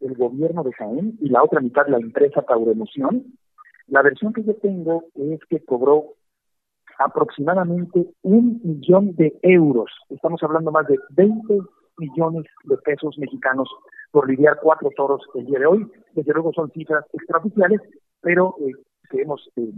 el 0.00 0.14
gobierno 0.14 0.62
de 0.62 0.72
Jaén 0.72 1.18
y 1.20 1.28
la 1.28 1.42
otra 1.42 1.60
mitad 1.60 1.86
la 1.88 1.98
empresa 1.98 2.40
Tauremoción. 2.40 3.24
La 3.88 4.00
versión 4.00 4.32
que 4.32 4.44
yo 4.44 4.54
tengo 4.54 5.04
es 5.14 5.40
que 5.50 5.62
cobró 5.62 6.14
aproximadamente 6.98 8.06
un 8.22 8.62
millón 8.64 9.14
de 9.16 9.38
euros. 9.42 9.90
Estamos 10.08 10.42
hablando 10.42 10.70
más 10.70 10.86
de 10.86 10.98
20 11.10 11.60
millones 11.98 12.44
de 12.64 12.76
pesos 12.78 13.16
mexicanos 13.18 13.68
por 14.10 14.28
lidiar 14.28 14.58
cuatro 14.62 14.90
toros 14.96 15.22
el 15.34 15.46
día 15.46 15.58
de 15.58 15.66
hoy. 15.66 15.90
Desde 16.14 16.32
luego 16.32 16.52
son 16.52 16.70
cifras 16.70 17.04
extraoficiales, 17.12 17.80
pero 18.20 18.54
eh, 18.60 18.72
que 19.10 19.22
hemos 19.22 19.48
eh, 19.56 19.72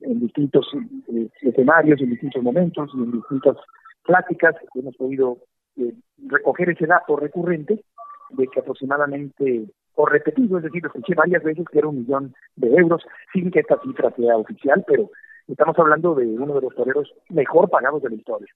en 0.00 0.20
distintos 0.20 0.66
eh, 1.08 1.28
escenarios, 1.42 2.00
en 2.00 2.10
distintos 2.10 2.42
momentos 2.42 2.90
y 2.94 2.98
en 2.98 3.12
distintas 3.12 3.56
pláticas 4.04 4.54
hemos 4.74 4.96
podido 4.96 5.38
eh, 5.76 5.92
recoger 6.26 6.70
ese 6.70 6.86
dato 6.86 7.16
recurrente 7.16 7.82
de 8.30 8.46
que 8.48 8.60
aproximadamente, 8.60 9.66
o 9.94 10.06
repetido, 10.06 10.58
es 10.58 10.64
decir, 10.64 10.82
lo 10.82 10.88
escuché 10.88 11.14
varias 11.14 11.42
veces 11.42 11.64
que 11.70 11.78
era 11.78 11.88
un 11.88 11.98
millón 11.98 12.34
de 12.56 12.68
euros, 12.74 13.02
sin 13.32 13.50
que 13.50 13.60
esta 13.60 13.80
cifra 13.82 14.10
sea 14.16 14.36
oficial, 14.36 14.84
pero 14.86 15.10
estamos 15.46 15.78
hablando 15.78 16.14
de 16.14 16.26
uno 16.26 16.54
de 16.54 16.62
los 16.62 16.74
toreros 16.74 17.12
mejor 17.30 17.70
pagados 17.70 18.02
de 18.02 18.10
la 18.10 18.16
historia. 18.16 18.52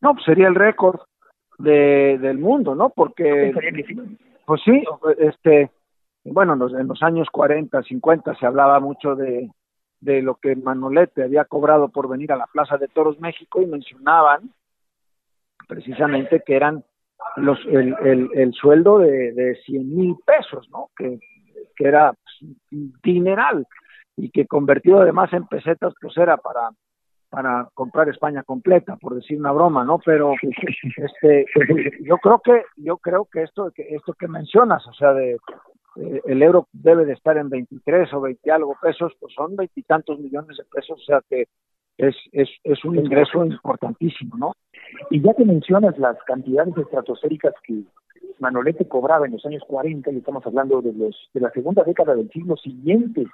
No, 0.00 0.14
pues 0.14 0.24
sería 0.24 0.48
el 0.48 0.56
récord 0.56 1.00
de, 1.58 2.18
del 2.18 2.38
mundo, 2.38 2.74
¿no? 2.74 2.90
Porque, 2.90 3.52
pues 4.46 4.60
sí, 4.64 4.82
este, 5.18 5.70
bueno, 6.24 6.54
en 6.54 6.88
los 6.88 7.02
años 7.02 7.28
40, 7.30 7.82
50 7.82 8.34
se 8.36 8.46
hablaba 8.46 8.80
mucho 8.80 9.14
de, 9.14 9.50
de 10.00 10.22
lo 10.22 10.36
que 10.36 10.56
Manolete 10.56 11.22
había 11.22 11.44
cobrado 11.44 11.88
por 11.88 12.08
venir 12.08 12.32
a 12.32 12.36
la 12.36 12.46
Plaza 12.46 12.76
de 12.76 12.88
Toros 12.88 13.20
México 13.20 13.62
y 13.62 13.66
mencionaban 13.66 14.50
precisamente 15.68 16.42
que 16.44 16.56
eran 16.56 16.84
los 17.36 17.58
el, 17.66 17.94
el, 18.04 18.28
el 18.34 18.52
sueldo 18.52 18.98
de, 18.98 19.32
de 19.32 19.54
100 19.64 19.96
mil 19.96 20.16
pesos, 20.26 20.68
¿no? 20.70 20.90
Que, 20.96 21.18
que 21.76 21.84
era 21.86 22.12
pues, 22.12 22.52
dineral 23.02 23.66
y 24.16 24.30
que 24.30 24.46
convertido 24.46 25.00
además 25.00 25.32
en 25.32 25.46
pesetas 25.46 25.94
pues 26.00 26.16
era 26.16 26.36
para 26.36 26.70
para 27.32 27.66
comprar 27.72 28.10
España 28.10 28.42
completa, 28.42 28.96
por 28.96 29.14
decir 29.14 29.38
una 29.38 29.52
broma, 29.52 29.84
¿no? 29.84 29.98
Pero 30.04 30.34
este 30.98 31.46
yo 32.04 32.18
creo 32.18 32.42
que 32.44 32.62
yo 32.76 32.98
creo 32.98 33.24
que 33.24 33.42
esto 33.42 33.70
que 33.74 33.86
esto 33.88 34.12
que 34.12 34.28
mencionas, 34.28 34.86
o 34.86 34.92
sea, 34.92 35.14
de 35.14 35.38
eh, 35.96 36.20
el 36.26 36.42
euro 36.42 36.68
debe 36.72 37.06
de 37.06 37.14
estar 37.14 37.38
en 37.38 37.48
23 37.48 38.12
o 38.12 38.20
20 38.20 38.50
algo 38.50 38.76
pesos, 38.82 39.14
pues 39.18 39.32
son 39.32 39.56
veintitantos 39.56 40.18
millones 40.20 40.58
de 40.58 40.64
pesos, 40.64 41.00
o 41.00 41.04
sea 41.04 41.22
que 41.26 41.46
es, 41.96 42.14
es, 42.32 42.50
es 42.64 42.84
un 42.84 42.98
ingreso 42.98 43.42
importantísimo, 43.46 44.36
¿no? 44.36 44.52
Y 45.10 45.22
ya 45.22 45.32
que 45.32 45.46
mencionas 45.46 45.96
las 45.96 46.18
cantidades 46.24 46.76
estratosféricas 46.76 47.54
que 47.64 47.80
Manolete 48.38 48.86
cobraba 48.88 49.26
en 49.26 49.32
los 49.32 49.44
años 49.46 49.62
40, 49.66 50.10
y 50.10 50.18
estamos 50.18 50.44
hablando 50.46 50.82
de 50.82 50.92
los 50.92 51.16
de 51.32 51.40
la 51.40 51.50
segunda 51.50 51.84
década 51.84 52.14
del 52.14 52.30
siglo 52.30 52.56
siguiente 52.56 53.26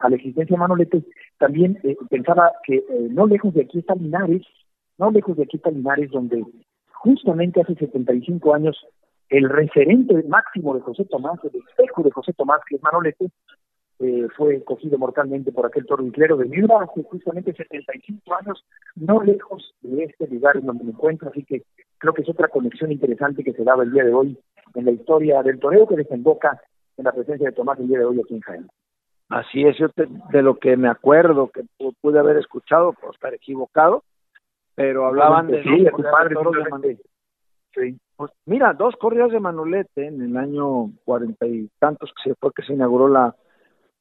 a 0.00 0.08
la 0.08 0.16
existencia 0.16 0.54
de 0.54 0.60
Manolete, 0.60 1.02
también 1.38 1.78
eh, 1.84 1.96
pensaba 2.10 2.52
que 2.64 2.76
eh, 2.76 3.08
no 3.10 3.26
lejos 3.26 3.54
de 3.54 3.62
aquí 3.62 3.78
está 3.78 3.94
Linares, 3.94 4.42
no 4.98 5.10
lejos 5.10 5.36
de 5.36 5.44
aquí 5.44 5.56
está 5.56 5.70
Linares, 5.70 6.10
donde 6.10 6.44
justamente 6.92 7.60
hace 7.60 7.74
75 7.74 8.54
años 8.54 8.76
el 9.28 9.48
referente 9.48 10.22
máximo 10.28 10.74
de 10.74 10.80
José 10.80 11.04
Tomás, 11.06 11.38
el 11.44 11.60
espejo 11.68 12.02
de 12.02 12.10
José 12.10 12.32
Tomás, 12.32 12.60
que 12.68 12.76
es 12.76 12.82
Manolete, 12.82 13.30
eh, 14.02 14.28
fue 14.36 14.62
cogido 14.64 14.98
mortalmente 14.98 15.52
por 15.52 15.66
aquel 15.66 15.86
toro 15.86 16.04
de 16.04 16.44
Miura 16.46 16.82
hace 16.82 17.02
justamente 17.04 17.52
75 17.54 18.34
años, 18.34 18.64
no 18.96 19.22
lejos 19.22 19.74
de 19.82 20.04
este 20.04 20.26
lugar 20.28 20.56
en 20.56 20.66
donde 20.66 20.84
me 20.84 20.90
encuentro, 20.90 21.28
así 21.30 21.44
que 21.44 21.62
creo 21.98 22.12
que 22.12 22.22
es 22.22 22.28
otra 22.28 22.48
conexión 22.48 22.90
interesante 22.90 23.44
que 23.44 23.52
se 23.52 23.64
daba 23.64 23.84
el 23.84 23.92
día 23.92 24.04
de 24.04 24.12
hoy 24.12 24.38
en 24.74 24.84
la 24.84 24.90
historia 24.90 25.42
del 25.42 25.58
toreo 25.58 25.86
que 25.86 25.96
desemboca 25.96 26.60
en 26.96 27.04
la 27.04 27.12
presencia 27.12 27.48
de 27.48 27.54
Tomás 27.54 27.78
el 27.78 27.88
día 27.88 27.98
de 27.98 28.04
hoy 28.04 28.20
aquí 28.20 28.34
en 28.34 28.40
Jaén. 28.40 28.68
Así 29.28 29.64
es, 29.64 29.78
yo 29.78 29.86
de 29.96 30.42
lo 30.42 30.58
que 30.58 30.76
me 30.76 30.88
acuerdo, 30.88 31.50
que 31.50 31.64
pude 32.00 32.18
haber 32.18 32.36
escuchado, 32.36 32.92
por 32.92 33.14
estar 33.14 33.32
equivocado, 33.32 34.02
pero 34.74 35.06
hablaban 35.06 35.46
de, 35.46 35.62
sí, 35.62 35.84
de 35.84 35.90
tu 35.90 36.02
padre, 36.02 36.34
de 36.34 36.98
Sí. 37.74 37.98
Pues 38.16 38.30
mira, 38.44 38.74
dos 38.74 38.94
corridas 38.96 39.30
de 39.30 39.40
Manolete 39.40 40.06
en 40.06 40.20
el 40.20 40.36
año 40.36 40.90
cuarenta 41.04 41.46
y 41.46 41.70
tantos 41.78 42.12
que 42.12 42.30
se 42.30 42.34
fue 42.34 42.52
que 42.54 42.62
se 42.62 42.74
inauguró 42.74 43.08
la, 43.08 43.34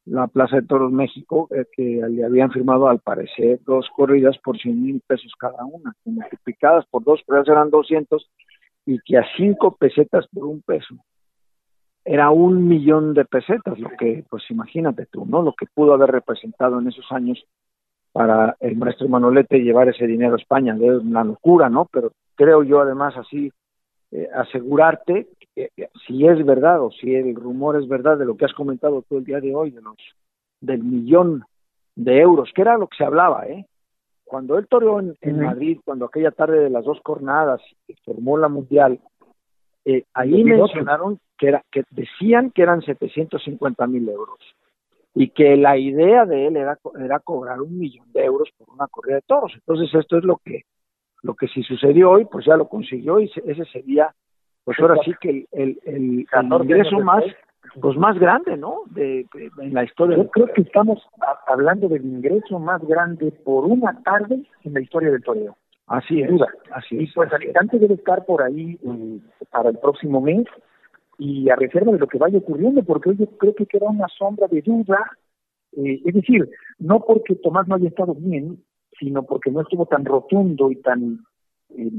la 0.05 0.27
Plaza 0.27 0.57
de 0.57 0.67
Toros 0.67 0.91
México, 0.91 1.47
eh, 1.51 1.65
que 1.71 2.01
le 2.09 2.25
habían 2.25 2.51
firmado 2.51 2.87
al 2.87 2.99
parecer 2.99 3.59
dos 3.65 3.87
corridas 3.95 4.37
por 4.39 4.57
cien 4.57 4.81
mil 4.81 5.01
pesos 5.05 5.33
cada 5.37 5.63
una, 5.63 5.93
multiplicadas 6.05 6.85
por 6.87 7.03
dos 7.03 7.21
corridas 7.25 7.47
eran 7.47 7.69
doscientos 7.69 8.29
y 8.85 8.99
que 8.99 9.17
a 9.17 9.25
cinco 9.37 9.75
pesetas 9.75 10.27
por 10.33 10.45
un 10.45 10.61
peso 10.61 10.95
era 12.03 12.31
un 12.31 12.67
millón 12.67 13.13
de 13.13 13.25
pesetas, 13.25 13.77
lo 13.79 13.89
que, 13.91 14.25
pues 14.27 14.43
imagínate 14.49 15.05
tú, 15.05 15.25
¿no? 15.25 15.43
Lo 15.43 15.53
que 15.53 15.67
pudo 15.71 15.93
haber 15.93 16.09
representado 16.09 16.79
en 16.79 16.87
esos 16.87 17.05
años 17.11 17.43
para 18.11 18.57
el 18.59 18.75
maestro 18.75 19.07
Manolete 19.07 19.59
llevar 19.59 19.87
ese 19.87 20.07
dinero 20.07 20.33
a 20.33 20.37
España, 20.37 20.75
es 20.75 21.01
una 21.03 21.23
locura, 21.23 21.69
¿no? 21.69 21.87
Pero 21.91 22.11
creo 22.35 22.63
yo 22.63 22.81
además 22.81 23.15
así 23.17 23.51
eh, 24.11 24.27
asegurarte 24.33 25.27
que, 25.55 25.71
si 26.05 26.27
es 26.27 26.45
verdad 26.45 26.81
o 26.81 26.91
si 26.91 27.15
el 27.15 27.35
rumor 27.35 27.81
es 27.81 27.87
verdad 27.87 28.17
de 28.17 28.25
lo 28.25 28.35
que 28.35 28.45
has 28.45 28.53
comentado 28.53 29.03
todo 29.03 29.19
el 29.19 29.25
día 29.25 29.39
de 29.39 29.55
hoy, 29.55 29.71
de 29.71 29.81
los 29.81 29.95
del 30.59 30.83
millón 30.83 31.43
de 31.95 32.19
euros, 32.19 32.51
que 32.53 32.61
era 32.61 32.77
lo 32.77 32.87
que 32.87 32.97
se 32.97 33.03
hablaba, 33.03 33.47
¿eh? 33.47 33.65
Cuando 34.23 34.57
él 34.57 34.67
toreó 34.67 34.99
en, 34.99 35.41
Madrid, 35.41 35.79
cuando 35.83 36.05
aquella 36.05 36.31
tarde 36.31 36.59
de 36.59 36.69
las 36.69 36.85
dos 36.85 37.01
jornadas 37.03 37.61
formó 38.05 38.37
la 38.37 38.47
mundial, 38.47 38.99
eh, 39.83 40.05
ahí 40.13 40.43
mencionaron 40.43 41.19
que 41.37 41.47
era 41.49 41.65
que 41.69 41.83
decían 41.89 42.51
que 42.51 42.61
eran 42.61 42.81
750 42.81 43.87
mil 43.87 44.07
euros 44.07 44.39
y 45.13 45.29
que 45.29 45.57
la 45.57 45.77
idea 45.77 46.25
de 46.25 46.47
él 46.47 46.55
era, 46.55 46.79
era 46.97 47.19
cobrar 47.19 47.61
un 47.61 47.77
millón 47.77 48.09
de 48.13 48.23
euros 48.23 48.49
por 48.57 48.69
una 48.73 48.87
corrida 48.87 49.15
de 49.15 49.23
toros. 49.23 49.51
Entonces 49.55 49.93
esto 49.93 50.17
es 50.17 50.23
lo 50.23 50.37
que 50.45 50.63
lo 51.23 51.35
que 51.35 51.47
si 51.47 51.63
sucedió 51.63 52.11
hoy, 52.11 52.25
pues 52.25 52.45
ya 52.45 52.55
lo 52.55 52.67
consiguió 52.67 53.19
y 53.19 53.25
ese 53.45 53.65
sería, 53.65 54.13
pues 54.63 54.79
ahora 54.79 54.95
sí 55.05 55.13
que 55.19 55.45
el, 55.51 55.79
el, 55.85 56.25
ingreso 56.61 56.99
más, 56.99 57.23
pues 57.79 57.97
más 57.97 58.17
grande, 58.19 58.57
¿no? 58.57 58.83
De, 58.89 59.27
en 59.59 59.73
la 59.73 59.83
historia. 59.83 60.17
Yo 60.17 60.29
creo 60.29 60.47
que 60.47 60.61
estamos 60.61 60.99
hablando 61.47 61.87
del 61.87 62.05
ingreso 62.05 62.59
más 62.59 62.83
grande 62.83 63.31
por 63.31 63.65
una 63.65 64.01
tarde 64.03 64.43
en 64.63 64.73
la 64.73 64.81
historia 64.81 65.11
del 65.11 65.23
toreo. 65.23 65.55
Así 65.87 66.21
es. 66.21 66.29
Así 66.71 66.97
y 66.97 67.07
pues 67.07 67.31
Alicante 67.33 67.77
debe 67.77 67.95
estar 67.95 68.25
por 68.25 68.41
ahí 68.41 68.79
mm, 68.81 69.17
para 69.49 69.69
el 69.69 69.77
próximo 69.77 70.21
mes 70.21 70.45
y 71.17 71.49
a 71.49 71.55
reserva 71.55 71.91
de 71.91 71.99
lo 71.99 72.07
que 72.07 72.17
vaya 72.17 72.37
ocurriendo, 72.37 72.81
porque 72.83 73.09
hoy 73.09 73.17
yo 73.17 73.25
creo 73.37 73.53
que 73.53 73.65
queda 73.65 73.89
una 73.89 74.07
sombra 74.07 74.47
de 74.47 74.61
duda. 74.61 74.97
Eh, 75.77 76.01
es 76.05 76.13
decir, 76.13 76.49
no 76.79 77.01
porque 77.01 77.35
Tomás 77.35 77.67
no 77.67 77.75
haya 77.75 77.89
estado 77.89 78.15
bien, 78.15 78.63
sino 79.01 79.23
porque 79.23 79.49
no 79.49 79.61
estuvo 79.61 79.87
tan 79.87 80.05
rotundo 80.05 80.71
y 80.71 80.75
tan 80.75 81.25
eh, 81.75 81.91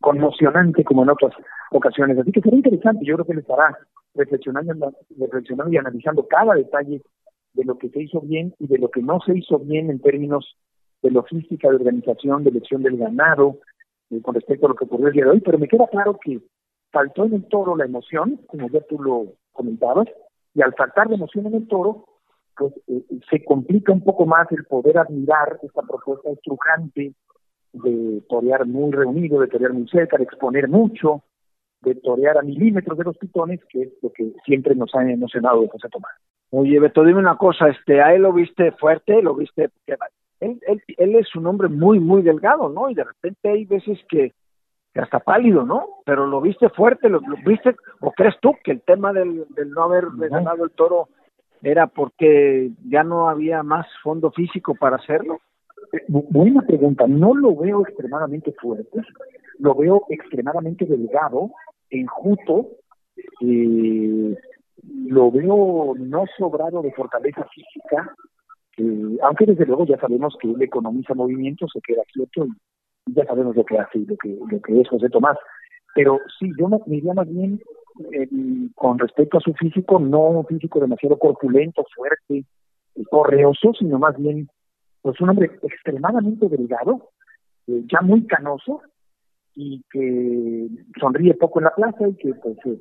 conmocionante 0.00 0.82
como 0.82 1.02
en 1.02 1.10
otras 1.10 1.34
ocasiones. 1.70 2.18
Así 2.18 2.32
que 2.32 2.40
será 2.40 2.56
interesante, 2.56 3.04
yo 3.04 3.14
creo 3.16 3.26
que 3.26 3.34
le 3.34 3.40
estará 3.40 3.76
reflexionando, 4.14 4.94
reflexionando 5.18 5.72
y 5.72 5.76
analizando 5.76 6.26
cada 6.26 6.54
detalle 6.54 7.02
de 7.52 7.64
lo 7.64 7.76
que 7.76 7.90
se 7.90 8.02
hizo 8.02 8.20
bien 8.22 8.54
y 8.58 8.66
de 8.66 8.78
lo 8.78 8.90
que 8.90 9.02
no 9.02 9.20
se 9.20 9.36
hizo 9.36 9.58
bien 9.58 9.90
en 9.90 10.00
términos 10.00 10.56
de 11.02 11.10
logística, 11.10 11.68
de 11.68 11.76
organización, 11.76 12.42
de 12.42 12.50
elección 12.50 12.82
del 12.82 12.96
ganado, 12.96 13.58
eh, 14.10 14.22
con 14.22 14.34
respecto 14.34 14.66
a 14.66 14.70
lo 14.70 14.74
que 14.74 14.84
ocurrió 14.86 15.08
el 15.08 15.12
día 15.12 15.24
de 15.24 15.30
hoy, 15.32 15.40
pero 15.40 15.58
me 15.58 15.68
queda 15.68 15.86
claro 15.88 16.18
que 16.24 16.40
faltó 16.90 17.26
en 17.26 17.34
el 17.34 17.44
toro 17.48 17.76
la 17.76 17.84
emoción, 17.84 18.40
como 18.46 18.68
ya 18.70 18.80
tú 18.88 19.00
lo 19.02 19.26
comentabas, 19.52 20.08
y 20.54 20.62
al 20.62 20.74
faltar 20.74 21.08
la 21.08 21.16
emoción 21.16 21.46
en 21.46 21.54
el 21.54 21.68
toro, 21.68 22.06
pues 22.58 22.74
eh, 22.88 23.02
se 23.30 23.44
complica 23.44 23.92
un 23.92 24.02
poco 24.02 24.26
más 24.26 24.50
el 24.50 24.64
poder 24.64 24.98
admirar 24.98 25.58
esta 25.62 25.82
propuesta 25.82 26.30
estrujante 26.30 27.14
de 27.72 28.22
torear 28.28 28.66
muy 28.66 28.90
reunido, 28.92 29.40
de 29.40 29.48
torear 29.48 29.72
muy 29.72 29.86
cerca, 29.88 30.16
de 30.16 30.24
exponer 30.24 30.68
mucho, 30.68 31.22
de 31.82 31.94
torear 31.94 32.38
a 32.38 32.42
milímetros 32.42 32.98
de 32.98 33.04
los 33.04 33.16
pitones, 33.18 33.60
que 33.66 33.82
es 33.82 33.92
lo 34.02 34.12
que 34.12 34.32
siempre 34.44 34.74
nos 34.74 34.94
ha 34.94 35.02
emocionado 35.08 35.62
de 35.62 35.68
José 35.68 35.88
Tomás. 35.88 36.12
Oye, 36.50 36.80
Beto, 36.80 37.04
dime 37.04 37.20
una 37.20 37.36
cosa, 37.36 37.68
este, 37.68 38.00
a 38.00 38.14
él 38.14 38.22
lo 38.22 38.32
viste 38.32 38.72
fuerte, 38.72 39.22
lo 39.22 39.34
viste, 39.34 39.70
él, 40.40 40.60
él, 40.66 40.82
él 40.96 41.14
es 41.16 41.34
un 41.36 41.46
hombre 41.46 41.68
muy, 41.68 42.00
muy 42.00 42.22
delgado, 42.22 42.68
¿no? 42.70 42.88
Y 42.88 42.94
de 42.94 43.04
repente 43.04 43.50
hay 43.50 43.64
veces 43.66 43.98
que, 44.08 44.32
que 44.94 45.00
hasta 45.00 45.20
pálido, 45.20 45.64
¿no? 45.64 45.86
Pero 46.06 46.26
lo 46.26 46.40
viste 46.40 46.70
fuerte, 46.70 47.10
lo, 47.10 47.20
viste, 47.44 47.76
o 48.00 48.12
crees 48.12 48.34
tú 48.40 48.54
que 48.64 48.72
el 48.72 48.80
tema 48.80 49.12
del, 49.12 49.46
del 49.50 49.70
no 49.70 49.82
haber 49.82 50.06
ganado 50.16 50.64
el 50.64 50.70
toro 50.70 51.08
era 51.62 51.86
porque 51.86 52.70
ya 52.88 53.02
no 53.02 53.28
había 53.28 53.62
más 53.62 53.86
fondo 54.02 54.30
físico 54.30 54.74
para 54.74 54.96
hacerlo? 54.96 55.40
Eh, 55.92 56.04
buena 56.08 56.62
pregunta, 56.62 57.06
no 57.06 57.34
lo 57.34 57.56
veo 57.56 57.82
extremadamente 57.82 58.52
fuerte, 58.52 59.00
lo 59.58 59.74
veo 59.74 60.04
extremadamente 60.08 60.84
delgado, 60.84 61.50
enjuto, 61.90 62.68
lo 65.06 65.30
veo 65.30 65.94
no 65.98 66.24
sobrado 66.36 66.82
de 66.82 66.92
fortaleza 66.92 67.44
física, 67.54 68.14
aunque 69.22 69.46
desde 69.46 69.66
luego 69.66 69.86
ya 69.86 69.98
sabemos 69.98 70.36
que 70.40 70.48
él 70.50 70.62
economiza 70.62 71.14
movimiento, 71.14 71.66
se 71.68 71.80
queda 71.80 72.02
quieto 72.12 72.46
y 73.06 73.14
ya 73.14 73.24
sabemos 73.24 73.56
lo 73.56 73.64
que 73.64 73.78
hace 73.78 73.98
y 73.98 74.06
lo 74.06 74.16
que, 74.16 74.28
lo 74.28 74.60
que 74.60 74.80
es 74.80 74.88
José 74.88 75.08
Tomás. 75.08 75.36
Pero 75.94 76.20
sí, 76.38 76.50
yo 76.58 76.68
me, 76.68 76.78
iría 76.86 77.14
más 77.14 77.28
bien 77.28 77.60
eh, 78.12 78.28
con 78.74 78.98
respecto 78.98 79.38
a 79.38 79.40
su 79.40 79.52
físico, 79.54 79.98
no 79.98 80.20
un 80.20 80.46
físico 80.46 80.80
demasiado 80.80 81.18
corpulento, 81.18 81.84
fuerte, 81.94 82.44
correoso, 83.10 83.72
sino 83.78 83.98
más 83.98 84.16
bien 84.16 84.48
pues 85.02 85.20
un 85.20 85.30
hombre 85.30 85.50
extremadamente 85.62 86.48
delgado, 86.48 87.10
eh, 87.66 87.82
ya 87.90 88.00
muy 88.00 88.26
canoso 88.26 88.82
y 89.54 89.82
que 89.90 90.68
sonríe 91.00 91.34
poco 91.34 91.58
en 91.58 91.64
la 91.64 91.74
plaza 91.74 92.08
y 92.08 92.14
que 92.14 92.32
pues 92.34 92.56
eh, 92.66 92.80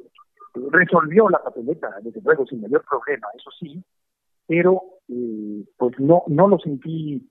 resolvió 0.72 1.28
la 1.28 1.44
papeleta 1.44 1.90
desde 2.04 2.22
luego 2.22 2.46
sin 2.46 2.62
mayor 2.62 2.84
problema, 2.88 3.28
eso 3.36 3.50
sí, 3.60 3.84
pero 4.46 4.84
eh, 5.10 5.64
pues 5.78 6.00
no 6.00 6.24
no 6.28 6.48
lo 6.48 6.60
sentí 6.60 7.28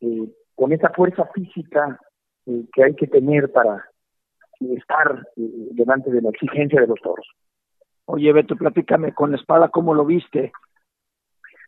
eh, 0.00 0.28
con 0.54 0.72
esa 0.72 0.90
fuerza 0.90 1.24
física 1.34 1.98
que 2.44 2.84
hay 2.84 2.94
que 2.96 3.06
tener 3.06 3.50
para 3.52 3.88
estar 4.76 5.26
delante 5.36 6.10
de 6.10 6.22
la 6.22 6.30
exigencia 6.30 6.80
de 6.80 6.86
los 6.86 7.00
toros. 7.00 7.26
Oye, 8.06 8.32
Beto, 8.32 8.56
platícame 8.56 9.14
con 9.14 9.30
la 9.30 9.36
espada, 9.36 9.68
¿cómo 9.68 9.94
lo 9.94 10.04
viste? 10.04 10.52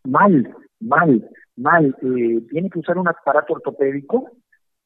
Mal, 0.04 0.54
mal, 0.80 1.28
mal. 1.56 1.96
tiene 2.00 2.70
que 2.70 2.78
usar 2.78 2.98
un 2.98 3.08
aparato 3.08 3.54
ortopédico 3.54 4.30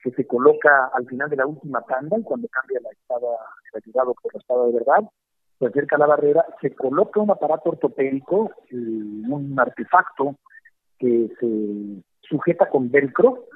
que 0.01 0.11
se 0.13 0.27
coloca 0.27 0.91
al 0.95 1.07
final 1.07 1.29
de 1.29 1.37
la 1.37 1.47
última 1.47 1.83
tanda 1.83 2.19
y 2.19 2.23
cuando 2.23 2.49
cambia 2.49 2.81
la 2.81 2.91
espada, 2.91 3.27
ayudado 3.75 4.15
por 4.15 4.33
la 4.33 4.39
espada 4.39 4.67
de 4.67 4.73
verdad, 4.73 5.11
se 5.59 5.67
acerca 5.67 5.97
a 5.97 5.99
la 5.99 6.07
barrera, 6.07 6.45
se 6.61 6.75
coloca 6.75 7.21
un 7.21 7.31
aparato 7.31 7.71
ortopédico, 7.71 8.53
un 8.71 9.57
artefacto 9.59 10.37
que 10.99 11.29
se 11.41 12.03
sujeta 12.29 12.69
con 12.69 12.91
velcro 12.91 13.47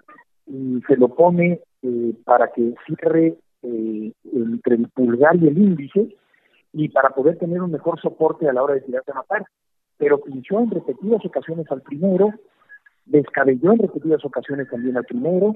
y 0.47 0.81
se 0.89 0.97
lo 0.97 1.15
pone 1.15 1.61
eh, 1.83 2.15
para 2.25 2.51
que 2.51 2.75
cierre 2.87 3.37
eh, 3.63 4.13
entre 4.33 4.77
el 4.77 4.89
pulgar 4.89 5.37
y 5.37 5.49
el 5.49 5.59
índice 5.59 6.17
y 6.73 6.89
para 6.89 7.11
poder 7.11 7.39
tener 7.39 7.61
un 7.61 7.71
mejor 7.71 8.01
soporte 8.01 8.49
a 8.49 8.53
la 8.53 8.63
hora 8.63 8.75
de 8.75 8.81
tirarse 8.81 9.11
a 9.11 9.17
matar. 9.17 9.45
Pero 9.99 10.21
pinchó 10.21 10.61
en 10.61 10.71
repetidas 10.71 11.25
ocasiones 11.25 11.71
al 11.71 11.83
primero, 11.83 12.31
descabelló 13.05 13.73
en 13.73 13.79
repetidas 13.79 14.25
ocasiones 14.25 14.69
también 14.71 14.97
al 14.97 15.05
primero, 15.05 15.55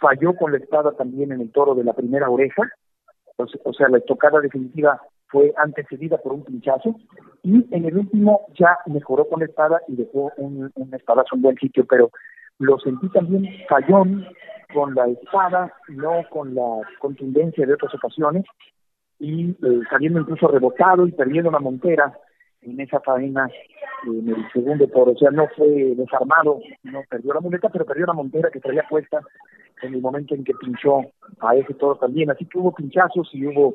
falló 0.00 0.34
con 0.34 0.52
la 0.52 0.58
espada 0.58 0.92
también 0.92 1.32
en 1.32 1.40
el 1.40 1.52
toro 1.52 1.74
de 1.74 1.84
la 1.84 1.92
primera 1.92 2.28
oreja, 2.30 2.62
o 3.36 3.72
sea, 3.74 3.88
la 3.88 3.98
estocada 3.98 4.40
definitiva 4.40 5.00
fue 5.26 5.52
antecedida 5.56 6.18
por 6.18 6.32
un 6.32 6.44
pinchazo 6.44 6.96
y 7.42 7.66
en 7.74 7.84
el 7.84 7.98
último 7.98 8.46
ya 8.58 8.78
mejoró 8.86 9.28
con 9.28 9.40
la 9.40 9.46
espada 9.46 9.82
y 9.88 9.96
dejó 9.96 10.32
un, 10.38 10.70
un 10.74 10.94
espadazo 10.94 11.34
en 11.36 11.42
buen 11.42 11.56
sitio, 11.56 11.84
pero 11.86 12.10
lo 12.58 12.78
sentí 12.78 13.08
también 13.10 13.46
fallón 13.68 14.26
con 14.72 14.94
la 14.94 15.06
espada, 15.06 15.72
no 15.88 16.22
con 16.30 16.54
la 16.54 16.80
contundencia 16.98 17.66
de 17.66 17.74
otras 17.74 17.94
ocasiones 17.94 18.44
y 19.18 19.50
eh, 19.50 19.80
saliendo 19.90 20.20
incluso 20.20 20.48
rebotado 20.48 21.06
y 21.06 21.12
perdiendo 21.12 21.50
la 21.50 21.60
montera 21.60 22.12
en 22.62 22.80
esa 22.80 23.00
faena 23.00 23.48
en 24.06 24.28
el 24.28 24.50
segundo 24.52 24.86
toro, 24.88 25.12
o 25.12 25.16
sea, 25.16 25.30
no 25.30 25.48
fue 25.56 25.68
desarmado, 25.96 26.60
no 26.82 27.02
perdió 27.08 27.32
la 27.32 27.40
muleta, 27.40 27.68
pero 27.68 27.84
perdió 27.84 28.06
la 28.06 28.12
montera 28.12 28.50
que 28.50 28.60
traía 28.60 28.84
puesta 28.88 29.20
en 29.82 29.94
el 29.94 30.00
momento 30.00 30.34
en 30.34 30.44
que 30.44 30.54
pinchó 30.54 31.00
a 31.40 31.54
ese 31.54 31.74
toro 31.74 31.96
también, 31.96 32.30
así 32.30 32.44
que 32.46 32.58
hubo 32.58 32.74
pinchazos 32.74 33.28
y 33.32 33.46
hubo 33.46 33.74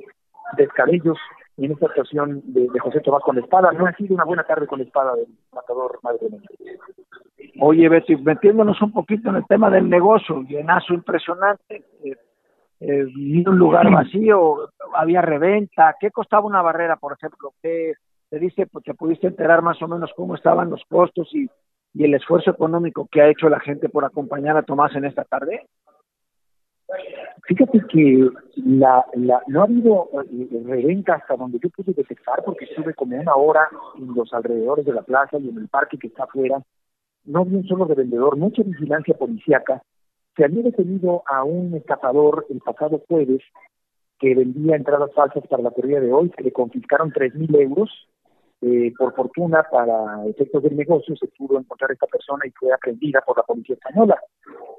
descabellos 0.57 1.17
en 1.66 1.72
esta 1.74 1.88
actuación 1.88 2.41
de, 2.45 2.68
José 2.80 3.01
Tomás 3.01 3.24
con 3.24 3.36
la 3.36 3.41
espada. 3.41 3.72
No 3.72 3.86
ha 3.86 3.93
sido 3.93 4.16
una 4.16 4.24
buena 4.24 4.43
tarde 4.43 4.68
con 4.68 4.80
la 4.80 4.86
espada 4.86 5.16
del 5.16 5.28
matador 5.53 5.99
Madre 6.03 6.28
Oye, 7.59 7.89
Betty, 7.89 8.16
metiéndonos 8.18 8.82
un 8.82 8.91
poquito 8.91 9.30
en 9.30 9.36
el 9.38 9.45
tema 9.45 9.70
del 9.70 9.89
negocio, 9.89 10.41
llenazo 10.43 10.93
impresionante, 10.93 11.84
eh, 12.03 12.16
eh, 12.80 13.05
un 13.05 13.57
lugar 13.57 13.91
vacío, 13.91 14.70
había 14.95 15.22
reventa, 15.22 15.95
¿qué 15.99 16.12
costaba 16.12 16.45
una 16.45 16.62
barrera, 16.62 16.95
por 16.95 17.14
ejemplo? 17.14 17.53
¿Qué 17.62 17.93
te 18.30 18.39
dice, 18.39 18.68
pues, 18.68 18.86
te 18.86 18.93
pudiste 18.93 19.28
enterar 19.28 19.62
más 19.62 19.82
o 19.82 19.88
menos 19.88 20.12
cómo 20.16 20.36
estaban 20.36 20.70
los 20.70 20.82
costos 20.89 21.30
y, 21.34 21.49
y 21.93 22.05
el 22.05 22.14
esfuerzo 22.14 22.51
económico 22.51 23.07
que 23.12 23.22
ha 23.22 23.28
hecho 23.28 23.49
la 23.49 23.59
gente 23.59 23.89
por 23.89 24.05
acompañar 24.05 24.57
a 24.57 24.64
Tomás 24.64 24.95
en 24.95 25.05
esta 25.05 25.26
tarde? 25.26 25.68
Fíjate 27.43 27.81
que 27.91 28.29
la, 28.55 29.05
la, 29.13 29.41
no 29.47 29.61
ha 29.61 29.63
habido 29.63 30.09
eh, 30.13 30.63
reventa 30.65 31.15
hasta 31.15 31.35
donde 31.35 31.59
yo 31.59 31.69
pude 31.69 31.93
detectar, 31.93 32.43
porque 32.45 32.65
estuve 32.65 32.93
como 32.93 33.19
una 33.19 33.35
hora 33.35 33.67
en 33.97 34.13
los 34.13 34.33
alrededores 34.33 34.85
de 34.85 34.93
la 34.93 35.01
plaza 35.01 35.37
y 35.39 35.49
en 35.49 35.57
el 35.57 35.67
parque 35.67 35.97
que 35.97 36.07
está 36.07 36.23
afuera. 36.23 36.61
No 37.25 37.45
vi 37.45 37.55
un 37.55 37.67
solo 37.67 37.85
revendedor, 37.85 38.37
mucha 38.37 38.63
vigilancia 38.63 39.15
policíaca. 39.15 39.81
Se 40.35 40.45
había 40.45 40.63
detenido 40.63 41.23
a 41.27 41.43
un 41.43 41.73
estafador 41.75 42.45
el 42.49 42.59
pasado 42.59 43.01
jueves 43.07 43.41
que 44.19 44.35
vendía 44.35 44.75
entradas 44.75 45.13
falsas 45.13 45.45
para 45.47 45.63
la 45.63 45.71
corrida 45.71 45.99
de 45.99 46.13
hoy. 46.13 46.31
Se 46.35 46.43
le 46.43 46.51
confiscaron 46.51 47.11
tres 47.11 47.35
mil 47.35 47.53
euros. 47.55 47.89
Eh, 48.61 48.93
por 48.95 49.15
fortuna, 49.15 49.65
para 49.71 50.23
efectos 50.27 50.61
del 50.61 50.77
negocio, 50.77 51.15
se 51.15 51.27
pudo 51.27 51.57
encontrar 51.59 51.91
esta 51.91 52.05
persona 52.05 52.45
y 52.45 52.51
fue 52.51 52.71
aprendida 52.71 53.21
por 53.21 53.35
la 53.35 53.43
policía 53.43 53.73
española. 53.73 54.21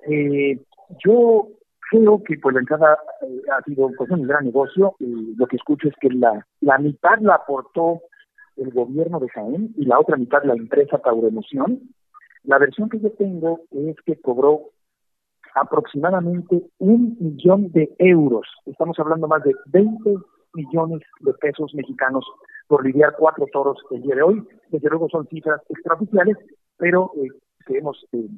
Eh, 0.09 0.59
yo 1.05 1.49
creo 1.93 2.23
que 2.23 2.39
pues 2.39 2.55
la 2.55 2.61
entrada 2.61 2.99
eh, 3.21 3.43
ha 3.55 3.63
sido 3.65 3.91
pues, 3.97 4.11
un 4.11 4.23
gran 4.23 4.45
negocio. 4.47 4.95
y 4.99 5.35
lo 5.37 5.47
que 5.47 5.57
escucho 5.57 5.89
es 5.89 5.95
que 6.01 6.09
la, 6.09 6.47
la 6.61 6.79
mitad 6.79 7.19
la 7.21 7.35
aportó 7.35 8.01
el 8.57 8.71
gobierno 8.71 9.21
de 9.21 9.29
Jaén 9.29 9.75
y 9.77 9.85
la 9.85 10.01
otra 10.01 10.17
mitad 10.17 10.43
la 10.45 10.55
empresa 10.55 10.99
Tauroemoción. 10.99 11.81
La 12.45 12.59
versión 12.59 12.89
que 12.89 12.99
yo 12.99 13.11
tengo 13.13 13.61
es 13.71 13.97
que 14.07 14.17
cobró 14.21 14.71
aproximadamente 15.55 16.63
un 16.79 17.17
millón 17.21 17.71
de 17.73 17.95
euros. 17.99 18.47
Estamos 18.65 18.99
hablando 18.99 19.29
más 19.29 19.43
de 19.45 19.55
20 19.67 20.17
millones 20.55 21.03
de 21.21 21.35
pesos 21.35 21.75
mexicanos 21.75 22.25
por 22.69 22.85
lidiar 22.87 23.15
cuatro 23.19 23.47
toros 23.53 23.79
el 23.91 24.03
día 24.03 24.15
de 24.15 24.23
hoy. 24.23 24.43
Desde 24.71 24.89
luego 24.89 25.11
son 25.11 25.27
cifras 25.29 25.61
extraoficiales, 25.69 26.39
pero 26.79 27.13
eh, 27.17 27.29
que 27.67 27.79
eh, 27.79 28.29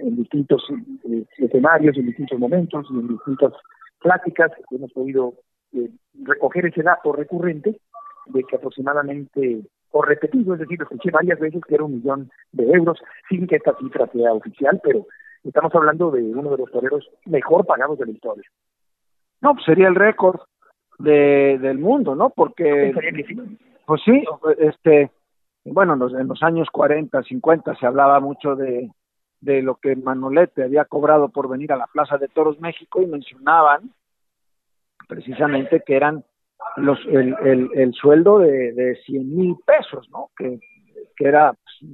en 0.00 0.16
distintos 0.16 0.62
eh, 1.04 1.24
escenarios, 1.38 1.96
en 1.96 2.06
distintos 2.06 2.38
momentos 2.38 2.86
y 2.90 2.94
en 2.94 3.08
distintas 3.08 3.52
pláticas 4.00 4.50
hemos 4.70 4.92
podido 4.92 5.34
eh, 5.72 5.90
recoger 6.24 6.66
ese 6.66 6.82
dato 6.82 7.12
recurrente 7.12 7.80
de 8.26 8.44
que 8.44 8.56
aproximadamente, 8.56 9.62
o 9.90 10.02
repetido, 10.02 10.54
es 10.54 10.60
decir, 10.60 10.80
escuché 10.80 11.10
varias 11.10 11.38
veces 11.38 11.62
que 11.66 11.74
era 11.74 11.84
un 11.84 11.94
millón 11.94 12.30
de 12.52 12.64
euros, 12.72 12.98
sin 13.28 13.46
que 13.46 13.56
esta 13.56 13.76
cifra 13.78 14.06
sea 14.08 14.32
oficial, 14.32 14.80
pero 14.82 15.06
estamos 15.44 15.74
hablando 15.74 16.10
de 16.10 16.22
uno 16.22 16.50
de 16.50 16.58
los 16.58 16.70
toreros 16.70 17.08
mejor 17.26 17.66
pagados 17.66 17.98
de 17.98 18.06
la 18.06 18.12
historia. 18.12 18.48
No, 19.40 19.54
pues 19.54 19.64
sería 19.64 19.88
el 19.88 19.94
récord 19.94 20.40
de, 20.98 21.58
del 21.60 21.78
mundo, 21.78 22.14
¿no? 22.14 22.30
Porque, 22.30 22.92
pues 23.86 24.02
sí, 24.04 24.22
este, 24.58 25.10
bueno, 25.64 25.94
en 25.94 25.98
los, 25.98 26.12
en 26.12 26.28
los 26.28 26.42
años 26.42 26.68
40, 26.70 27.22
50 27.22 27.74
se 27.76 27.86
hablaba 27.86 28.20
mucho 28.20 28.54
de 28.54 28.90
de 29.40 29.62
lo 29.62 29.76
que 29.76 29.96
Manolete 29.96 30.64
había 30.64 30.84
cobrado 30.84 31.28
por 31.28 31.48
venir 31.48 31.72
a 31.72 31.76
la 31.76 31.86
Plaza 31.86 32.18
de 32.18 32.28
Toros 32.28 32.60
México 32.60 33.00
y 33.00 33.06
mencionaban 33.06 33.90
precisamente 35.08 35.82
que 35.84 35.96
eran 35.96 36.24
los 36.76 36.98
el, 37.06 37.34
el, 37.42 37.70
el 37.74 37.92
sueldo 37.94 38.38
de, 38.38 38.72
de 38.72 38.96
100 39.06 39.36
mil 39.36 39.56
pesos, 39.66 40.08
¿no? 40.10 40.30
Que, 40.36 40.60
que 41.16 41.24
era 41.24 41.52
pues, 41.52 41.92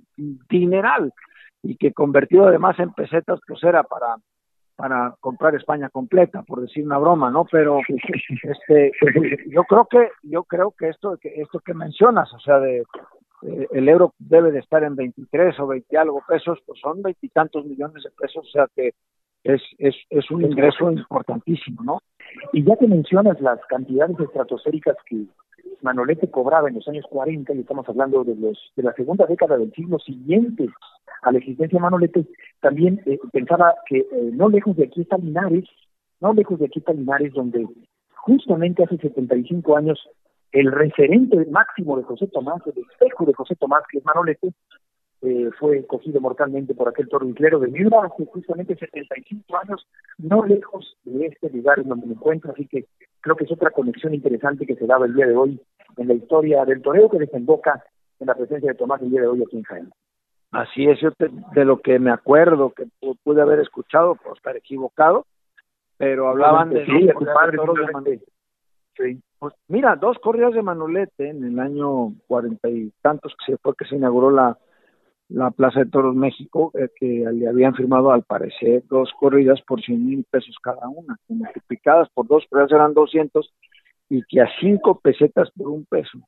dineral 0.49 1.13
y 1.63 1.77
que 1.77 1.93
convertido 1.93 2.47
además 2.47 2.79
en 2.79 2.93
pesetas 2.93 3.41
pues 3.47 3.63
era 3.63 3.83
para 3.83 4.17
para 4.77 5.15
comprar 5.21 5.55
España 5.55 5.89
completa, 5.89 6.43
por 6.43 6.61
decir 6.61 6.85
una 6.85 6.99
broma, 6.99 7.31
¿no? 7.31 7.47
Pero 7.51 7.81
este, 8.43 8.93
yo 9.49 9.65
creo 9.65 9.87
que 9.87 10.11
yo 10.23 10.45
creo 10.45 10.75
que 10.79 10.91
esto 10.91 11.17
que 11.17 11.41
esto 11.41 11.61
que 11.61 11.73
mencionas, 11.73 12.33
o 12.35 12.39
sea, 12.41 12.59
de 12.61 12.85
el 13.73 13.89
euro 13.89 14.13
debe 14.19 14.51
de 14.53 14.61
estar 14.61 14.83
en 14.83 14.97
23 14.97 15.59
o 15.61 15.67
20 15.67 15.99
algo 15.99 16.23
pesos, 16.27 16.59
pues 16.67 16.81
son 16.81 17.03
veintitantos 17.03 17.65
millones 17.65 18.03
de 18.03 18.11
pesos, 18.11 18.47
o 18.47 18.51
sea 18.51 18.67
que 18.75 18.93
es, 19.45 19.63
es, 19.79 19.95
es 20.11 20.31
un 20.31 20.45
ingreso 20.45 20.91
importantísimo, 20.91 21.83
¿no? 21.83 22.01
Y 22.53 22.65
ya 22.65 22.77
que 22.77 22.89
mencionas 22.89 23.41
las 23.41 23.61
cantidades 23.69 24.19
estratosféricas 24.19 24.97
que 25.09 25.25
Manolete 25.83 26.31
cobraba 26.31 26.69
en 26.69 26.75
los 26.75 26.89
años 26.89 27.05
40, 27.09 27.55
y 27.55 27.61
estamos 27.61 27.89
hablando 27.89 28.25
de 28.25 28.35
los 28.35 28.73
de 28.77 28.83
la 28.83 28.93
segunda 28.95 29.27
década 29.27 29.57
del 29.57 29.73
siglo 29.73 29.99
siguiente 29.99 30.69
a 31.23 31.33
la 31.33 31.39
existencia 31.39 31.79
de 31.79 31.83
Manolete, 31.83 32.27
también 32.61 33.01
eh, 33.07 33.19
pensaba 33.33 33.75
que 33.87 33.99
eh, 33.99 34.31
no 34.33 34.49
lejos 34.49 34.77
de 34.77 34.85
aquí 34.85 35.03
está 35.03 35.17
Linares, 35.19 35.65
no 36.21 36.33
lejos 36.33 36.59
de 36.59 36.67
aquí 36.67 36.81
está 36.81 36.93
Linares, 36.93 37.33
donde 37.33 37.67
justamente 38.15 38.85
hace 38.85 38.97
75 38.97 39.77
años 39.77 40.09
el 40.61 40.73
referente 40.73 41.45
máximo 41.51 41.99
de 41.99 42.05
José 42.05 42.29
Tomás, 42.29 42.63
el 42.67 42.83
espejo 42.91 43.27
de 43.27 43.35
José 43.35 43.55
Tomás, 43.57 43.83
que 43.91 43.99
es 43.99 44.05
Manolete, 44.07 44.53
eh, 45.21 45.51
fue 45.59 45.85
cogido 45.87 46.19
mortalmente 46.21 46.75
por 46.75 46.89
aquel 46.89 47.09
toro 47.09 47.27
de 47.27 47.69
Miura 47.69 47.99
hace 48.05 48.25
justamente 48.25 48.75
75 48.75 49.57
años, 49.59 49.87
no 50.17 50.47
lejos 50.47 50.97
de 51.05 51.27
este 51.27 51.51
lugar 51.51 51.81
en 51.81 51.89
donde 51.89 52.07
me 52.07 52.15
encuentro, 52.15 52.53
así 52.53 52.67
que 52.67 52.87
creo 53.21 53.37
que 53.37 53.45
es 53.45 53.53
otra 53.53 53.71
conexión 53.71 54.15
interesante 54.15 54.65
que 54.65 54.77
se 54.77 54.87
daba 54.87 55.05
el 55.05 55.15
día 55.15 55.27
de 55.27 55.37
hoy 55.37 55.61
en 55.99 56.09
la 56.09 56.15
historia 56.15 56.65
del 56.65 56.81
toreo 56.81 57.11
que 57.11 57.19
desemboca 57.19 57.85
en 58.19 58.27
la 58.27 58.35
presencia 58.35 58.71
de 58.71 58.79
Tomás 58.79 59.03
el 59.03 59.11
día 59.11 59.21
de 59.23 59.27
hoy 59.27 59.43
aquí 59.43 59.59
en 59.59 59.63
Jaén. 59.65 59.91
Así 60.53 60.87
es, 60.87 60.99
yo 61.01 61.11
de 61.55 61.65
lo 61.67 61.81
que 61.81 61.99
me 61.99 62.11
acuerdo, 62.11 62.73
que 62.73 62.87
pude 63.23 63.43
haber 63.43 63.61
escuchado, 63.61 64.15
por 64.15 64.39
estar 64.39 64.57
equivocado, 64.57 65.27
pero 65.99 66.29
hablaban 66.29 66.71
de, 66.71 66.87
sí, 66.87 67.07
de 67.07 67.13
tu 67.13 67.27
padre, 67.27 67.59
de 68.05 68.21
Pues 69.39 69.55
mira, 69.69 69.97
dos 69.97 70.19
corridas 70.19 70.55
de 70.55 70.63
Manolete 70.63 71.29
en 71.29 71.45
el 71.45 71.59
año 71.59 72.15
cuarenta 72.27 72.69
y 72.69 72.91
tantos 73.03 73.35
que 73.37 73.53
se 73.53 73.59
fue 73.59 73.75
que 73.77 73.85
se 73.85 73.97
inauguró 73.97 74.31
la, 74.31 74.59
la 75.29 75.51
Plaza 75.51 75.81
de 75.81 75.91
Toros 75.91 76.15
México, 76.15 76.71
eh, 76.75 76.89
que 76.95 77.25
le 77.33 77.49
habían 77.49 77.75
firmado 77.75 78.13
al 78.13 78.23
parecer 78.23 78.85
dos 78.89 79.11
corridas 79.19 79.61
por 79.63 79.83
cien 79.83 80.07
mil 80.07 80.25
pesos 80.31 80.57
cada 80.63 80.89
una, 80.89 81.17
multiplicadas 81.29 82.09
por 82.15 82.27
dos 82.27 82.45
corridas 82.49 82.73
eran 82.73 82.95
doscientos 82.95 83.53
y 84.09 84.23
que 84.23 84.41
a 84.41 84.49
cinco 84.61 85.01
pesetas 85.01 85.51
por 85.51 85.69
un 85.69 85.85
peso 85.85 86.19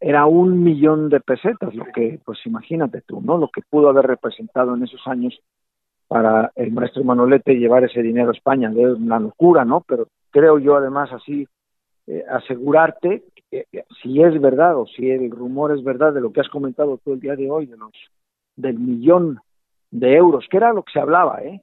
era 0.00 0.26
un 0.26 0.62
millón 0.62 1.08
de 1.08 1.20
pesetas, 1.20 1.74
lo 1.74 1.84
que, 1.86 2.20
pues 2.24 2.38
imagínate 2.46 3.02
tú, 3.02 3.20
¿no? 3.20 3.36
Lo 3.36 3.48
que 3.48 3.62
pudo 3.68 3.88
haber 3.88 4.06
representado 4.06 4.76
en 4.76 4.84
esos 4.84 5.04
años 5.06 5.38
para 6.06 6.52
el 6.54 6.72
maestro 6.72 7.02
Manolete 7.02 7.58
llevar 7.58 7.84
ese 7.84 8.00
dinero 8.00 8.30
a 8.30 8.32
España, 8.32 8.70
es 8.70 8.94
una 8.94 9.18
locura, 9.18 9.64
¿no? 9.64 9.84
Pero 9.86 10.06
creo 10.30 10.58
yo 10.58 10.76
además 10.76 11.12
así 11.12 11.48
eh, 12.10 12.24
asegurarte 12.26 13.22
que, 13.50 13.66
si 14.02 14.22
es 14.22 14.40
verdad 14.40 14.78
o 14.78 14.86
si 14.86 15.10
el 15.10 15.30
rumor 15.30 15.76
es 15.76 15.84
verdad 15.84 16.14
de 16.14 16.22
lo 16.22 16.32
que 16.32 16.40
has 16.40 16.48
comentado 16.48 16.96
todo 16.96 17.14
el 17.14 17.20
día 17.20 17.36
de 17.36 17.50
hoy, 17.50 17.66
de 17.66 17.76
los 17.76 17.92
del 18.56 18.78
millón 18.78 19.40
de 19.90 20.14
euros, 20.16 20.46
que 20.50 20.56
era 20.56 20.72
lo 20.72 20.82
que 20.84 20.92
se 20.92 21.00
hablaba, 21.00 21.42
¿eh? 21.42 21.60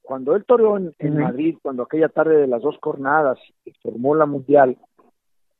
Cuando 0.00 0.36
él 0.36 0.44
toreó 0.44 0.76
en, 0.76 1.18
Madrid, 1.18 1.56
cuando 1.60 1.82
aquella 1.82 2.08
tarde 2.08 2.36
de 2.36 2.46
las 2.46 2.62
dos 2.62 2.78
jornadas 2.80 3.38
formó 3.82 4.14
la 4.14 4.26
mundial, 4.26 4.76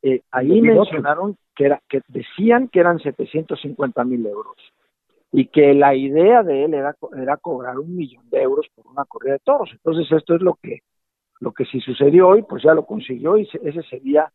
eh, 0.03 0.23
ahí 0.31 0.61
mencionaron 0.61 1.37
que, 1.57 1.67
era, 1.67 1.83
que 1.89 2.01
decían 2.09 2.69
que 2.69 2.81
eran 2.81 3.01
750 3.01 4.05
mil 4.05 4.27
euros 4.27 4.57
y 5.33 5.47
que 5.47 5.75
la 5.75 5.95
idea 5.95 6.45
de 6.45 6.65
él 6.65 6.75
era, 6.75 6.97
era 7.17 7.37
cobrar 7.37 7.79
un 7.79 7.97
millón 7.97 8.29
de 8.31 8.43
euros 8.43 8.67
por 8.75 8.87
una 8.87 9.05
corrida 9.05 9.35
de 9.35 9.41
toros. 9.41 9.71
Entonces 9.73 10.11
esto 10.11 10.37
es 10.37 10.41
lo 10.41 10.55
que 10.55 10.83
lo 11.41 11.53
que 11.53 11.65
si 11.65 11.81
sucedió 11.81 12.29
hoy, 12.29 12.43
pues 12.43 12.63
ya 12.63 12.75
lo 12.75 12.85
consiguió 12.87 13.37
y 13.39 13.49
ese 13.63 13.83
sería, 13.83 14.31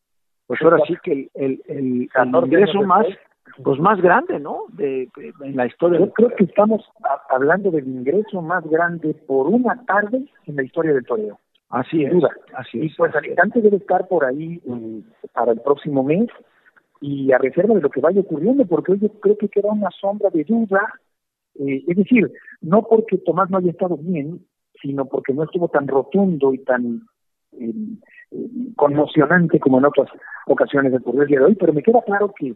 pues 0.48 0.62
ahora 0.62 0.80
sí 0.88 0.96
que 1.04 1.12
el, 1.12 1.30
el, 1.36 1.62
el, 1.68 2.10
ingreso 2.46 2.82
más 2.82 3.06
pues 3.64 3.80
más 3.80 4.02
grande, 4.02 4.40
¿no? 4.40 4.64
De, 4.70 5.08
en 5.42 5.56
la 5.56 5.68
historia. 5.68 6.00
Yo 6.00 6.12
creo 6.12 6.30
que 6.36 6.44
estamos 6.44 6.84
hablando 7.30 7.72
del 7.72 7.88
ingreso 7.88 8.42
más 8.42 8.68
grande 8.68 9.14
por 9.14 9.48
una 9.48 9.86
tarde 9.86 10.26
en 10.46 10.56
la 10.56 10.64
historia 10.64 10.94
del 10.94 11.06
torneo. 11.06 11.40
Así 11.70 12.04
es. 12.04 12.14
Así 12.56 12.80
y 12.80 12.90
pues 12.96 13.16
Alicante 13.16 13.62
debe 13.62 13.78
estar 13.78 14.08
por 14.08 14.26
ahí 14.26 14.62
eh, 14.66 15.02
para 15.34 15.52
el 15.52 15.62
próximo 15.62 16.04
mes 16.04 16.28
y 17.02 17.32
a 17.32 17.38
reserva 17.38 17.76
de 17.76 17.82
lo 17.82 17.90
que 17.90 18.02
vaya 18.02 18.22
ocurriendo, 18.22 18.66
porque 18.66 18.94
hoy 18.94 19.00
yo 19.00 19.10
creo 19.20 19.38
que 19.38 19.50
queda 19.50 19.72
una 19.72 19.90
sombra 19.92 20.30
de 20.30 20.44
duda. 20.44 20.82
Eh, 21.60 21.84
es 21.88 21.98
decir, 21.98 22.32
no 22.62 22.84
porque 22.84 23.18
Tomás 23.20 23.50
no 23.50 23.58
haya 23.58 23.72
estado 23.72 23.98
bien, 23.98 24.46
sino 24.86 25.06
porque 25.06 25.34
no 25.34 25.44
estuvo 25.44 25.68
tan 25.68 25.88
rotundo 25.88 26.54
y 26.54 26.60
tan 26.60 27.02
eh, 27.54 27.74
conmocionante 28.76 29.60
como 29.60 29.80
en 29.80 29.86
otras 29.86 30.10
ocasiones 30.46 30.92
del 30.92 31.02
el 31.22 31.28
día 31.28 31.40
de 31.40 31.46
hoy, 31.46 31.56
pero 31.56 31.74
me 31.74 31.82
queda 31.82 32.02
claro 32.04 32.32
que 32.38 32.54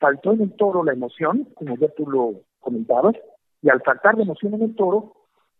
faltó 0.00 0.32
en 0.32 0.42
el 0.42 0.56
toro 0.56 0.82
la 0.82 0.92
emoción, 0.92 1.46
como 1.54 1.76
ya 1.76 1.88
tú 1.96 2.10
lo 2.10 2.40
comentabas, 2.58 3.14
y 3.62 3.68
al 3.68 3.80
faltar 3.82 4.16
de 4.16 4.24
emoción 4.24 4.54
en 4.54 4.62
el 4.62 4.74
toro, 4.74 5.12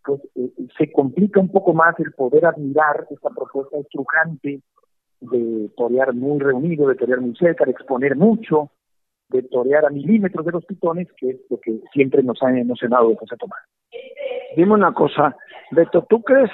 pues 0.04 0.20
eh, 0.34 0.50
se 0.76 0.90
complica 0.90 1.38
un 1.38 1.50
poco 1.50 1.72
más 1.72 1.94
el 2.00 2.12
poder 2.12 2.46
admirar 2.46 3.06
esta 3.10 3.30
propuesta 3.30 3.78
estrujante 3.78 4.60
de 5.20 5.70
torear 5.76 6.14
muy 6.14 6.40
reunido, 6.40 6.88
de 6.88 6.96
torear 6.96 7.20
muy 7.20 7.36
cerca, 7.36 7.64
de 7.64 7.72
exponer 7.72 8.16
mucho, 8.16 8.70
de 9.28 9.42
torear 9.42 9.84
a 9.84 9.90
milímetros 9.90 10.44
de 10.46 10.52
los 10.52 10.64
pitones, 10.64 11.06
que 11.16 11.30
es 11.30 11.36
lo 11.48 11.60
que 11.60 11.80
siempre 11.92 12.24
nos 12.24 12.42
ha 12.42 12.50
emocionado 12.50 13.10
de 13.10 13.16
José 13.16 13.36
Tomás. 13.36 13.60
Dime 14.56 14.74
una 14.74 14.92
cosa, 14.92 15.36
Beto, 15.70 16.06
¿tú 16.08 16.22
crees 16.22 16.50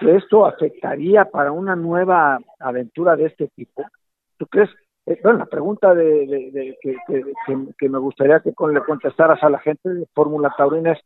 que 0.00 0.16
esto 0.16 0.46
afectaría 0.46 1.24
para 1.26 1.52
una 1.52 1.76
nueva 1.76 2.38
aventura 2.58 3.16
de 3.16 3.26
este 3.26 3.48
tipo? 3.48 3.84
¿Tú 4.38 4.46
crees? 4.46 4.70
Eh, 5.06 5.20
bueno, 5.22 5.40
la 5.40 5.46
pregunta 5.46 5.94
de, 5.94 6.78
que, 6.80 7.88
me 7.88 7.98
gustaría 7.98 8.40
que 8.40 8.54
le 8.72 8.80
contestaras 8.80 9.42
a 9.42 9.50
la 9.50 9.58
gente 9.58 9.88
de 9.88 10.06
Fórmula 10.14 10.54
Taurina 10.56 10.92
es, 10.92 11.00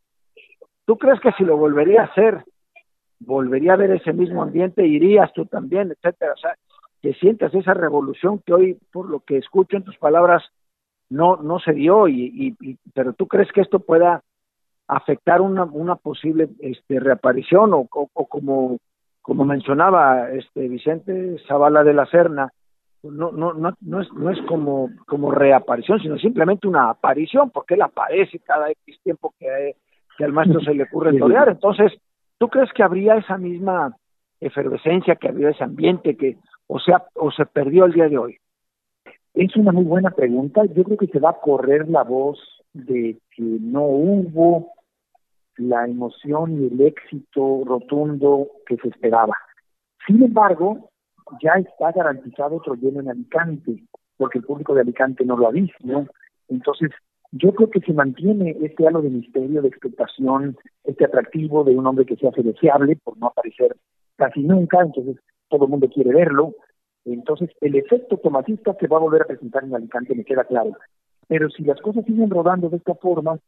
¿tú 0.85 0.97
crees 0.97 1.19
que 1.19 1.31
si 1.33 1.43
lo 1.43 1.57
volvería 1.57 2.01
a 2.01 2.05
hacer, 2.05 2.43
volvería 3.19 3.73
a 3.73 3.77
ver 3.77 3.91
ese 3.91 4.13
mismo 4.13 4.43
ambiente, 4.43 4.85
irías 4.85 5.33
tú 5.33 5.45
también, 5.45 5.91
etcétera? 5.91 6.33
O 6.33 6.37
sea, 6.37 6.55
que 7.01 7.13
sientas 7.15 7.53
esa 7.53 7.73
revolución 7.73 8.39
que 8.45 8.53
hoy, 8.53 8.79
por 8.91 9.09
lo 9.09 9.19
que 9.19 9.37
escucho 9.37 9.77
en 9.77 9.83
tus 9.83 9.97
palabras, 9.97 10.43
no 11.09 11.37
no 11.37 11.59
se 11.59 11.73
dio 11.73 12.07
y, 12.07 12.55
y, 12.59 12.77
pero 12.93 13.13
tú 13.13 13.27
crees 13.27 13.51
que 13.53 13.61
esto 13.61 13.79
pueda 13.79 14.23
afectar 14.87 15.41
una, 15.41 15.65
una 15.65 15.95
posible 15.95 16.49
este, 16.59 16.99
reaparición 16.99 17.73
o, 17.73 17.87
o, 17.91 18.25
como 18.27 18.77
como 19.21 19.43
mencionaba 19.43 20.31
este 20.31 20.69
Vicente 20.69 21.35
Zavala 21.47 21.83
de 21.83 21.93
la 21.93 22.05
Serna 22.05 22.49
no 23.03 23.31
no 23.31 23.53
no 23.53 23.73
no 23.81 24.01
es 24.01 24.11
no 24.13 24.29
es 24.29 24.41
como 24.43 24.89
como 25.05 25.31
reaparición 25.31 25.99
sino 25.99 26.17
simplemente 26.17 26.67
una 26.67 26.89
aparición 26.89 27.49
porque 27.49 27.73
él 27.73 27.81
aparece 27.81 28.39
cada 28.39 28.71
X 28.71 28.99
tiempo 29.03 29.33
que, 29.37 29.75
que 30.17 30.23
al 30.23 30.31
maestro 30.31 30.61
se 30.61 30.73
le 30.73 30.83
ocurre 30.83 31.17
torear. 31.19 31.49
Entonces 31.49 31.91
tú 32.37 32.47
crees 32.47 32.71
que 32.73 32.83
habría 32.83 33.15
esa 33.15 33.37
misma 33.37 33.95
efervescencia 34.39 35.15
que 35.15 35.27
habría 35.27 35.49
ese 35.49 35.63
ambiente 35.63 36.15
que 36.15 36.37
o 36.67 36.79
sea 36.79 37.03
o 37.15 37.29
se 37.31 37.45
perdió 37.45 37.85
el 37.85 37.93
día 37.93 38.07
de 38.07 38.17
hoy 38.17 38.37
es 39.37 39.55
una 39.55 39.71
muy 39.71 39.83
buena 39.83 40.09
pregunta. 40.09 40.65
Yo 40.65 40.83
creo 40.83 40.97
que 40.97 41.07
se 41.07 41.19
va 41.19 41.29
a 41.29 41.39
correr 41.39 41.87
la 41.87 42.03
voz 42.03 42.39
de 42.73 43.17
que 43.31 43.43
no 43.43 43.83
hubo 43.83 44.73
la 45.57 45.85
emoción 45.85 46.61
y 46.61 46.67
el 46.67 46.81
éxito 46.81 47.63
rotundo 47.65 48.47
que 48.65 48.77
se 48.77 48.89
esperaba. 48.89 49.35
Sin 50.05 50.23
embargo, 50.23 50.89
ya 51.41 51.53
está 51.53 51.91
garantizado 51.91 52.57
otro 52.57 52.75
lleno 52.75 53.01
en 53.01 53.09
Alicante, 53.09 53.83
porque 54.17 54.39
el 54.39 54.45
público 54.45 54.73
de 54.73 54.81
Alicante 54.81 55.25
no 55.25 55.37
lo 55.37 55.47
ha 55.47 55.51
visto. 55.51 55.77
¿no? 55.83 56.07
Entonces, 56.47 56.91
yo 57.31 57.53
creo 57.53 57.69
que 57.69 57.81
se 57.81 57.93
mantiene 57.93 58.55
este 58.61 58.87
halo 58.87 59.01
de 59.01 59.09
misterio, 59.09 59.61
de 59.61 59.67
expectación, 59.67 60.57
este 60.83 61.05
atractivo 61.05 61.63
de 61.63 61.75
un 61.75 61.85
hombre 61.85 62.05
que 62.05 62.15
se 62.15 62.27
hace 62.27 62.41
deseable 62.41 62.95
por 63.03 63.17
no 63.17 63.27
aparecer 63.27 63.75
casi 64.15 64.41
nunca, 64.41 64.81
entonces 64.81 65.17
todo 65.49 65.65
el 65.65 65.71
mundo 65.71 65.89
quiere 65.89 66.11
verlo, 66.11 66.55
entonces, 67.13 67.49
el 67.61 67.75
efecto 67.75 68.17
tomatista 68.17 68.75
se 68.79 68.87
va 68.87 68.97
a 68.97 69.01
volver 69.01 69.21
a 69.21 69.27
presentar 69.27 69.63
en 69.63 69.73
Alicante, 69.73 70.13
me 70.13 70.25
queda 70.25 70.43
claro. 70.43 70.71
Pero 71.27 71.49
si 71.49 71.63
las 71.63 71.79
cosas 71.81 72.05
siguen 72.05 72.29
rodando 72.29 72.69
de 72.69 72.77
esta 72.77 72.95
forma, 72.95 73.39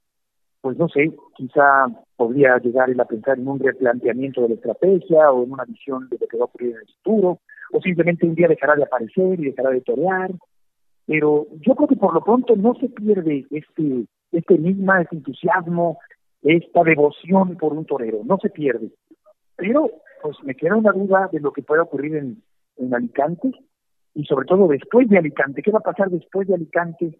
pues 0.61 0.77
no 0.77 0.89
sé, 0.89 1.11
quizá 1.35 1.87
podría 2.17 2.57
llegar 2.57 2.89
a 2.99 3.05
pensar 3.05 3.39
en 3.39 3.47
un 3.47 3.59
replanteamiento 3.59 4.41
de 4.41 4.49
la 4.49 4.55
estrategia 4.55 5.31
o 5.31 5.43
en 5.43 5.53
una 5.53 5.63
visión 5.65 6.09
de 6.09 6.17
lo 6.19 6.27
que 6.27 6.37
va 6.37 6.43
a 6.43 6.45
ocurrir 6.45 6.71
en 6.71 6.81
el 6.81 6.95
futuro, 6.95 7.39
o 7.71 7.81
simplemente 7.81 8.25
un 8.25 8.35
día 8.35 8.47
dejará 8.47 8.75
de 8.75 8.83
aparecer 8.83 9.39
y 9.39 9.45
dejará 9.45 9.69
de 9.69 9.81
torear. 9.81 10.31
Pero 11.05 11.47
yo 11.61 11.75
creo 11.75 11.87
que 11.87 11.95
por 11.95 12.13
lo 12.13 12.21
pronto 12.21 12.55
no 12.55 12.75
se 12.75 12.89
pierde 12.89 13.45
este, 13.51 14.05
este 14.31 14.55
enigma, 14.55 15.01
este 15.01 15.15
entusiasmo, 15.15 15.97
esta 16.41 16.83
devoción 16.83 17.57
por 17.57 17.73
un 17.73 17.85
torero, 17.85 18.19
no 18.25 18.37
se 18.37 18.49
pierde. 18.49 18.91
Pero 19.55 19.89
pues 20.21 20.37
me 20.43 20.55
queda 20.55 20.75
una 20.75 20.91
duda 20.91 21.29
de 21.31 21.39
lo 21.39 21.53
que 21.53 21.63
pueda 21.63 21.83
ocurrir 21.83 22.15
en, 22.15 22.43
en 22.77 22.93
Alicante 22.93 23.51
y 24.13 24.25
sobre 24.25 24.45
todo 24.45 24.67
después 24.67 25.07
de 25.09 25.17
Alicante. 25.17 25.61
¿Qué 25.61 25.71
va 25.71 25.79
a 25.79 25.83
pasar 25.83 26.09
después 26.09 26.47
de 26.47 26.55
Alicante? 26.55 27.17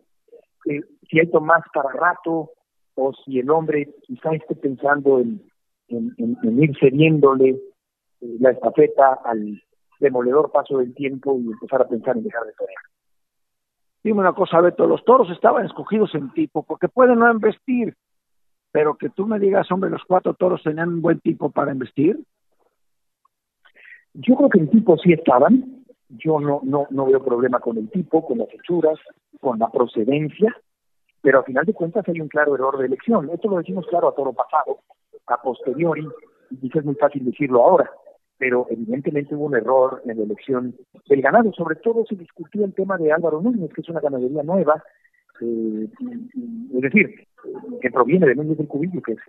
Eh, 0.66 0.82
si 1.10 1.20
hay 1.20 1.28
Tomás 1.28 1.64
para 1.74 1.90
rato 1.92 2.52
o 2.96 3.14
si 3.14 3.40
el 3.40 3.50
hombre 3.50 3.90
quizá 4.02 4.32
esté 4.34 4.56
pensando 4.56 5.20
en, 5.20 5.42
en, 5.90 6.64
ir 6.64 6.78
cediéndole 6.80 7.50
eh, 7.50 8.38
la 8.40 8.52
estafeta 8.52 9.20
al 9.24 9.62
demoledor 10.00 10.52
paso 10.52 10.78
del 10.78 10.94
tiempo 10.94 11.38
y 11.40 11.52
empezar 11.52 11.82
a 11.82 11.88
pensar 11.88 12.18
en 12.18 12.24
dejar 12.24 12.46
de 12.46 12.54
torear. 12.54 12.84
Dime 14.04 14.20
una 14.20 14.34
cosa, 14.34 14.62
Beto, 14.62 14.88
los 14.88 15.04
toros 15.04 15.30
estaban 15.30 15.66
escogidos 15.66 16.16
en 16.16 16.32
tipo, 16.32 16.64
porque 16.64 16.88
pueden 16.88 17.20
no 17.20 17.32
investir, 17.32 17.96
pero 18.72 18.96
que 18.96 19.10
tú 19.10 19.28
me 19.28 19.40
digas, 19.40 19.70
hombre, 19.72 19.90
los 19.90 20.04
cuatro 20.06 20.34
toros 20.34 20.64
tenían 20.64 20.90
un 20.90 21.02
buen 21.02 21.20
tipo 21.20 21.50
para 21.50 21.74
investir. 21.74 22.18
Yo 24.14 24.36
creo 24.36 24.50
que 24.50 24.60
en 24.60 24.70
tipo 24.70 24.98
sí 24.98 25.12
estaban, 25.12 25.84
yo 26.10 26.40
no, 26.40 26.62
no, 26.64 26.88
no 26.90 27.06
veo 27.06 27.24
problema 27.24 27.60
con 27.60 27.78
el 27.78 27.90
tipo, 27.90 28.26
con 28.26 28.38
las 28.38 28.48
hechuras, 28.54 28.98
con 29.42 29.60
la 29.60 29.70
procedencia, 29.70 30.56
pero 31.22 31.40
al 31.40 31.46
final 31.46 31.66
de 31.66 31.74
cuentas 31.74 32.08
hay 32.08 32.22
un 32.22 32.28
claro 32.28 32.56
error 32.56 32.78
de 32.78 32.86
elección. 32.86 33.30
Esto 33.30 33.50
lo 33.50 33.58
decimos 33.58 33.86
claro 33.88 34.10
a 34.10 34.16
toro 34.16 34.34
pasado, 34.34 34.80
a 35.28 35.42
posteriori, 35.42 36.08
y 36.62 36.78
es 36.78 36.86
muy 36.86 36.96
fácil 36.96 37.26
decirlo 37.26 37.64
ahora 37.64 37.90
pero 38.40 38.66
evidentemente 38.70 39.36
hubo 39.36 39.46
un 39.46 39.56
error 39.56 40.02
en 40.06 40.18
la 40.18 40.24
elección 40.24 40.74
del 41.08 41.22
ganado. 41.22 41.52
Sobre 41.54 41.76
todo 41.76 42.06
se 42.06 42.16
discutía 42.16 42.66
el 42.66 42.74
tema 42.74 42.98
de 42.98 43.12
Álvaro 43.12 43.42
Núñez, 43.42 43.70
que 43.74 43.82
es 43.82 43.90
una 43.90 44.00
ganadería 44.00 44.44
nueva, 44.44 44.82
eh, 45.42 45.88
es 46.74 46.82
decir, 46.82 47.28
que 47.82 47.92
proviene 47.92 48.28
de 48.28 48.36
Núñez 48.36 48.58
del 48.58 48.68
Cubillo, 48.68 49.02
que 49.02 49.14
es 49.14 49.20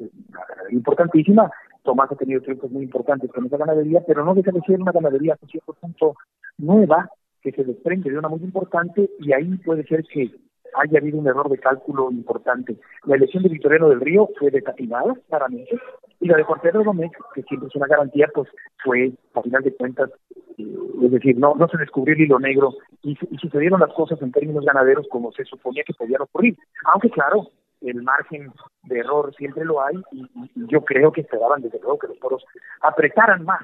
importantísima. 0.71 1.51
Tomás 1.83 2.11
ha 2.13 2.17
tenido 2.17 2.41
triunfos 2.41 2.71
muy 2.71 2.85
importantes 2.85 3.31
con 3.33 3.47
esa 3.47 3.57
ganadería, 3.57 4.03
pero 4.07 4.25
no 4.25 4.35
deja 4.35 4.53
de 4.53 4.61
ser 4.61 4.81
una 4.81 4.93
ganadería 4.93 5.35
hasta 5.35 5.47
cierto 5.49 5.73
punto 5.75 6.15
nueva, 6.59 7.11
que 7.43 7.51
se 7.51 7.65
desprende 7.65 8.11
de 8.11 8.19
una 8.19 8.29
muy 8.29 8.41
importante, 8.41 9.11
y 9.19 9.33
ahí 9.33 9.57
puede 9.65 9.83
ser 9.85 10.05
que 10.05 10.31
haya 10.75 10.99
habido 10.99 11.19
un 11.19 11.27
error 11.27 11.49
de 11.49 11.59
cálculo 11.59 12.11
importante. 12.11 12.77
La 13.05 13.17
elección 13.17 13.43
de 13.43 13.49
Victoriano 13.49 13.89
del 13.89 14.01
Río 14.01 14.29
fue 14.39 14.51
desatinada, 14.51 15.15
claramente, 15.29 15.79
y 16.21 16.29
la 16.29 16.37
de 16.37 16.43
Juan 16.43 16.61
Pedro 16.61 16.85
Gómez, 16.85 17.11
que 17.35 17.43
siempre 17.43 17.69
es 17.69 17.77
una 17.77 17.87
garantía, 17.87 18.29
pues 18.35 18.49
fue, 18.85 19.13
a 19.35 19.43
final 19.43 19.63
de 19.63 19.75
cuentas, 19.75 20.11
eh, 20.59 20.77
es 21.03 21.11
decir, 21.11 21.39
no, 21.39 21.55
no 21.55 21.69
se 21.69 21.79
descubrió 21.79 22.15
el 22.15 22.23
hilo 22.23 22.39
negro 22.39 22.75
y, 23.03 23.17
y, 23.31 23.37
sucedieron 23.39 23.81
las 23.81 23.93
cosas 23.95 24.21
en 24.21 24.33
términos 24.33 24.65
ganaderos 24.65 25.07
como 25.11 25.33
se 25.33 25.45
suponía 25.45 25.85
que 25.87 25.95
podían 25.95 26.23
ocurrir. 26.23 26.57
Aunque 26.85 27.11
claro, 27.11 27.49
el 27.81 28.03
margen 28.03 28.53
de 28.85 28.99
error 28.99 29.35
siempre 29.37 29.65
lo 29.65 29.83
hay 29.83 29.97
y, 30.13 30.27
yo 30.55 30.85
creo 30.85 31.13
que 31.13 31.23
esperaban 31.23 31.63
desde 31.63 31.81
luego 31.81 31.99
que 31.99 32.09
los 32.09 32.19
toros 32.19 32.45
apretaran 32.81 33.45
más 33.45 33.63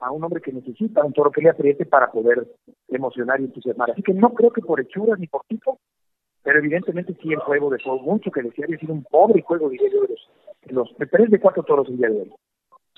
a 0.00 0.10
un 0.10 0.24
hombre 0.24 0.40
que 0.40 0.52
necesita 0.52 1.04
un 1.04 1.12
toro 1.12 1.30
que 1.30 1.42
le 1.42 1.50
apriete 1.50 1.86
para 1.86 2.10
poder 2.10 2.46
emocionar 2.88 3.40
y 3.40 3.44
entusiasmar. 3.44 3.92
Así 3.92 4.02
que 4.02 4.12
no 4.12 4.34
creo 4.34 4.50
que 4.50 4.60
por 4.60 4.80
hechuras 4.80 5.18
ni 5.18 5.28
por 5.28 5.42
tipo 5.44 5.78
pero 6.42 6.58
evidentemente 6.58 7.14
sí 7.22 7.32
el 7.32 7.38
juego 7.38 7.70
dejó 7.70 7.98
mucho 7.98 8.30
que 8.30 8.42
decir, 8.42 8.64
ha 8.64 8.78
sido 8.78 8.94
un 8.94 9.04
pobre 9.04 9.42
juego, 9.42 9.68
diría 9.68 9.88
yo, 9.92 10.02
de 10.02 10.08
los, 10.08 10.90
los 10.90 11.10
tres 11.10 11.30
de 11.30 11.40
cuatro 11.40 11.62
toros 11.62 11.88
el 11.88 11.98
día 11.98 12.08
de 12.08 12.22
hoy. 12.22 12.32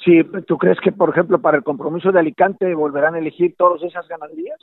Sí, 0.05 0.23
¿tú 0.47 0.59
crees 0.59 0.79
que, 0.81 0.93
por 0.93 1.11
ejemplo, 1.11 1.41
para 1.41 1.57
el 1.57 1.65
compromiso 1.65 2.13
de 2.13 2.19
Alicante 2.19 2.75
volverán 2.75 3.15
a 3.15 3.19
elegir 3.19 3.55
todas 3.57 3.83
esas 3.83 4.07
ganaderías? 4.09 4.59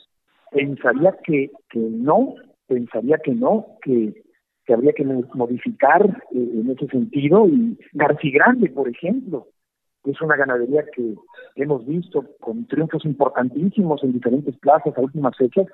Pensaría 0.50 1.16
que, 1.24 1.50
que 1.70 1.78
no, 1.78 2.34
pensaría 2.66 3.18
que 3.18 3.32
no, 3.32 3.66
que, 3.82 4.22
que 4.64 4.74
habría 4.74 4.92
que 4.92 5.04
modificar 5.04 6.04
eh, 6.32 6.50
en 6.54 6.70
ese 6.70 6.86
sentido. 6.86 7.48
Y 7.48 7.78
Grande, 8.30 8.68
por 8.68 8.88
ejemplo, 8.88 9.48
es 10.04 10.20
una 10.20 10.36
ganadería 10.36 10.84
que 10.94 11.14
hemos 11.56 11.86
visto 11.86 12.24
con 12.40 12.66
triunfos 12.66 13.04
importantísimos 13.04 14.02
en 14.04 14.12
diferentes 14.12 14.56
plazas 14.58 14.96
a 14.96 15.00
últimas 15.00 15.36
fechas. 15.36 15.66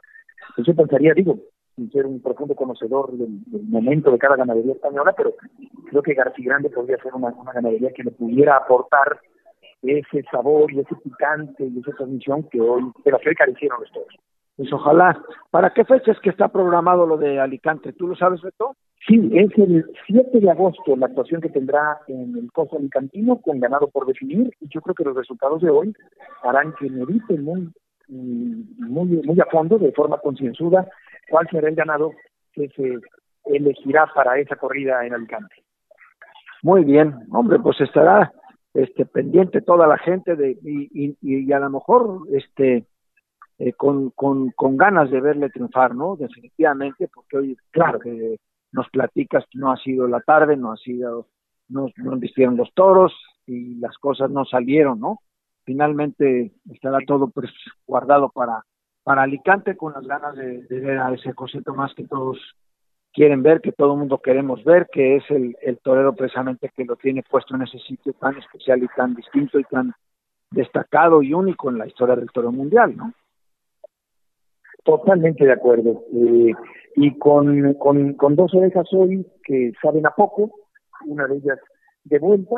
Pues 0.54 0.66
yo 0.66 0.74
pensaría, 0.74 1.14
digo, 1.14 1.38
sin 1.78 1.90
ser 1.92 2.06
un 2.06 2.20
profundo 2.20 2.56
conocedor 2.56 3.12
del, 3.12 3.30
momento 3.68 4.10
de 4.10 4.18
cada 4.18 4.36
ganadería 4.36 4.72
española, 4.72 5.14
pero 5.16 5.34
creo 5.88 6.02
que 6.02 6.14
García 6.14 6.46
Grande 6.46 6.70
podría 6.70 6.98
ser 6.98 7.14
una, 7.14 7.32
ganadería 7.54 7.92
que 7.92 8.02
le 8.02 8.10
pudiera 8.10 8.56
aportar 8.56 9.20
ese 9.82 10.24
sabor 10.30 10.72
y 10.72 10.80
ese 10.80 10.96
picante 10.96 11.64
y 11.64 11.78
esa 11.78 11.92
transmisión 11.92 12.42
que 12.50 12.60
hoy, 12.60 12.82
de 13.04 13.12
la 13.12 13.18
que 13.18 13.28
hoy 13.28 13.34
carecieron 13.36 13.80
los 13.80 13.92
toros. 13.92 14.14
Pues 14.56 14.72
ojalá. 14.72 15.22
¿Para 15.52 15.72
qué 15.72 15.84
fecha 15.84 16.10
es 16.10 16.18
que 16.18 16.30
está 16.30 16.48
programado 16.48 17.06
lo 17.06 17.16
de 17.16 17.38
Alicante? 17.38 17.92
¿Tú 17.92 18.08
lo 18.08 18.16
sabes, 18.16 18.42
Beto? 18.42 18.74
Sí, 19.06 19.30
es 19.32 19.56
el 19.56 19.86
7 20.08 20.40
de 20.40 20.50
agosto 20.50 20.96
la 20.96 21.06
actuación 21.06 21.40
que 21.40 21.48
tendrá 21.48 22.00
en 22.08 22.36
el 22.36 22.50
Coso 22.50 22.76
Alicantino 22.76 23.40
con 23.40 23.60
ganado 23.60 23.86
por 23.86 24.04
definir 24.04 24.50
y 24.60 24.68
yo 24.68 24.80
creo 24.80 24.96
que 24.96 25.04
los 25.04 25.14
resultados 25.14 25.62
de 25.62 25.70
hoy 25.70 25.94
harán 26.42 26.74
que 26.74 26.90
mediten 26.90 27.44
muy, 27.44 27.72
muy, 28.08 29.06
muy 29.24 29.40
a 29.40 29.46
fondo, 29.46 29.78
de 29.78 29.92
forma 29.92 30.18
concienzuda, 30.18 30.88
cuál 31.28 31.48
será 31.50 31.68
el 31.68 31.74
ganado 31.74 32.12
que 32.52 32.68
se 32.70 32.98
elegirá 33.44 34.06
para 34.14 34.38
esa 34.38 34.56
corrida 34.56 35.04
en 35.06 35.14
Alicante. 35.14 35.54
Muy 36.62 36.84
bien, 36.84 37.14
hombre, 37.30 37.58
pues 37.58 37.80
estará 37.80 38.32
este 38.74 39.06
pendiente 39.06 39.60
toda 39.62 39.86
la 39.86 39.98
gente 39.98 40.36
de 40.36 40.50
y, 40.62 41.16
y, 41.20 41.52
a 41.52 41.58
lo 41.60 41.70
mejor 41.70 42.20
este 42.32 42.84
eh, 43.58 43.72
con, 43.72 44.10
con, 44.10 44.50
con 44.50 44.76
ganas 44.76 45.10
de 45.10 45.20
verle 45.20 45.50
triunfar, 45.50 45.94
¿no? 45.94 46.16
Definitivamente, 46.16 47.08
porque 47.12 47.38
hoy, 47.38 47.56
claro, 47.70 47.98
que 47.98 48.36
nos 48.72 48.88
platicas 48.90 49.44
que 49.50 49.58
no 49.58 49.72
ha 49.72 49.76
sido 49.78 50.06
la 50.06 50.20
tarde, 50.20 50.56
no 50.56 50.72
ha 50.72 50.76
sido, 50.76 51.26
no, 51.68 51.88
no 51.96 52.16
vistieron 52.16 52.56
los 52.56 52.72
toros 52.74 53.12
y 53.46 53.76
las 53.76 53.96
cosas 53.98 54.30
no 54.30 54.44
salieron, 54.44 55.00
¿no? 55.00 55.20
Finalmente 55.64 56.52
estará 56.70 56.98
todo 57.06 57.30
pues 57.30 57.50
guardado 57.86 58.30
para 58.30 58.64
para 59.08 59.22
Alicante 59.22 59.74
con 59.74 59.94
las 59.94 60.06
ganas 60.06 60.36
de, 60.36 60.66
ver 60.68 60.98
a 60.98 61.14
ese 61.14 61.32
José 61.32 61.62
Tomás 61.62 61.94
que 61.94 62.06
todos 62.06 62.36
quieren 63.14 63.42
ver, 63.42 63.62
que 63.62 63.72
todo 63.72 63.94
el 63.94 64.00
mundo 64.00 64.18
queremos 64.18 64.62
ver, 64.64 64.86
que 64.92 65.16
es 65.16 65.24
el, 65.30 65.56
el 65.62 65.78
torero 65.78 66.14
precisamente 66.14 66.70
que 66.76 66.84
lo 66.84 66.94
tiene 66.96 67.22
puesto 67.22 67.54
en 67.54 67.62
ese 67.62 67.78
sitio 67.78 68.12
tan 68.12 68.36
especial 68.36 68.82
y 68.82 68.88
tan 68.88 69.14
distinto 69.14 69.58
y 69.58 69.64
tan 69.64 69.94
destacado 70.50 71.22
y 71.22 71.32
único 71.32 71.70
en 71.70 71.78
la 71.78 71.86
historia 71.86 72.16
del 72.16 72.30
toro 72.30 72.52
mundial, 72.52 72.98
¿no? 72.98 73.14
Totalmente 74.84 75.42
de 75.42 75.52
acuerdo. 75.52 76.02
Eh, 76.12 76.52
y 76.96 77.18
con, 77.18 77.72
con, 77.78 78.12
con 78.12 78.36
dos 78.36 78.52
orejas 78.54 78.88
hoy 78.92 79.26
que 79.42 79.72
saben 79.80 80.06
a 80.06 80.10
poco, 80.10 80.50
una 81.06 81.26
de 81.26 81.36
ellas 81.36 81.58
de 82.04 82.18
vuelta, 82.18 82.56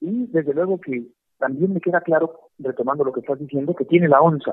y 0.00 0.28
desde 0.28 0.54
luego 0.54 0.80
que 0.80 1.08
también 1.38 1.74
me 1.74 1.80
queda 1.80 2.00
claro, 2.02 2.50
retomando 2.60 3.02
lo 3.02 3.12
que 3.12 3.18
estás 3.18 3.40
diciendo, 3.40 3.74
que 3.74 3.84
tiene 3.84 4.06
la 4.06 4.20
onza, 4.20 4.52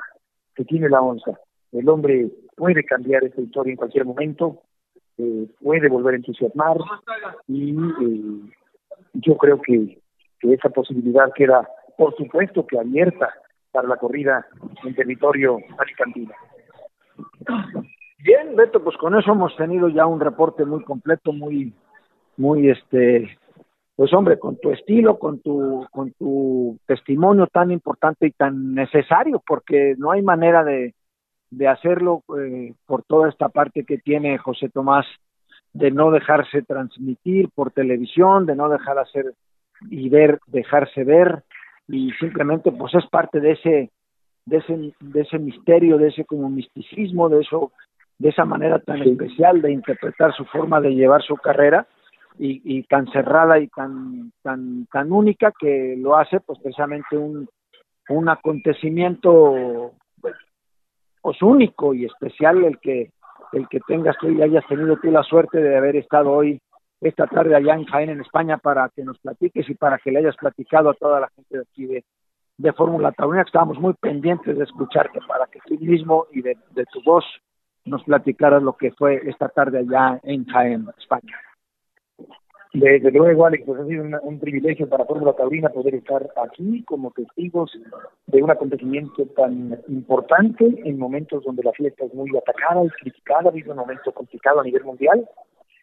que 0.56 0.66
tiene 0.66 0.90
la 0.90 1.02
onza. 1.02 1.40
El 1.72 1.90
hombre 1.90 2.30
puede 2.56 2.84
cambiar 2.84 3.24
esta 3.24 3.42
historia 3.42 3.72
en 3.72 3.78
cualquier 3.78 4.06
momento, 4.06 4.62
eh, 5.18 5.48
puede 5.62 5.90
volver 5.90 6.14
a 6.14 6.18
entusiasmar 6.18 6.78
y 7.48 7.72
eh, 7.72 8.52
yo 9.14 9.38
creo 9.38 9.62
que, 9.62 10.00
que 10.40 10.54
esa 10.54 10.70
posibilidad 10.70 11.32
queda, 11.34 11.68
por 11.98 12.16
supuesto, 12.16 12.66
que 12.66 12.80
abierta 12.80 13.34
para 13.72 13.88
la 13.88 13.98
corrida 13.98 14.46
en 14.84 14.96
territorio 14.96 15.58
alicantino. 15.78 16.34
Bien, 18.20 18.56
Beto, 18.56 18.84
pues 18.84 18.98
con 18.98 19.18
eso 19.18 19.32
hemos 19.32 19.56
tenido 19.56 19.90
ya 19.90 20.06
un 20.06 20.20
reporte 20.20 20.66
muy 20.66 20.84
completo, 20.84 21.32
muy, 21.32 21.74
muy 22.38 22.70
este, 22.70 23.38
pues 23.96 24.14
hombre, 24.14 24.38
con 24.40 24.58
tu 24.58 24.72
estilo, 24.72 25.18
con 25.18 25.40
tu, 25.40 25.88
con 25.92 26.12
tu 26.14 26.78
testimonio 26.86 27.48
tan 27.48 27.72
importante 27.72 28.28
y 28.28 28.32
tan 28.32 28.74
necesario, 28.74 29.42
porque 29.46 29.96
no 29.98 30.12
hay 30.12 30.22
manera 30.22 30.64
de, 30.64 30.94
de 31.50 31.68
hacerlo 31.68 32.24
eh, 32.38 32.74
por 32.86 33.04
toda 33.04 33.30
esta 33.30 33.50
parte 33.50 33.86
que 33.86 33.98
tiene 33.98 34.38
José 34.38 34.70
Tomás, 34.70 35.06
de 35.74 35.92
no 35.92 36.12
dejarse 36.12 36.62
transmitir 36.62 37.50
por 37.54 37.72
televisión, 37.72 38.46
de 38.46 38.56
no 38.56 38.70
dejar 38.70 38.98
hacer 39.00 39.34
y 39.90 40.10
ver, 40.10 40.40
dejarse 40.48 41.04
ver, 41.04 41.44
y 41.88 42.12
simplemente 42.14 42.72
pues 42.72 42.94
es 42.96 43.06
parte 43.08 43.40
de 43.40 43.52
ese, 43.52 43.92
de 44.46 44.58
ese, 44.58 44.94
de 45.00 45.22
ese 45.22 45.40
misterio, 45.40 45.98
de 45.98 46.10
ese 46.10 46.26
como 46.26 46.50
misticismo, 46.50 47.30
de 47.30 47.42
eso, 47.42 47.72
de 48.18 48.30
esa 48.30 48.46
manera 48.46 48.80
tan 48.80 49.02
especial 49.02 49.62
de 49.62 49.72
interpretar 49.72 50.34
su 50.34 50.46
forma 50.46 50.80
de 50.82 50.96
llevar 50.96 51.22
su 51.24 51.36
carrera, 51.36 51.88
y, 52.38 52.84
tan 52.84 53.08
cerrada 53.12 53.60
y 53.60 53.68
tan 53.68 54.32
tan 54.42 54.86
tan 54.92 55.12
única 55.12 55.54
que 55.58 55.96
lo 55.98 56.18
hace 56.18 56.40
pues 56.40 56.60
precisamente 56.60 57.18
un 57.18 57.48
un 58.10 58.30
acontecimiento 58.30 59.92
pues, 60.22 61.42
único 61.42 61.94
y 61.94 62.06
especial 62.06 62.64
el 62.64 62.80
que 62.80 63.12
el 63.54 63.68
que 63.70 63.80
tengas 63.88 64.18
tú 64.18 64.30
y 64.30 64.42
hayas 64.42 64.66
tenido 64.68 64.98
tú 64.98 65.12
la 65.12 65.24
suerte 65.24 65.62
de 65.62 65.78
haber 65.78 65.96
estado 65.96 66.32
hoy 66.32 66.60
esta 67.02 67.28
tarde 67.28 67.56
allá 67.56 67.76
en 67.76 67.86
Jaén 67.86 68.10
en 68.10 68.22
España 68.22 68.58
para 68.58 68.90
que 68.90 69.04
nos 69.04 69.18
platiques 69.20 69.70
y 69.70 69.76
para 69.76 69.98
que 69.98 70.12
le 70.12 70.20
hayas 70.20 70.36
platicado 70.36 70.90
a 70.90 70.94
toda 70.94 71.20
la 71.20 71.30
gente 71.30 71.58
de 71.58 71.64
aquí 71.64 71.86
de, 71.86 72.04
de 72.58 72.74
Fórmula 72.74 73.12
Taurina 73.12 73.44
que 73.44 73.50
estábamos 73.50 73.80
muy 73.80 73.94
pendientes 73.94 74.58
de 74.58 74.64
escucharte 74.64 75.20
para 75.28 75.46
que 75.48 75.60
tú 75.66 75.78
mismo 75.80 76.28
y 76.32 76.42
de, 76.42 76.58
de 76.72 76.86
tu 76.86 77.02
voz 77.04 77.26
nos 77.86 78.04
platicaras 78.04 78.64
lo 78.64 78.74
que 78.74 78.92
fue 78.92 79.22
esta 79.30 79.48
tarde 79.50 79.80
allá 79.80 80.20
en 80.24 80.46
Jaén, 80.46 80.88
España. 80.98 81.38
Desde 82.76 83.10
luego, 83.10 83.46
Alex, 83.46 83.64
pues 83.66 83.80
ha 83.80 83.86
sido 83.86 84.04
un 84.22 84.38
privilegio 84.38 84.90
para 84.90 85.06
Fórmula 85.06 85.32
Taurina 85.32 85.70
poder 85.70 85.96
estar 85.96 86.30
aquí 86.44 86.84
como 86.84 87.12
testigos 87.12 87.72
de 88.28 88.44
un 88.44 88.52
acontecimiento 88.52 89.26
tan 89.28 89.80
importante 89.88 90.82
en 90.84 91.00
momentos 91.00 91.46
donde 91.46 91.64
la 91.64 91.72
fiesta 91.72 92.04
es 92.04 92.14
muy 92.14 92.30
atacada 92.36 92.84
y 92.84 92.90
criticada, 92.90 93.52
vive 93.52 93.72
un 93.72 93.78
momento 93.78 94.12
complicado 94.12 94.60
a 94.60 94.64
nivel 94.66 94.84
mundial, 94.84 95.26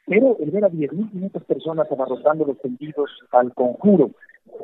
pero 0.07 0.36
el 0.38 0.51
ver 0.51 0.66
a 0.66 0.70
10.500 0.70 1.43
personas 1.45 1.90
abarrotando 1.90 2.45
los 2.45 2.61
tendidos 2.61 3.11
al 3.30 3.55
conjuro 3.55 4.11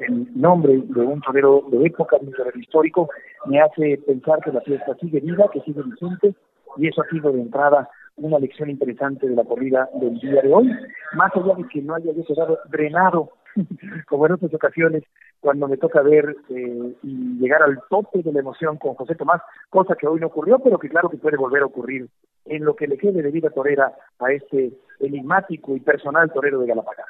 en 0.06 0.28
nombre 0.38 0.82
de 0.84 1.00
un 1.00 1.22
torero 1.22 1.64
de 1.70 1.86
época, 1.86 2.18
de 2.18 2.26
un 2.26 2.32
torero 2.32 2.58
histórico, 2.58 3.08
me 3.46 3.58
hace 3.58 4.02
pensar 4.06 4.40
que 4.40 4.52
la 4.52 4.60
fiesta 4.60 4.94
sigue 5.00 5.20
viva, 5.20 5.48
que 5.50 5.62
sigue 5.62 5.80
vigente, 5.82 6.34
y 6.76 6.88
eso 6.88 7.00
ha 7.00 7.08
sido 7.08 7.32
de 7.32 7.40
entrada 7.40 7.88
una 8.18 8.38
lección 8.38 8.70
interesante 8.70 9.28
de 9.28 9.34
la 9.34 9.44
corrida 9.44 9.88
del 9.94 10.18
día 10.18 10.42
de 10.42 10.52
hoy, 10.52 10.70
más 11.14 11.34
allá 11.34 11.54
de 11.54 11.66
que 11.68 11.82
no 11.82 11.94
haya 11.94 12.12
quedado 12.26 12.58
drenado, 12.68 13.30
como 14.08 14.26
en 14.26 14.32
otras 14.32 14.52
ocasiones, 14.52 15.04
cuando 15.40 15.68
me 15.68 15.76
toca 15.76 16.02
ver 16.02 16.36
eh, 16.50 16.94
y 17.02 17.38
llegar 17.38 17.62
al 17.62 17.80
tope 17.88 18.22
de 18.22 18.32
la 18.32 18.40
emoción 18.40 18.76
con 18.76 18.94
José 18.94 19.14
Tomás, 19.14 19.40
cosa 19.70 19.94
que 19.94 20.06
hoy 20.06 20.20
no 20.20 20.28
ocurrió, 20.28 20.58
pero 20.58 20.78
que 20.78 20.88
claro 20.88 21.08
que 21.08 21.16
puede 21.16 21.36
volver 21.36 21.62
a 21.62 21.66
ocurrir 21.66 22.08
en 22.44 22.64
lo 22.64 22.74
que 22.74 22.88
le 22.88 22.98
quede 22.98 23.22
de 23.22 23.30
vida 23.30 23.50
torera 23.50 23.92
a 24.18 24.32
este 24.32 24.72
enigmático 25.00 25.76
y 25.76 25.80
personal 25.80 26.32
torero 26.32 26.60
de 26.60 26.66
Galapagos. 26.66 27.04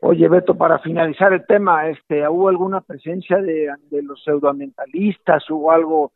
Oye, 0.00 0.28
Beto, 0.28 0.54
para 0.54 0.78
finalizar 0.80 1.32
el 1.32 1.46
tema, 1.46 1.88
este, 1.88 2.28
¿hubo 2.28 2.48
alguna 2.48 2.82
presencia 2.82 3.38
de, 3.38 3.72
de 3.90 4.02
los 4.02 4.22
pseudoambientalistas? 4.22 5.48
¿Hubo 5.50 5.72
algo? 5.72 6.12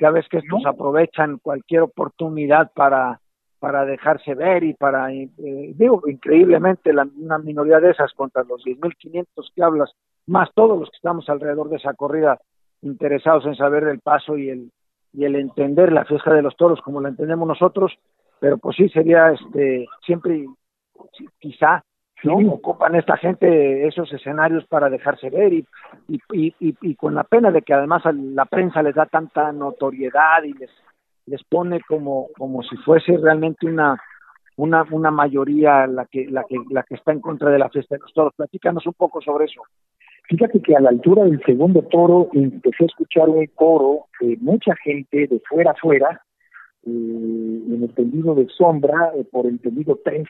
que 0.00 0.06
a 0.06 0.10
veces 0.10 0.30
que 0.30 0.38
estos 0.38 0.64
aprovechan 0.64 1.38
cualquier 1.38 1.82
oportunidad 1.82 2.72
para 2.74 3.20
para 3.60 3.84
dejarse 3.84 4.34
ver 4.34 4.64
y 4.64 4.74
para, 4.74 5.12
eh, 5.12 5.28
digo, 5.36 6.02
increíblemente 6.06 6.92
la, 6.92 7.06
una 7.16 7.38
minoría 7.38 7.78
de 7.78 7.90
esas 7.90 8.12
contra 8.14 8.42
los 8.42 8.64
10.500 8.64 9.26
que 9.54 9.62
hablas, 9.62 9.92
más 10.26 10.48
todos 10.54 10.78
los 10.78 10.90
que 10.90 10.96
estamos 10.96 11.28
alrededor 11.28 11.68
de 11.68 11.76
esa 11.76 11.94
corrida 11.94 12.40
interesados 12.82 13.44
en 13.44 13.54
saber 13.54 13.84
el 13.84 14.00
paso 14.00 14.38
y 14.38 14.48
el, 14.48 14.72
y 15.12 15.24
el 15.24 15.36
entender 15.36 15.92
la 15.92 16.06
fiesta 16.06 16.32
de 16.32 16.42
los 16.42 16.56
toros 16.56 16.80
como 16.80 17.00
la 17.00 17.10
entendemos 17.10 17.46
nosotros, 17.46 17.92
pero 18.40 18.56
pues 18.56 18.76
sí 18.76 18.88
sería 18.88 19.32
este 19.32 19.86
siempre 20.04 20.46
quizá 21.38 21.84
no 22.22 22.36
ocupan 22.52 22.94
esta 22.94 23.16
gente 23.16 23.86
esos 23.86 24.12
escenarios 24.12 24.66
para 24.66 24.90
dejarse 24.90 25.30
ver 25.30 25.52
y, 25.52 25.66
y, 26.08 26.20
y, 26.32 26.76
y, 26.80 26.94
con 26.94 27.14
la 27.14 27.24
pena 27.24 27.50
de 27.50 27.62
que 27.62 27.72
además 27.72 28.02
la 28.14 28.44
prensa 28.44 28.82
les 28.82 28.94
da 28.94 29.06
tanta 29.06 29.52
notoriedad 29.52 30.42
y 30.44 30.52
les 30.52 30.70
les 31.26 31.42
pone 31.44 31.80
como, 31.86 32.28
como 32.36 32.62
si 32.62 32.76
fuese 32.78 33.16
realmente 33.16 33.66
una, 33.66 34.00
una, 34.56 34.84
una 34.90 35.10
mayoría 35.10 35.86
la 35.86 36.06
que, 36.06 36.26
la, 36.26 36.44
que, 36.44 36.56
la 36.70 36.82
que 36.82 36.94
está 36.94 37.12
en 37.12 37.20
contra 37.20 37.50
de 37.50 37.58
la 37.58 37.70
fiesta 37.70 37.94
de 37.94 38.00
los 38.00 38.12
toros. 38.12 38.34
Platícanos 38.36 38.86
un 38.86 38.94
poco 38.94 39.20
sobre 39.20 39.46
eso. 39.46 39.62
Fíjate 40.28 40.60
que 40.60 40.76
a 40.76 40.80
la 40.80 40.90
altura 40.90 41.24
del 41.24 41.42
segundo 41.44 41.82
toro 41.82 42.28
empecé 42.32 42.84
a 42.84 42.86
escuchar 42.86 43.28
un 43.28 43.44
coro 43.54 44.06
de 44.20 44.36
mucha 44.40 44.76
gente 44.76 45.26
de 45.26 45.40
fuera 45.48 45.72
a 45.72 45.74
fuera, 45.74 46.22
eh, 46.84 46.88
en 46.88 47.80
el 47.82 47.94
tendido 47.94 48.34
de 48.34 48.46
sombra, 48.48 49.12
eh, 49.16 49.24
por 49.24 49.46
el 49.46 49.60
tendido 49.60 49.98
3. 50.04 50.28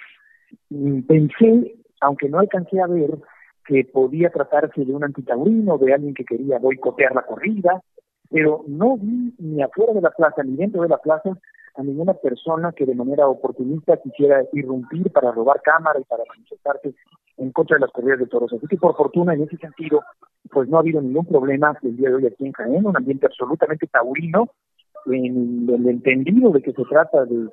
Pensé, 1.07 1.75
aunque 2.01 2.29
no 2.29 2.39
alcancé 2.39 2.81
a 2.81 2.87
ver, 2.87 3.11
que 3.67 3.85
podía 3.85 4.31
tratarse 4.31 4.85
de 4.85 4.93
un 4.93 5.05
antitaurino, 5.05 5.77
de 5.77 5.93
alguien 5.93 6.15
que 6.15 6.25
quería 6.25 6.59
boicotear 6.59 7.15
la 7.15 7.23
corrida, 7.23 7.83
pero 8.31 8.65
no 8.67 8.97
vi 8.97 9.35
ni 9.39 9.63
afuera 9.63 9.93
de 9.93 10.01
la 10.01 10.11
plaza 10.11 10.43
ni 10.43 10.57
dentro 10.57 10.83
de 10.83 10.89
la 10.89 10.99
plaza 10.99 11.37
a 11.77 11.83
ninguna 11.83 12.15
persona 12.15 12.73
que 12.73 12.87
de 12.87 12.95
manera 12.95 13.29
oportunista 13.29 13.97
quisiera 13.97 14.43
irrumpir 14.53 15.11
para 15.13 15.33
robar 15.33 15.61
cámara 15.63 16.01
y 16.01 16.05
para 16.05 16.25
manifestarse 16.29 16.95
en 17.37 17.53
contra 17.53 17.77
de 17.77 17.81
las 17.81 17.91
corridas 17.91 18.19
de 18.19 18.27
toros. 18.27 18.53
Así 18.53 18.67
que 18.67 18.77
por 18.77 18.97
fortuna 18.97 19.35
en 19.35 19.43
ese 19.43 19.57
sentido, 19.57 20.03
pues 20.51 20.69
no 20.69 20.77
ha 20.77 20.81
habido 20.81 21.01
ningún 21.01 21.27
problema 21.27 21.77
el 21.83 21.97
día 21.97 22.09
de 22.09 22.15
hoy 22.17 22.27
aquí 22.27 22.47
en 22.47 22.53
Jaén, 22.53 22.87
un 22.87 22.97
ambiente 22.97 23.27
absolutamente 23.27 23.87
taurino, 23.87 24.49
en 25.07 25.69
el 25.69 25.89
entendido 25.89 26.51
de 26.51 26.61
que 26.61 26.73
se 26.73 26.85
trata 26.85 27.25
de 27.25 27.49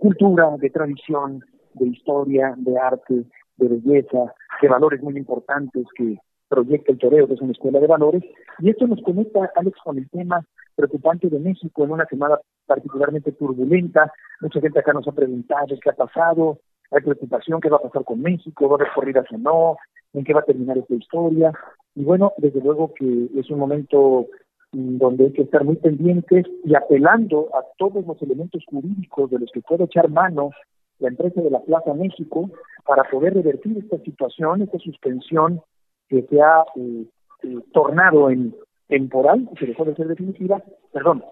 cultura, 0.00 0.56
de 0.58 0.70
tradición, 0.70 1.44
de 1.74 1.86
historia, 1.86 2.54
de 2.56 2.78
arte, 2.78 3.24
de 3.56 3.68
belleza, 3.68 4.34
de 4.60 4.68
valores 4.68 5.02
muy 5.02 5.16
importantes 5.16 5.86
que 5.94 6.18
proyecta 6.50 6.92
el 6.92 6.98
toreo, 6.98 7.28
que 7.28 7.34
es 7.34 7.40
una 7.40 7.52
escuela 7.52 7.78
de 7.78 7.86
valores, 7.86 8.24
y 8.58 8.68
esto 8.68 8.86
nos 8.86 9.00
conecta, 9.02 9.50
Alex, 9.54 9.78
con 9.82 9.96
el 9.96 10.10
tema 10.10 10.44
preocupante 10.74 11.28
de 11.28 11.38
México 11.38 11.84
en 11.84 11.92
una 11.92 12.06
semana 12.06 12.38
particularmente 12.66 13.32
turbulenta. 13.32 14.12
Mucha 14.40 14.60
gente 14.60 14.80
acá 14.80 14.92
nos 14.92 15.06
ha 15.06 15.12
preguntado 15.12 15.78
qué 15.80 15.90
ha 15.90 15.94
pasado, 15.94 16.58
hay 16.90 17.02
preocupación, 17.02 17.60
qué 17.60 17.70
va 17.70 17.76
a 17.76 17.82
pasar 17.82 18.04
con 18.04 18.20
México, 18.20 18.68
va 18.68 18.74
a 18.74 18.78
haber 18.80 18.92
corridas 18.94 19.26
o 19.32 19.38
no, 19.38 19.76
en 20.12 20.24
qué 20.24 20.34
va 20.34 20.40
a 20.40 20.44
terminar 20.44 20.76
esta 20.76 20.94
historia. 20.94 21.52
Y 21.94 22.02
bueno, 22.02 22.32
desde 22.38 22.60
luego 22.60 22.92
que 22.94 23.28
es 23.36 23.48
un 23.50 23.58
momento 23.58 24.26
mm, 24.72 24.98
donde 24.98 25.24
hay 25.26 25.32
que 25.32 25.42
estar 25.42 25.64
muy 25.64 25.76
pendientes 25.76 26.46
y 26.64 26.74
apelando 26.74 27.48
a 27.54 27.62
todos 27.78 28.04
los 28.04 28.20
elementos 28.22 28.64
jurídicos 28.66 29.30
de 29.30 29.38
los 29.38 29.50
que 29.52 29.60
puede 29.60 29.84
echar 29.84 30.08
mano 30.08 30.50
la 30.98 31.08
empresa 31.08 31.40
de 31.40 31.50
la 31.50 31.60
Plaza 31.60 31.94
México 31.94 32.50
para 32.84 33.04
poder 33.04 33.34
revertir 33.34 33.78
esta 33.78 33.98
situación, 33.98 34.62
esta 34.62 34.78
suspensión 34.78 35.62
que 36.10 36.22
se 36.22 36.42
ha 36.42 36.64
eh, 36.74 37.04
eh, 37.44 37.58
tornado 37.72 38.30
en 38.30 38.54
temporal, 38.88 39.48
que 39.56 39.66
dejó 39.66 39.84
de 39.84 39.94
ser 39.94 40.08
definitiva, 40.08 40.60
perdón, 40.92 41.24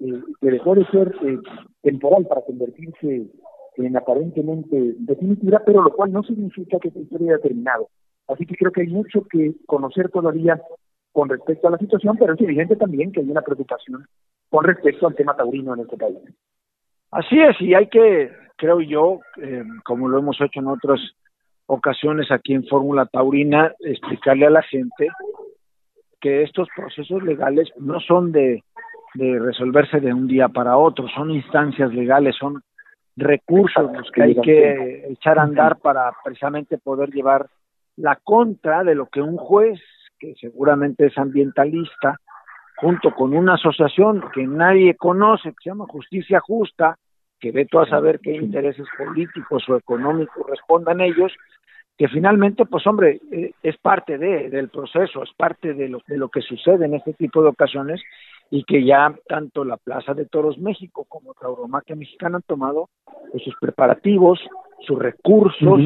eh, 0.00 0.22
que 0.40 0.50
dejó 0.50 0.74
de 0.74 0.84
ser 0.86 1.12
temporal 1.82 2.26
para 2.26 2.42
convertirse 2.42 3.26
en 3.76 3.96
aparentemente 3.96 4.94
definitiva, 4.98 5.62
pero 5.64 5.82
lo 5.82 5.92
cual 5.94 6.12
no 6.12 6.22
significa 6.22 6.78
que 6.78 6.88
esta 6.88 7.00
historia 7.00 7.34
haya 7.34 7.42
terminado. 7.42 7.88
Así 8.28 8.44
que 8.44 8.56
creo 8.56 8.70
que 8.70 8.82
hay 8.82 8.88
mucho 8.88 9.22
que 9.22 9.54
conocer 9.66 10.10
todavía 10.10 10.60
con 11.12 11.30
respecto 11.30 11.68
a 11.68 11.70
la 11.70 11.78
situación, 11.78 12.18
pero 12.18 12.34
es 12.34 12.40
evidente 12.42 12.76
también 12.76 13.10
que 13.10 13.20
hay 13.20 13.30
una 13.30 13.40
preocupación 13.40 14.04
con 14.50 14.64
respecto 14.64 15.06
al 15.06 15.14
tema 15.14 15.34
taurino 15.34 15.72
en 15.74 15.80
este 15.80 15.96
país. 15.96 16.18
Así 17.10 17.40
es, 17.40 17.58
y 17.60 17.72
hay 17.72 17.86
que, 17.88 18.30
creo 18.56 18.82
yo, 18.82 19.20
como 19.84 20.08
lo 20.08 20.18
hemos 20.18 20.38
hecho 20.42 20.60
en 20.60 20.66
otros 20.66 21.00
ocasiones 21.68 22.32
aquí 22.32 22.54
en 22.54 22.66
Fórmula 22.66 23.06
Taurina 23.06 23.72
explicarle 23.80 24.46
a 24.46 24.50
la 24.50 24.62
gente 24.62 25.08
que 26.20 26.42
estos 26.42 26.66
procesos 26.74 27.22
legales 27.22 27.68
no 27.78 28.00
son 28.00 28.32
de, 28.32 28.64
de 29.14 29.38
resolverse 29.38 30.00
de 30.00 30.12
un 30.12 30.26
día 30.26 30.48
para 30.48 30.76
otro, 30.76 31.06
son 31.08 31.30
instancias 31.30 31.92
legales, 31.94 32.34
son 32.36 32.62
recursos 33.16 33.92
los 33.92 34.10
que 34.10 34.22
hay 34.22 34.40
que 34.40 35.06
echar 35.10 35.38
a 35.38 35.42
andar 35.42 35.78
para 35.78 36.10
precisamente 36.24 36.78
poder 36.78 37.10
llevar 37.10 37.46
la 37.96 38.16
contra 38.16 38.82
de 38.82 38.94
lo 38.94 39.06
que 39.06 39.20
un 39.20 39.36
juez, 39.36 39.78
que 40.18 40.34
seguramente 40.40 41.06
es 41.06 41.18
ambientalista, 41.18 42.18
junto 42.76 43.14
con 43.14 43.36
una 43.36 43.54
asociación 43.54 44.24
que 44.32 44.46
nadie 44.46 44.94
conoce, 44.94 45.50
que 45.50 45.56
se 45.64 45.70
llama 45.70 45.86
Justicia 45.88 46.40
Justa, 46.40 46.96
que 47.40 47.52
ve 47.52 47.66
todo 47.66 47.82
a 47.82 47.88
saber 47.88 48.20
qué 48.20 48.32
intereses 48.32 48.86
políticos 48.96 49.64
o 49.68 49.76
económicos 49.76 50.46
respondan 50.48 51.00
ellos, 51.00 51.32
que 51.96 52.08
finalmente, 52.08 52.64
pues 52.64 52.86
hombre, 52.86 53.20
eh, 53.32 53.52
es 53.62 53.76
parte 53.78 54.18
de, 54.18 54.50
del 54.50 54.68
proceso, 54.68 55.22
es 55.22 55.32
parte 55.36 55.74
de 55.74 55.88
lo, 55.88 56.00
de 56.06 56.16
lo 56.16 56.28
que 56.28 56.42
sucede 56.42 56.86
en 56.86 56.94
este 56.94 57.12
tipo 57.12 57.42
de 57.42 57.48
ocasiones 57.48 58.00
y 58.50 58.64
que 58.64 58.84
ya 58.84 59.14
tanto 59.26 59.64
la 59.64 59.76
Plaza 59.76 60.14
de 60.14 60.26
Toros 60.26 60.58
México 60.58 61.04
como 61.08 61.34
Tauromaquia 61.34 61.96
Mexicana 61.96 62.36
han 62.36 62.42
tomado 62.42 62.88
pues, 63.30 63.42
sus 63.42 63.56
preparativos, 63.60 64.40
sus 64.86 64.98
recursos 64.98 65.80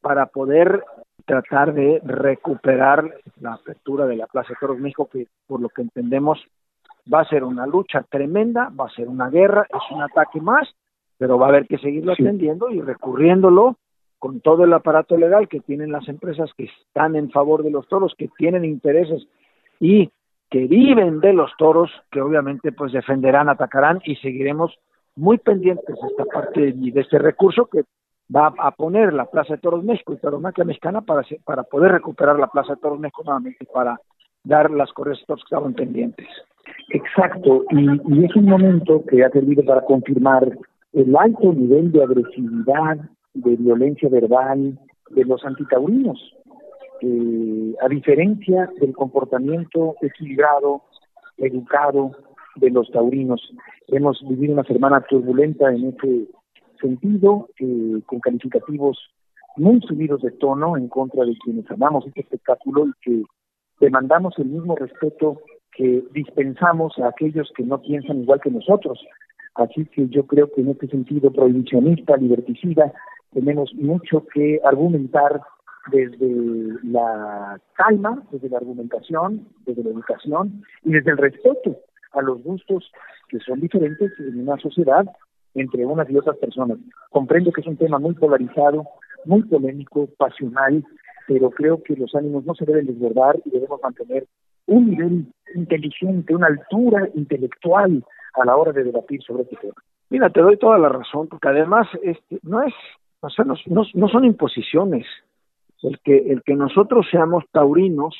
para 0.00 0.26
poder 0.26 0.84
tratar 1.26 1.74
de 1.74 2.00
recuperar 2.04 3.04
la 3.40 3.54
apertura 3.54 4.06
de 4.06 4.16
la 4.16 4.26
Plaza 4.26 4.50
de 4.50 4.60
Toros 4.60 4.78
México, 4.78 5.08
que 5.12 5.26
por 5.46 5.60
lo 5.60 5.68
que 5.68 5.82
entendemos 5.82 6.38
va 7.12 7.20
a 7.20 7.28
ser 7.28 7.44
una 7.44 7.66
lucha 7.66 8.02
tremenda, 8.08 8.70
va 8.78 8.86
a 8.86 8.94
ser 8.94 9.08
una 9.08 9.28
guerra, 9.28 9.66
es 9.68 9.94
un 9.94 10.02
ataque 10.02 10.40
más, 10.40 10.68
pero 11.18 11.38
va 11.38 11.46
a 11.46 11.48
haber 11.50 11.66
que 11.66 11.78
seguirlo 11.78 12.12
atendiendo 12.12 12.70
y 12.70 12.80
recurriéndolo 12.80 13.76
con 14.18 14.40
todo 14.40 14.64
el 14.64 14.72
aparato 14.72 15.16
legal 15.16 15.48
que 15.48 15.60
tienen 15.60 15.92
las 15.92 16.08
empresas 16.08 16.50
que 16.56 16.64
están 16.64 17.16
en 17.16 17.30
favor 17.30 17.62
de 17.62 17.70
los 17.70 17.86
toros, 17.88 18.14
que 18.16 18.28
tienen 18.36 18.64
intereses 18.64 19.26
y 19.80 20.10
que 20.50 20.66
viven 20.66 21.20
de 21.20 21.32
los 21.32 21.50
toros, 21.58 21.90
que 22.10 22.20
obviamente 22.20 22.72
pues 22.72 22.92
defenderán, 22.92 23.48
atacarán 23.48 24.00
y 24.04 24.16
seguiremos 24.16 24.78
muy 25.14 25.38
pendientes 25.38 25.94
de 26.00 26.08
esta 26.08 26.24
parte 26.24 26.74
y 26.74 26.90
de 26.90 27.00
este 27.00 27.18
recurso 27.18 27.66
que 27.66 27.82
va 28.34 28.52
a 28.58 28.70
poner 28.72 29.12
la 29.12 29.26
Plaza 29.26 29.54
de 29.54 29.60
Toros 29.60 29.84
México 29.84 30.12
y 30.12 30.18
Tauromaquia 30.18 30.64
Mexicana 30.64 31.00
para, 31.00 31.22
para 31.44 31.62
poder 31.64 31.92
recuperar 31.92 32.38
la 32.38 32.46
Plaza 32.48 32.74
de 32.74 32.80
Toros 32.80 33.00
México 33.00 33.22
nuevamente, 33.24 33.66
para 33.72 34.00
dar 34.44 34.70
las 34.70 34.92
correas 34.92 35.18
que 35.26 35.34
estaban 35.34 35.74
pendientes. 35.74 36.26
Exacto, 36.90 37.64
y, 37.70 37.86
y 38.14 38.24
es 38.24 38.36
un 38.36 38.46
momento 38.46 39.02
que 39.08 39.24
ha 39.24 39.30
servido 39.30 39.64
para 39.64 39.82
confirmar 39.82 40.56
el 40.92 41.16
alto 41.16 41.52
nivel 41.52 41.92
de 41.92 42.02
agresividad 42.02 42.98
de 43.34 43.56
violencia 43.56 44.08
verbal 44.08 44.78
de 45.10 45.24
los 45.24 45.44
antitaurinos, 45.44 46.34
a 47.80 47.88
diferencia 47.88 48.68
del 48.80 48.94
comportamiento 48.94 49.96
equilibrado, 50.00 50.82
educado 51.36 52.12
de 52.56 52.70
los 52.70 52.90
taurinos. 52.90 53.40
Hemos 53.86 54.20
vivido 54.28 54.54
una 54.54 54.64
semana 54.64 55.00
turbulenta 55.02 55.72
en 55.72 55.88
ese 55.88 56.26
sentido, 56.80 57.48
con 58.06 58.20
calificativos 58.20 58.98
muy 59.56 59.80
subidos 59.82 60.22
de 60.22 60.30
tono 60.32 60.76
en 60.76 60.88
contra 60.88 61.24
de 61.24 61.36
quienes 61.44 61.70
amamos 61.70 62.06
este 62.06 62.20
espectáculo 62.20 62.86
y 62.86 62.92
que 63.02 63.22
demandamos 63.80 64.38
el 64.38 64.46
mismo 64.46 64.76
respeto 64.76 65.40
que 65.72 66.02
dispensamos 66.12 66.98
a 66.98 67.08
aquellos 67.08 67.52
que 67.56 67.62
no 67.62 67.80
piensan 67.80 68.22
igual 68.22 68.40
que 68.40 68.50
nosotros. 68.50 68.98
Así 69.54 69.86
que 69.86 70.08
yo 70.08 70.26
creo 70.26 70.50
que 70.52 70.60
en 70.60 70.70
este 70.70 70.88
sentido 70.88 71.32
prohibicionista, 71.32 72.16
liberticida, 72.16 72.92
tenemos 73.32 73.74
mucho 73.74 74.24
que 74.32 74.60
argumentar 74.64 75.40
desde 75.90 76.78
la 76.84 77.60
calma, 77.74 78.22
desde 78.30 78.48
la 78.48 78.58
argumentación, 78.58 79.46
desde 79.66 79.84
la 79.84 79.90
educación 79.90 80.64
y 80.84 80.92
desde 80.92 81.12
el 81.12 81.18
respeto 81.18 81.78
a 82.12 82.22
los 82.22 82.42
gustos 82.42 82.90
que 83.28 83.38
son 83.40 83.60
diferentes 83.60 84.12
en 84.18 84.40
una 84.40 84.58
sociedad 84.58 85.06
entre 85.54 85.84
unas 85.84 86.08
y 86.10 86.16
otras 86.16 86.36
personas. 86.36 86.78
Comprendo 87.10 87.52
que 87.52 87.60
es 87.60 87.66
un 87.66 87.76
tema 87.76 87.98
muy 87.98 88.14
polarizado, 88.14 88.86
muy 89.24 89.42
polémico, 89.42 90.08
pasional, 90.16 90.84
pero 91.26 91.50
creo 91.50 91.82
que 91.82 91.96
los 91.96 92.14
ánimos 92.14 92.44
no 92.44 92.54
se 92.54 92.64
deben 92.64 92.86
desbordar 92.86 93.36
y 93.44 93.50
debemos 93.50 93.80
mantener 93.82 94.26
un 94.66 94.90
nivel 94.90 95.26
inteligente, 95.54 96.34
una 96.34 96.46
altura 96.46 97.08
intelectual 97.14 98.04
a 98.34 98.44
la 98.44 98.56
hora 98.56 98.72
de 98.72 98.84
debatir 98.84 99.22
sobre 99.22 99.44
este 99.44 99.56
tema. 99.56 99.74
Mira, 100.10 100.30
te 100.30 100.40
doy 100.40 100.56
toda 100.56 100.78
la 100.78 100.88
razón, 100.88 101.28
porque 101.28 101.48
además 101.48 101.86
este, 102.02 102.38
no 102.42 102.62
es, 102.62 102.74
o 103.20 103.28
sea, 103.30 103.44
no, 103.44 103.54
no 103.66 104.08
son 104.08 104.24
imposiciones. 104.24 105.06
El 105.82 105.98
que, 106.00 106.16
el 106.16 106.42
que 106.42 106.54
nosotros 106.54 107.06
seamos 107.10 107.44
taurinos 107.52 108.16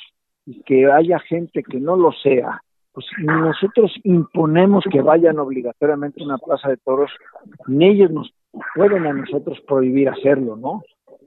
y 0.46 0.62
que 0.62 0.90
haya 0.90 1.18
gente 1.18 1.62
que 1.62 1.80
no 1.80 1.96
lo 1.96 2.12
sea, 2.12 2.62
pues 2.92 3.06
nosotros 3.18 3.92
imponemos 4.02 4.84
que 4.90 5.02
vayan 5.02 5.38
obligatoriamente 5.38 6.20
a 6.20 6.24
una 6.24 6.38
plaza 6.38 6.68
de 6.68 6.76
toros, 6.78 7.10
ni 7.66 7.86
ellos 7.86 8.10
nos 8.10 8.32
pueden 8.74 9.06
a 9.06 9.12
nosotros 9.12 9.60
prohibir 9.66 10.08
hacerlo, 10.08 10.56
¿no? 10.56 10.82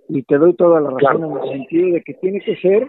Y 0.10 0.24
te 0.24 0.38
doy 0.38 0.54
toda 0.54 0.82
la 0.82 0.90
razón 0.90 1.24
en 1.24 1.38
el 1.38 1.50
sentido 1.50 1.94
de 1.94 2.02
que 2.02 2.14
tiene 2.16 2.42
que 2.42 2.58
ser 2.58 2.88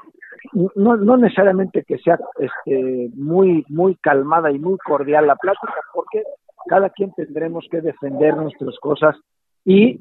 no, 0.52 0.96
no 0.96 1.16
necesariamente 1.16 1.84
que 1.84 1.98
sea 1.98 2.18
este 2.38 3.10
muy 3.14 3.64
muy 3.68 3.96
calmada 3.96 4.50
y 4.50 4.58
muy 4.58 4.78
cordial 4.78 5.26
la 5.26 5.36
plática 5.36 5.74
porque 5.94 6.22
cada 6.66 6.90
quien 6.90 7.12
tendremos 7.12 7.66
que 7.70 7.80
defender 7.80 8.36
nuestras 8.36 8.78
cosas 8.78 9.16
y 9.64 9.98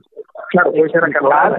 claro, 0.50 0.72
puede 0.72 0.90
ser 0.90 1.04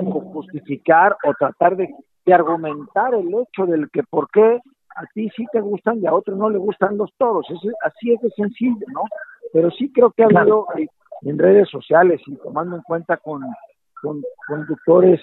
o 0.07 0.20
justificar 0.33 1.16
o 1.25 1.35
tratar 1.35 1.77
de, 1.77 1.89
de, 2.25 2.35
argumentar 2.35 3.14
el 3.14 3.29
hecho 3.35 3.66
del 3.66 3.91
que 3.91 4.03
por 4.03 4.29
qué 4.31 4.61
a 4.97 5.07
ti 5.14 5.31
sí 5.37 5.47
te 5.53 5.61
gustan 5.61 6.01
y 6.01 6.07
a 6.07 6.14
otros 6.14 6.37
no 6.37 6.51
le 6.51 6.59
gustan 6.59 6.97
los 6.97 7.12
toros. 7.16 7.47
Es, 7.51 7.59
así 7.85 8.12
es 8.12 8.20
de 8.20 8.31
sencillo, 8.31 8.87
¿no? 8.93 9.03
Pero 9.53 9.70
sí 9.70 9.93
creo 9.93 10.11
que 10.11 10.25
ha 10.25 10.27
habido 10.27 10.66
en 11.23 11.39
redes 11.39 11.68
sociales 11.68 12.20
y 12.27 12.37
tomando 12.37 12.77
en 12.77 12.83
cuenta 12.83 13.16
con, 13.16 13.43
con 14.01 14.23
conductores 14.47 15.20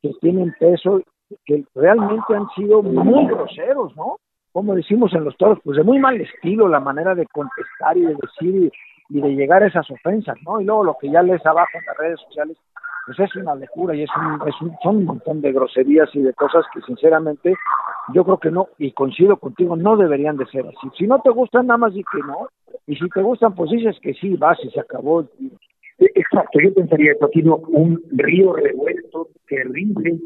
que 0.00 0.12
tienen 0.20 0.54
peso, 0.58 1.02
que 1.44 1.64
realmente 1.74 2.34
han 2.34 2.48
sido 2.56 2.82
muy 2.82 3.26
groseros, 3.26 3.94
¿no? 3.96 4.18
Como 4.52 4.74
decimos 4.74 5.12
en 5.14 5.24
los 5.24 5.36
toros, 5.36 5.58
pues 5.64 5.76
de 5.76 5.84
muy 5.84 5.98
mal 5.98 6.20
estilo 6.20 6.68
la 6.68 6.80
manera 6.80 7.14
de 7.14 7.26
contestar 7.26 7.96
y 7.96 8.02
de 8.02 8.16
decir 8.16 8.72
y, 9.08 9.20
de 9.20 9.34
llegar 9.34 9.62
a 9.62 9.66
esas 9.66 9.88
ofensas, 9.90 10.36
¿no? 10.44 10.60
Y 10.60 10.64
luego 10.64 10.84
lo 10.84 10.96
que 11.00 11.10
ya 11.10 11.22
lees 11.22 11.44
abajo 11.46 11.70
en 11.74 11.86
las 11.86 11.96
redes 11.96 12.20
sociales, 12.20 12.56
pues 13.06 13.18
es 13.18 13.36
una 13.36 13.54
locura 13.54 13.94
y 13.94 14.02
es 14.02 14.10
un, 14.16 14.48
es 14.48 14.60
un, 14.60 14.76
son 14.82 14.96
un 14.98 15.04
montón 15.04 15.40
de 15.40 15.52
groserías 15.52 16.08
y 16.14 16.20
de 16.20 16.32
cosas 16.34 16.64
que 16.72 16.80
sinceramente 16.82 17.54
yo 18.12 18.24
creo 18.24 18.38
que 18.38 18.50
no, 18.50 18.68
y 18.78 18.92
coincido 18.92 19.36
contigo, 19.36 19.76
no 19.76 19.96
deberían 19.96 20.36
de 20.36 20.46
ser 20.46 20.66
así. 20.66 20.90
Si 20.96 21.06
no 21.06 21.20
te 21.20 21.30
gustan, 21.30 21.66
nada 21.66 21.78
más 21.78 21.94
di 21.94 22.02
que 22.04 22.18
no, 22.18 22.48
y 22.86 22.96
si 22.96 23.08
te 23.08 23.22
gustan, 23.22 23.54
pues 23.54 23.70
dices 23.70 23.96
que 24.00 24.14
sí, 24.14 24.36
vas 24.36 24.58
y 24.64 24.70
se 24.70 24.80
acabó. 24.80 25.24
Exacto, 25.98 26.58
yo 26.60 26.74
pensaría 26.74 27.14
que 27.14 27.24
ha 27.24 27.28
sido 27.28 27.56
un 27.56 28.02
río 28.10 28.52
revuelto 28.52 29.28
terrible 29.46 30.18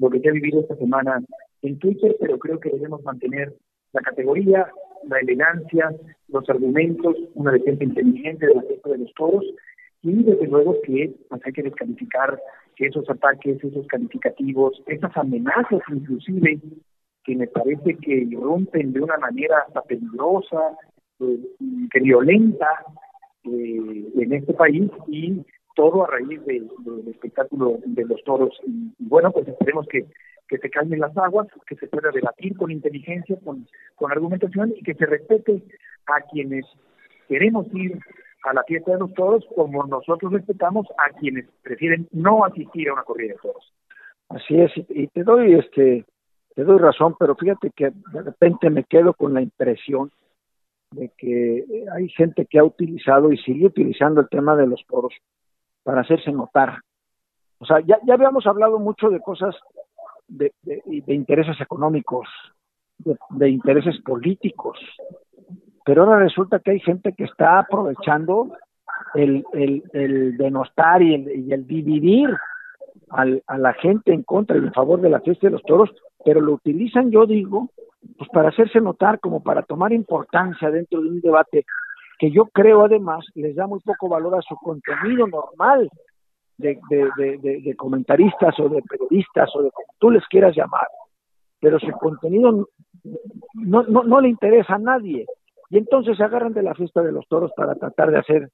lo 0.00 0.10
que 0.10 0.20
se 0.20 0.28
ha 0.28 0.32
vivido 0.32 0.60
esta 0.60 0.76
semana 0.76 1.22
en 1.62 1.78
Twitter, 1.78 2.16
pero 2.18 2.38
creo 2.38 2.58
que 2.58 2.70
debemos 2.70 3.04
mantener 3.04 3.54
la 3.92 4.00
categoría, 4.00 4.66
la 5.08 5.18
elegancia, 5.18 5.94
los 6.28 6.48
argumentos, 6.50 7.16
una 7.34 7.52
defensa 7.52 7.84
inteligente 7.84 8.46
del 8.46 8.58
aspecto 8.58 8.90
de 8.90 8.98
los 8.98 9.14
toros 9.14 9.44
y 10.02 10.22
desde 10.24 10.46
luego 10.46 10.76
que 10.82 11.14
pues, 11.28 11.40
hay 11.44 11.52
que 11.52 11.62
descalificar 11.62 12.40
esos 12.86 13.08
ataques, 13.08 13.62
esos 13.62 13.86
calificativos, 13.86 14.82
esas 14.86 15.14
amenazas 15.16 15.80
inclusive 15.88 16.60
que 17.24 17.36
me 17.36 17.46
parece 17.46 17.96
que 17.96 18.28
rompen 18.32 18.92
de 18.92 19.00
una 19.00 19.18
manera 19.18 19.58
hasta 19.66 19.82
peligrosa, 19.82 20.78
eh, 21.20 21.38
que 21.90 22.00
violenta 22.00 22.66
eh, 23.44 24.04
en 24.16 24.32
este 24.32 24.54
país 24.54 24.90
y 25.08 25.44
todo 25.80 26.04
a 26.04 26.08
raíz 26.08 26.44
del 26.44 26.68
espectáculo 27.08 27.78
de 27.86 28.04
los 28.04 28.22
toros. 28.24 28.54
Y, 28.66 28.92
bueno, 28.98 29.32
pues 29.32 29.48
esperemos 29.48 29.86
que, 29.88 30.04
que 30.46 30.58
se 30.58 30.68
calmen 30.68 31.00
las 31.00 31.16
aguas, 31.16 31.48
que 31.66 31.74
se 31.76 31.86
pueda 31.86 32.10
debatir 32.10 32.54
con 32.54 32.70
inteligencia, 32.70 33.38
con, 33.42 33.66
con 33.96 34.12
argumentación 34.12 34.74
y 34.76 34.82
que 34.82 34.92
se 34.92 35.06
respete 35.06 35.62
a 36.04 36.20
quienes 36.30 36.66
queremos 37.28 37.66
ir 37.72 37.98
a 38.44 38.52
la 38.52 38.62
fiesta 38.64 38.92
de 38.92 38.98
los 38.98 39.14
toros 39.14 39.42
como 39.56 39.86
nosotros 39.86 40.30
respetamos 40.34 40.86
a 40.98 41.18
quienes 41.18 41.46
prefieren 41.62 42.06
no 42.12 42.44
asistir 42.44 42.90
a 42.90 42.92
una 42.92 43.04
corrida 43.04 43.32
de 43.32 43.38
toros. 43.38 43.72
Así 44.28 44.60
es, 44.60 44.70
y 44.90 45.06
te 45.06 45.24
doy 45.24 45.54
este 45.54 46.04
te 46.56 46.64
doy 46.64 46.78
razón, 46.78 47.16
pero 47.18 47.36
fíjate 47.36 47.70
que 47.74 47.90
de 48.12 48.22
repente 48.22 48.68
me 48.68 48.84
quedo 48.84 49.14
con 49.14 49.32
la 49.32 49.40
impresión 49.40 50.10
de 50.90 51.10
que 51.16 51.64
hay 51.94 52.08
gente 52.10 52.44
que 52.44 52.58
ha 52.58 52.64
utilizado 52.64 53.32
y 53.32 53.38
sigue 53.38 53.66
utilizando 53.66 54.20
el 54.20 54.28
tema 54.28 54.56
de 54.56 54.66
los 54.66 54.84
toros 54.86 55.14
para 55.82 56.02
hacerse 56.02 56.32
notar. 56.32 56.80
O 57.58 57.66
sea, 57.66 57.80
ya, 57.80 57.98
ya 58.06 58.14
habíamos 58.14 58.46
hablado 58.46 58.78
mucho 58.78 59.10
de 59.10 59.20
cosas 59.20 59.54
de, 60.28 60.52
de, 60.62 61.14
intereses 61.14 61.60
económicos, 61.60 62.28
de, 62.98 63.48
intereses 63.48 64.00
políticos, 64.02 64.78
pero 65.84 66.04
ahora 66.04 66.20
resulta 66.20 66.60
que 66.60 66.72
hay 66.72 66.80
gente 66.80 67.12
que 67.12 67.24
está 67.24 67.58
aprovechando 67.58 68.52
el, 69.14 69.44
el, 69.52 69.82
el 69.92 70.36
denostar 70.36 71.02
y 71.02 71.14
el, 71.14 71.46
y 71.48 71.52
el 71.52 71.66
dividir 71.66 72.30
al, 73.10 73.42
a 73.46 73.58
la 73.58 73.72
gente 73.74 74.12
en 74.12 74.22
contra 74.22 74.56
y 74.56 74.60
en 74.60 74.72
favor 74.72 75.00
de 75.00 75.10
la 75.10 75.20
fiesta 75.20 75.48
de 75.48 75.52
los 75.52 75.62
toros, 75.62 75.90
pero 76.24 76.40
lo 76.40 76.52
utilizan, 76.52 77.10
yo 77.10 77.26
digo, 77.26 77.70
pues 78.16 78.30
para 78.30 78.50
hacerse 78.50 78.80
notar, 78.80 79.20
como 79.20 79.42
para 79.42 79.62
tomar 79.62 79.92
importancia 79.92 80.70
dentro 80.70 81.02
de 81.02 81.08
un 81.08 81.20
debate 81.20 81.64
que 82.20 82.30
yo 82.30 82.44
creo 82.52 82.84
además 82.84 83.24
les 83.34 83.56
da 83.56 83.66
muy 83.66 83.80
poco 83.80 84.08
valor 84.08 84.34
a 84.34 84.42
su 84.42 84.54
contenido 84.56 85.26
normal 85.26 85.88
de, 86.58 86.78
de, 86.90 87.38
de, 87.38 87.60
de 87.62 87.76
comentaristas 87.76 88.60
o 88.60 88.68
de 88.68 88.82
periodistas 88.82 89.50
o 89.56 89.62
de 89.62 89.70
como 89.70 89.88
tú 89.98 90.10
les 90.10 90.26
quieras 90.26 90.54
llamar, 90.54 90.86
pero 91.58 91.80
su 91.80 91.90
contenido 91.92 92.68
no, 93.54 93.82
no, 93.84 94.04
no 94.04 94.20
le 94.20 94.28
interesa 94.28 94.74
a 94.74 94.78
nadie. 94.78 95.24
Y 95.70 95.78
entonces 95.78 96.18
se 96.18 96.24
agarran 96.24 96.52
de 96.52 96.62
la 96.62 96.74
fiesta 96.74 97.00
de 97.00 97.10
los 97.10 97.26
toros 97.26 97.52
para 97.56 97.74
tratar 97.74 98.10
de 98.10 98.18
hacer 98.18 98.50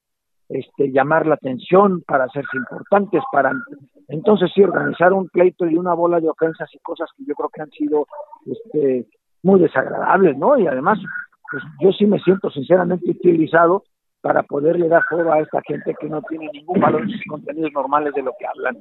este, 0.47 0.89
llamar 0.89 1.25
la 1.25 1.35
atención, 1.35 2.03
para 2.07 2.23
hacerse 2.23 2.55
importantes, 2.55 3.21
para 3.33 3.51
entonces 4.07 4.49
sí 4.55 4.63
organizar 4.63 5.11
un 5.11 5.27
pleito 5.27 5.65
y 5.65 5.75
una 5.75 5.93
bola 5.93 6.21
de 6.21 6.29
ofensas 6.29 6.73
y 6.73 6.79
cosas 6.79 7.09
que 7.17 7.25
yo 7.25 7.35
creo 7.35 7.49
que 7.49 7.61
han 7.63 7.71
sido 7.71 8.07
este, 8.45 9.07
muy 9.43 9.59
desagradables, 9.59 10.37
¿no? 10.37 10.57
Y 10.57 10.67
además, 10.67 10.99
pues 11.51 11.63
yo 11.81 11.91
sí 11.91 12.05
me 12.05 12.19
siento 12.19 12.49
sinceramente 12.49 13.09
utilizado 13.09 13.83
para 14.21 14.43
poderle 14.43 14.87
dar 14.87 15.03
foro 15.09 15.31
a 15.31 15.39
esta 15.39 15.61
gente 15.65 15.95
que 15.99 16.09
no 16.09 16.21
tiene 16.23 16.49
ningún 16.51 16.79
valor 16.79 17.03
en 17.03 17.09
sus 17.09 17.23
contenidos 17.29 17.71
normales 17.73 18.13
de 18.13 18.23
lo 18.23 18.33
que 18.37 18.45
hablan. 18.45 18.77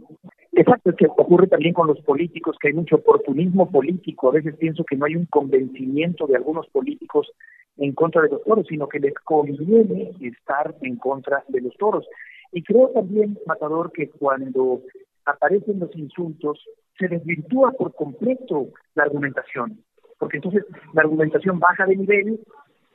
Exacto, 0.52 0.90
es 0.90 0.96
que 0.96 1.06
ocurre 1.06 1.46
también 1.46 1.74
con 1.74 1.86
los 1.86 2.00
políticos, 2.00 2.56
que 2.60 2.68
hay 2.68 2.74
mucho 2.74 2.96
oportunismo 2.96 3.70
político. 3.70 4.30
A 4.30 4.32
veces 4.32 4.56
pienso 4.56 4.84
que 4.84 4.96
no 4.96 5.04
hay 5.04 5.14
un 5.14 5.26
convencimiento 5.26 6.26
de 6.26 6.36
algunos 6.36 6.66
políticos 6.68 7.30
en 7.76 7.92
contra 7.92 8.22
de 8.22 8.30
los 8.30 8.42
toros, 8.42 8.66
sino 8.66 8.88
que 8.88 8.98
les 8.98 9.14
conviene 9.20 10.12
estar 10.20 10.74
en 10.80 10.96
contra 10.96 11.44
de 11.48 11.60
los 11.60 11.76
toros. 11.76 12.06
Y 12.52 12.62
creo 12.62 12.88
también, 12.88 13.38
Matador, 13.46 13.92
que 13.92 14.08
cuando 14.08 14.80
aparecen 15.26 15.80
los 15.80 15.94
insultos, 15.94 16.64
se 16.98 17.08
desvirtúa 17.08 17.72
por 17.72 17.94
completo 17.94 18.68
la 18.94 19.02
argumentación, 19.02 19.78
porque 20.18 20.38
entonces 20.38 20.64
la 20.92 21.02
argumentación 21.02 21.58
baja 21.58 21.86
de 21.86 21.96
nivel, 21.96 22.40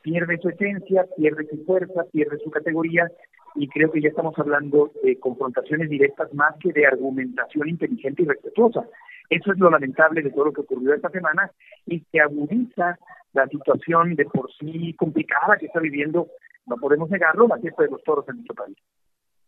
pierde 0.02 0.38
su 0.40 0.50
esencia, 0.50 1.06
pierde 1.16 1.48
su 1.48 1.64
fuerza, 1.66 2.06
pierde 2.12 2.40
su 2.40 2.50
categoría, 2.50 3.08
y 3.56 3.68
creo 3.68 3.92
que 3.92 4.02
ya 4.02 4.10
estamos 4.10 4.38
hablando 4.40 4.92
de 5.04 5.20
confrontaciones 5.20 5.90
directas 5.90 6.34
más 6.34 6.56
que 6.60 6.72
de 6.72 6.88
argumentación 6.88 7.68
inteligente 7.70 8.24
y 8.24 8.26
respetuosa. 8.26 8.86
Eso 9.30 9.52
es 9.52 9.60
lo 9.60 9.70
lamentable 9.70 10.22
de 10.22 10.32
todo 10.32 10.46
lo 10.46 10.54
que 10.54 10.62
ocurrió 10.62 10.94
esta 10.94 11.10
semana 11.10 11.52
y 11.86 12.02
que 12.12 12.22
agudiza 12.22 12.98
la 13.34 13.48
situación 13.48 14.16
de 14.16 14.26
por 14.26 14.52
sí 14.54 14.94
complicada 14.96 15.58
que 15.58 15.68
está 15.68 15.80
viviendo, 15.80 16.28
no 16.66 16.78
podemos 16.78 17.10
negarlo, 17.10 17.48
la 17.48 17.58
fiesta 17.58 17.84
de 17.84 17.90
los 17.90 18.04
toros 18.04 18.28
en 18.30 18.36
nuestro 18.36 18.56
país. 18.56 18.78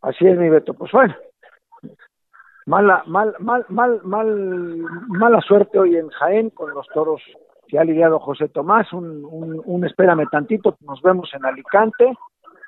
Así 0.02 0.26
es, 0.26 0.38
mi 0.38 0.50
Beto. 0.50 0.74
Pues 0.74 0.92
bueno, 0.92 1.16
mala, 2.66 3.04
mal, 3.08 3.36
mal, 3.40 3.66
mal, 3.70 4.02
mal, 4.04 4.78
mala 5.08 5.42
suerte 5.42 5.80
hoy 5.80 5.98
en 5.98 6.10
Jaén 6.10 6.50
con 6.50 6.74
los 6.74 6.88
toros 6.90 7.22
que 7.68 7.80
ha 7.80 7.84
lidiado 7.84 8.20
José 8.20 8.49
Tomás. 8.49 8.91
Un, 8.93 9.26
un, 9.26 9.61
un 9.66 9.86
espérame 9.86 10.28
tantito, 10.30 10.78
nos 10.82 11.01
vemos 11.01 11.30
en 11.34 11.45
Alicante 11.45 12.14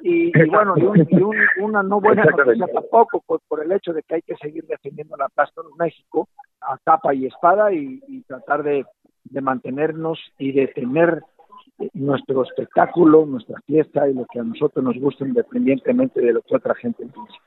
y, 0.02 0.32
bueno, 0.50 0.76
y, 0.78 1.62
una 1.62 1.82
no 1.82 2.00
buena 2.02 2.26
noticia 2.26 2.68
tampoco 2.68 3.24
por, 3.26 3.40
por, 3.48 3.64
el 3.64 3.72
hecho 3.72 3.94
de 3.94 4.04
que 4.04 4.16
hay 4.16 4.22
que 4.22 4.36
seguir 4.36 4.66
defendiendo 4.66 5.16
la 5.18 5.30
paz 5.30 5.50
en 5.58 5.78
México 5.78 6.28
a 6.62 6.78
capa 6.84 7.14
y 7.14 7.26
espada 7.26 7.74
y, 7.74 8.24
tratar 8.28 8.64
de, 8.64 8.86
de, 9.24 9.42
mantenernos 9.42 10.20
y 10.38 10.52
de 10.52 10.68
tener 10.68 11.24
nuestro 11.94 12.44
espectáculo, 12.44 13.26
nuestra 13.26 13.60
fiesta 13.66 14.08
y 14.08 14.14
lo 14.14 14.26
que 14.32 14.40
a 14.40 14.44
nosotros 14.44 14.84
nos 14.84 14.98
gusta 14.98 15.26
independientemente 15.26 16.22
de 16.22 16.34
lo 16.34 16.42
que 16.42 16.56
otra 16.56 16.76
gente 16.76 17.06
piense. 17.06 17.38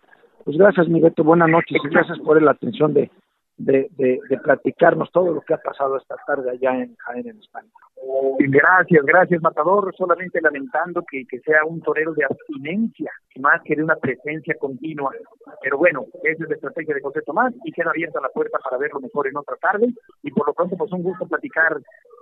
Pues 0.45 0.57
gracias, 0.57 0.89
mi 0.89 1.01
Beto, 1.01 1.25
buenas 1.25 1.49
noches 1.49 1.79
y 1.83 1.89
gracias 1.89 2.19
por 2.21 2.41
la 2.43 2.53
atención 2.53 2.95
de, 2.95 3.11
de, 3.59 3.91
de, 3.97 4.39
platicarnos 4.39 5.11
todo 5.11 5.33
lo 5.33 5.41
que 5.41 5.53
ha 5.53 5.59
pasado 5.59 5.97
esta 5.97 6.15
tarde 6.27 6.51
allá 6.51 6.81
en 6.81 6.95
Jaén, 6.97 7.29
en 7.29 7.39
España. 7.39 7.69
Gracias, 8.39 9.05
gracias, 9.05 9.43
Matador. 9.43 9.93
Solamente 9.97 10.41
lamentando 10.41 11.03
que, 11.03 11.27
que 11.27 11.41
sea 11.41 11.65
un 11.67 11.81
torero 11.83 12.15
de 12.15 12.25
abstinencia, 12.25 13.11
más 13.41 13.61
que 13.63 13.75
de 13.75 13.83
una 13.83 13.97
presencia 13.97 14.55
continua. 14.59 15.13
Pero 15.61 15.77
bueno, 15.77 16.07
esa 16.23 16.45
es 16.45 16.49
la 16.49 16.55
estrategia 16.55 16.95
de 16.95 17.03
José 17.03 17.21
Tomás 17.23 17.53
y 17.65 17.73
queda 17.73 17.91
abierta 17.91 18.21
la 18.21 18.29
puerta 18.29 18.59
para 18.63 18.79
verlo 18.79 19.01
mejor 19.01 19.27
en 19.27 19.37
otra 19.37 19.57
tarde. 19.57 19.89
Y 20.23 20.31
por 20.31 20.47
lo 20.47 20.55
pronto, 20.55 20.77
pues 20.77 20.93
un 20.93 21.03
gusto 21.03 21.27
platicar 21.27 21.77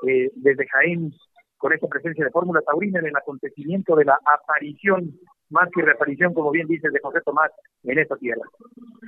eh, 0.07 0.31
desde 0.35 0.67
Jaén 0.67 1.13
con 1.59 1.73
esta 1.73 1.87
presencia 1.87 2.25
de 2.25 2.31
Fórmula 2.31 2.63
Taurina 2.63 3.01
en 3.01 3.07
el 3.07 3.17
acontecimiento 3.17 3.95
de 3.95 4.05
la 4.07 4.19
aparición 4.25 5.13
más 5.51 5.69
que 5.75 5.83
reaparición, 5.83 6.35
como 6.35 6.51
bien 6.51 6.67
dices, 6.67 6.93
de 6.93 7.01
José 7.01 7.21
Tomás 7.25 7.51
en 7.85 7.99
esta 7.99 8.17
tierra. 8.17 8.43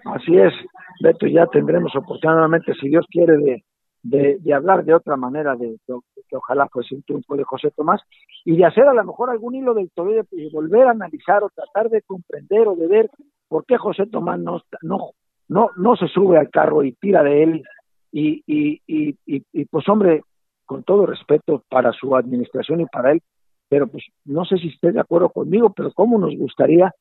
Así 0.05 0.37
es, 0.37 0.53
Beto, 1.03 1.27
ya 1.27 1.47
tendremos 1.47 1.95
oportunamente, 1.97 2.73
si 2.75 2.89
Dios 2.89 3.07
quiere, 3.11 3.37
de, 4.03 4.39
de, 4.41 4.55
hablar 4.55 4.85
de 4.85 4.95
otra 4.95 5.17
manera, 5.17 5.57
de, 5.57 5.77
que 5.87 6.37
ojalá 6.37 6.69
fuese 6.69 6.95
un 6.95 7.03
triunfo 7.03 7.37
de 7.37 7.45
José 7.45 7.71
Tomás, 7.71 8.01
y 8.45 8.57
de 8.57 8.65
hacer 8.65 8.85
a 8.85 8.95
lo 8.95 9.05
mejor 9.05 9.31
algún 9.31 9.55
hilo 9.55 9.75
del 9.75 9.91
torneo 9.91 10.25
y 10.33 10.51
volver 10.51 10.87
a 10.87 10.93
analizar 10.93 11.43
o 11.43 11.51
tratar 11.51 11.91
de 11.91 12.03
comprender 12.03 12.69
o 12.69 12.77
de 12.77 12.87
ver 12.87 13.11
por 13.49 13.65
qué 13.67 13.77
José 13.77 14.07
Tomás 14.07 14.39
no, 14.39 14.63
no, 14.83 15.11
no, 15.49 15.71
no 15.77 15.97
se 15.97 16.07
sube 16.09 16.39
al 16.39 16.51
carro 16.51 16.85
y 16.85 16.93
tira 16.93 17.23
de 17.23 17.43
él, 17.43 17.63
y, 18.11 18.43
y, 18.47 18.81
y, 18.87 19.17
y, 19.27 19.43
y 19.53 19.65
pues 19.67 19.89
hombre, 19.89 20.23
con 20.65 20.85
todo 20.85 21.07
respeto 21.07 21.63
para 21.69 21.93
su 21.93 22.15
administración 22.15 22.81
y 22.83 22.87
para 22.87 23.13
él, 23.13 23.23
pero 23.69 23.87
pues 23.89 24.05
no 24.25 24.45
sé 24.45 24.57
si 24.59 24.69
esté 24.69 24.93
de 24.93 25.01
acuerdo 25.01 25.31
conmigo, 25.31 25.73
pero 25.75 25.93
cómo 25.93 26.19
nos 26.19 26.37
gustaría 26.37 26.93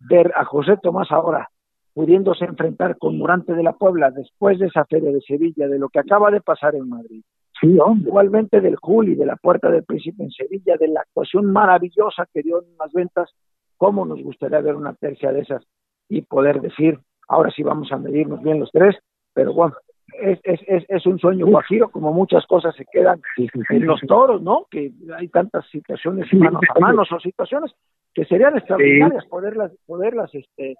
ver 0.00 0.32
a 0.36 0.44
José 0.44 0.76
Tomás 0.82 1.10
ahora 1.10 1.48
pudiéndose 1.92 2.44
enfrentar 2.44 2.96
con 2.98 3.18
Murante 3.18 3.52
de 3.52 3.62
la 3.62 3.72
Puebla 3.72 4.10
después 4.10 4.58
de 4.58 4.66
esa 4.66 4.84
feria 4.84 5.10
de 5.10 5.20
Sevilla, 5.20 5.68
de 5.68 5.78
lo 5.78 5.88
que 5.88 5.98
acaba 5.98 6.30
de 6.30 6.40
pasar 6.40 6.74
en 6.74 6.88
Madrid. 6.88 7.22
Sí, 7.60 7.76
Igualmente 8.06 8.60
del 8.60 8.76
Juli, 8.76 9.14
de 9.16 9.26
la 9.26 9.36
Puerta 9.36 9.70
del 9.70 9.84
Príncipe 9.84 10.22
en 10.22 10.30
Sevilla, 10.30 10.76
de 10.78 10.88
la 10.88 11.00
actuación 11.00 11.52
maravillosa 11.52 12.26
que 12.32 12.42
dio 12.42 12.62
en 12.62 12.76
las 12.78 12.92
ventas, 12.92 13.30
cómo 13.76 14.06
nos 14.06 14.22
gustaría 14.22 14.60
ver 14.60 14.76
una 14.76 14.94
tercia 14.94 15.32
de 15.32 15.40
esas 15.40 15.62
y 16.08 16.22
poder 16.22 16.60
decir, 16.60 16.98
ahora 17.28 17.50
sí 17.50 17.62
vamos 17.62 17.92
a 17.92 17.98
medirnos 17.98 18.42
bien 18.42 18.60
los 18.60 18.70
tres, 18.70 18.96
pero 19.34 19.52
bueno, 19.52 19.74
es, 20.18 20.38
es, 20.44 20.84
es, 20.88 21.06
un 21.06 21.18
sueño 21.18 21.46
guajiro, 21.46 21.88
como 21.88 22.12
muchas 22.12 22.46
cosas 22.46 22.74
se 22.74 22.84
quedan 22.86 23.20
en 23.36 23.86
los 23.86 24.00
toros, 24.02 24.42
¿no? 24.42 24.66
Que 24.70 24.92
hay 25.16 25.28
tantas 25.28 25.66
situaciones 25.70 26.32
manos 26.32 26.62
a 26.74 26.80
manos 26.80 27.10
o 27.12 27.20
situaciones 27.20 27.72
que 28.14 28.24
serían 28.24 28.56
extraordinarias 28.56 29.26
poderlas, 29.26 29.72
poderlas, 29.86 30.34
este, 30.34 30.76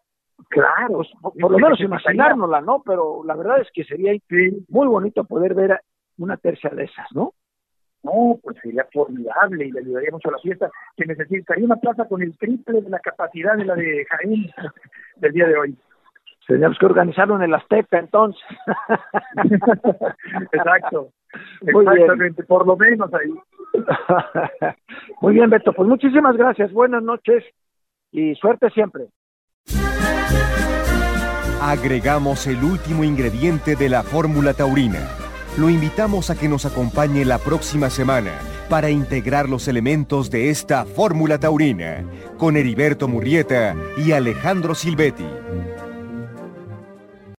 claro, 0.49 0.97
pues, 0.97 1.09
por, 1.20 1.51
lo 1.51 1.59
menos 1.59 1.81
imaginárnosla, 1.81 2.61
¿no? 2.61 2.83
Pero 2.85 3.22
la 3.24 3.37
verdad 3.37 3.61
es 3.61 3.68
que 3.72 3.85
sería 3.85 4.12
muy 4.68 4.87
bonito 4.87 5.24
poder 5.24 5.55
ver 5.55 5.81
una 6.18 6.37
tercia 6.37 6.70
de 6.70 6.85
esas, 6.85 7.07
¿no? 7.12 7.35
No, 8.03 8.39
pues 8.43 8.57
sería 8.62 8.87
formidable 8.93 9.66
y 9.66 9.72
le 9.72 9.81
ayudaría 9.81 10.11
mucho 10.11 10.31
a 10.31 10.33
la 10.33 10.39
fiesta, 10.39 10.70
que 10.97 11.05
necesitaría 11.05 11.64
una 11.64 11.76
plaza 11.76 12.07
con 12.07 12.22
el 12.22 12.37
triple 12.39 12.81
de 12.81 12.89
la 12.89 12.99
capacidad 12.99 13.57
de 13.57 13.64
la 13.66 13.74
de 13.74 14.07
Jaén 14.07 14.51
del 15.16 15.33
día 15.33 15.47
de 15.47 15.57
hoy. 15.57 15.76
Teníamos 16.47 16.78
que 16.78 16.86
organizarlo 16.86 17.36
en 17.36 17.43
el 17.43 17.55
Azteca 17.55 17.99
entonces. 17.99 18.43
Exacto. 20.53 21.11
Muy 21.72 21.86
Exactamente, 21.86 22.43
por 22.43 22.66
lo 22.66 22.76
menos 22.76 23.09
ahí. 23.14 23.32
Muy 25.20 25.34
bien, 25.34 25.49
Beto. 25.49 25.72
Pues 25.72 25.88
muchísimas 25.88 26.36
gracias. 26.36 26.72
Buenas 26.72 27.03
noches 27.03 27.45
y 28.11 28.34
suerte 28.34 28.70
siempre. 28.70 29.05
Agregamos 31.62 32.47
el 32.47 32.64
último 32.64 33.05
ingrediente 33.05 33.76
de 33.76 33.88
la 33.88 34.03
fórmula 34.03 34.55
taurina. 34.55 35.07
Lo 35.59 35.68
invitamos 35.68 36.30
a 36.30 36.38
que 36.38 36.49
nos 36.49 36.64
acompañe 36.64 37.24
la 37.24 37.38
próxima 37.38 37.91
semana 37.91 38.32
para 38.68 38.88
integrar 38.88 39.49
los 39.49 39.68
elementos 39.68 40.30
de 40.30 40.49
esta 40.49 40.84
fórmula 40.84 41.38
taurina 41.38 42.05
con 42.38 42.57
Heriberto 42.57 43.09
Murrieta 43.09 43.74
y 43.99 44.12
Alejandro 44.12 44.74
Silvetti. 44.74 45.26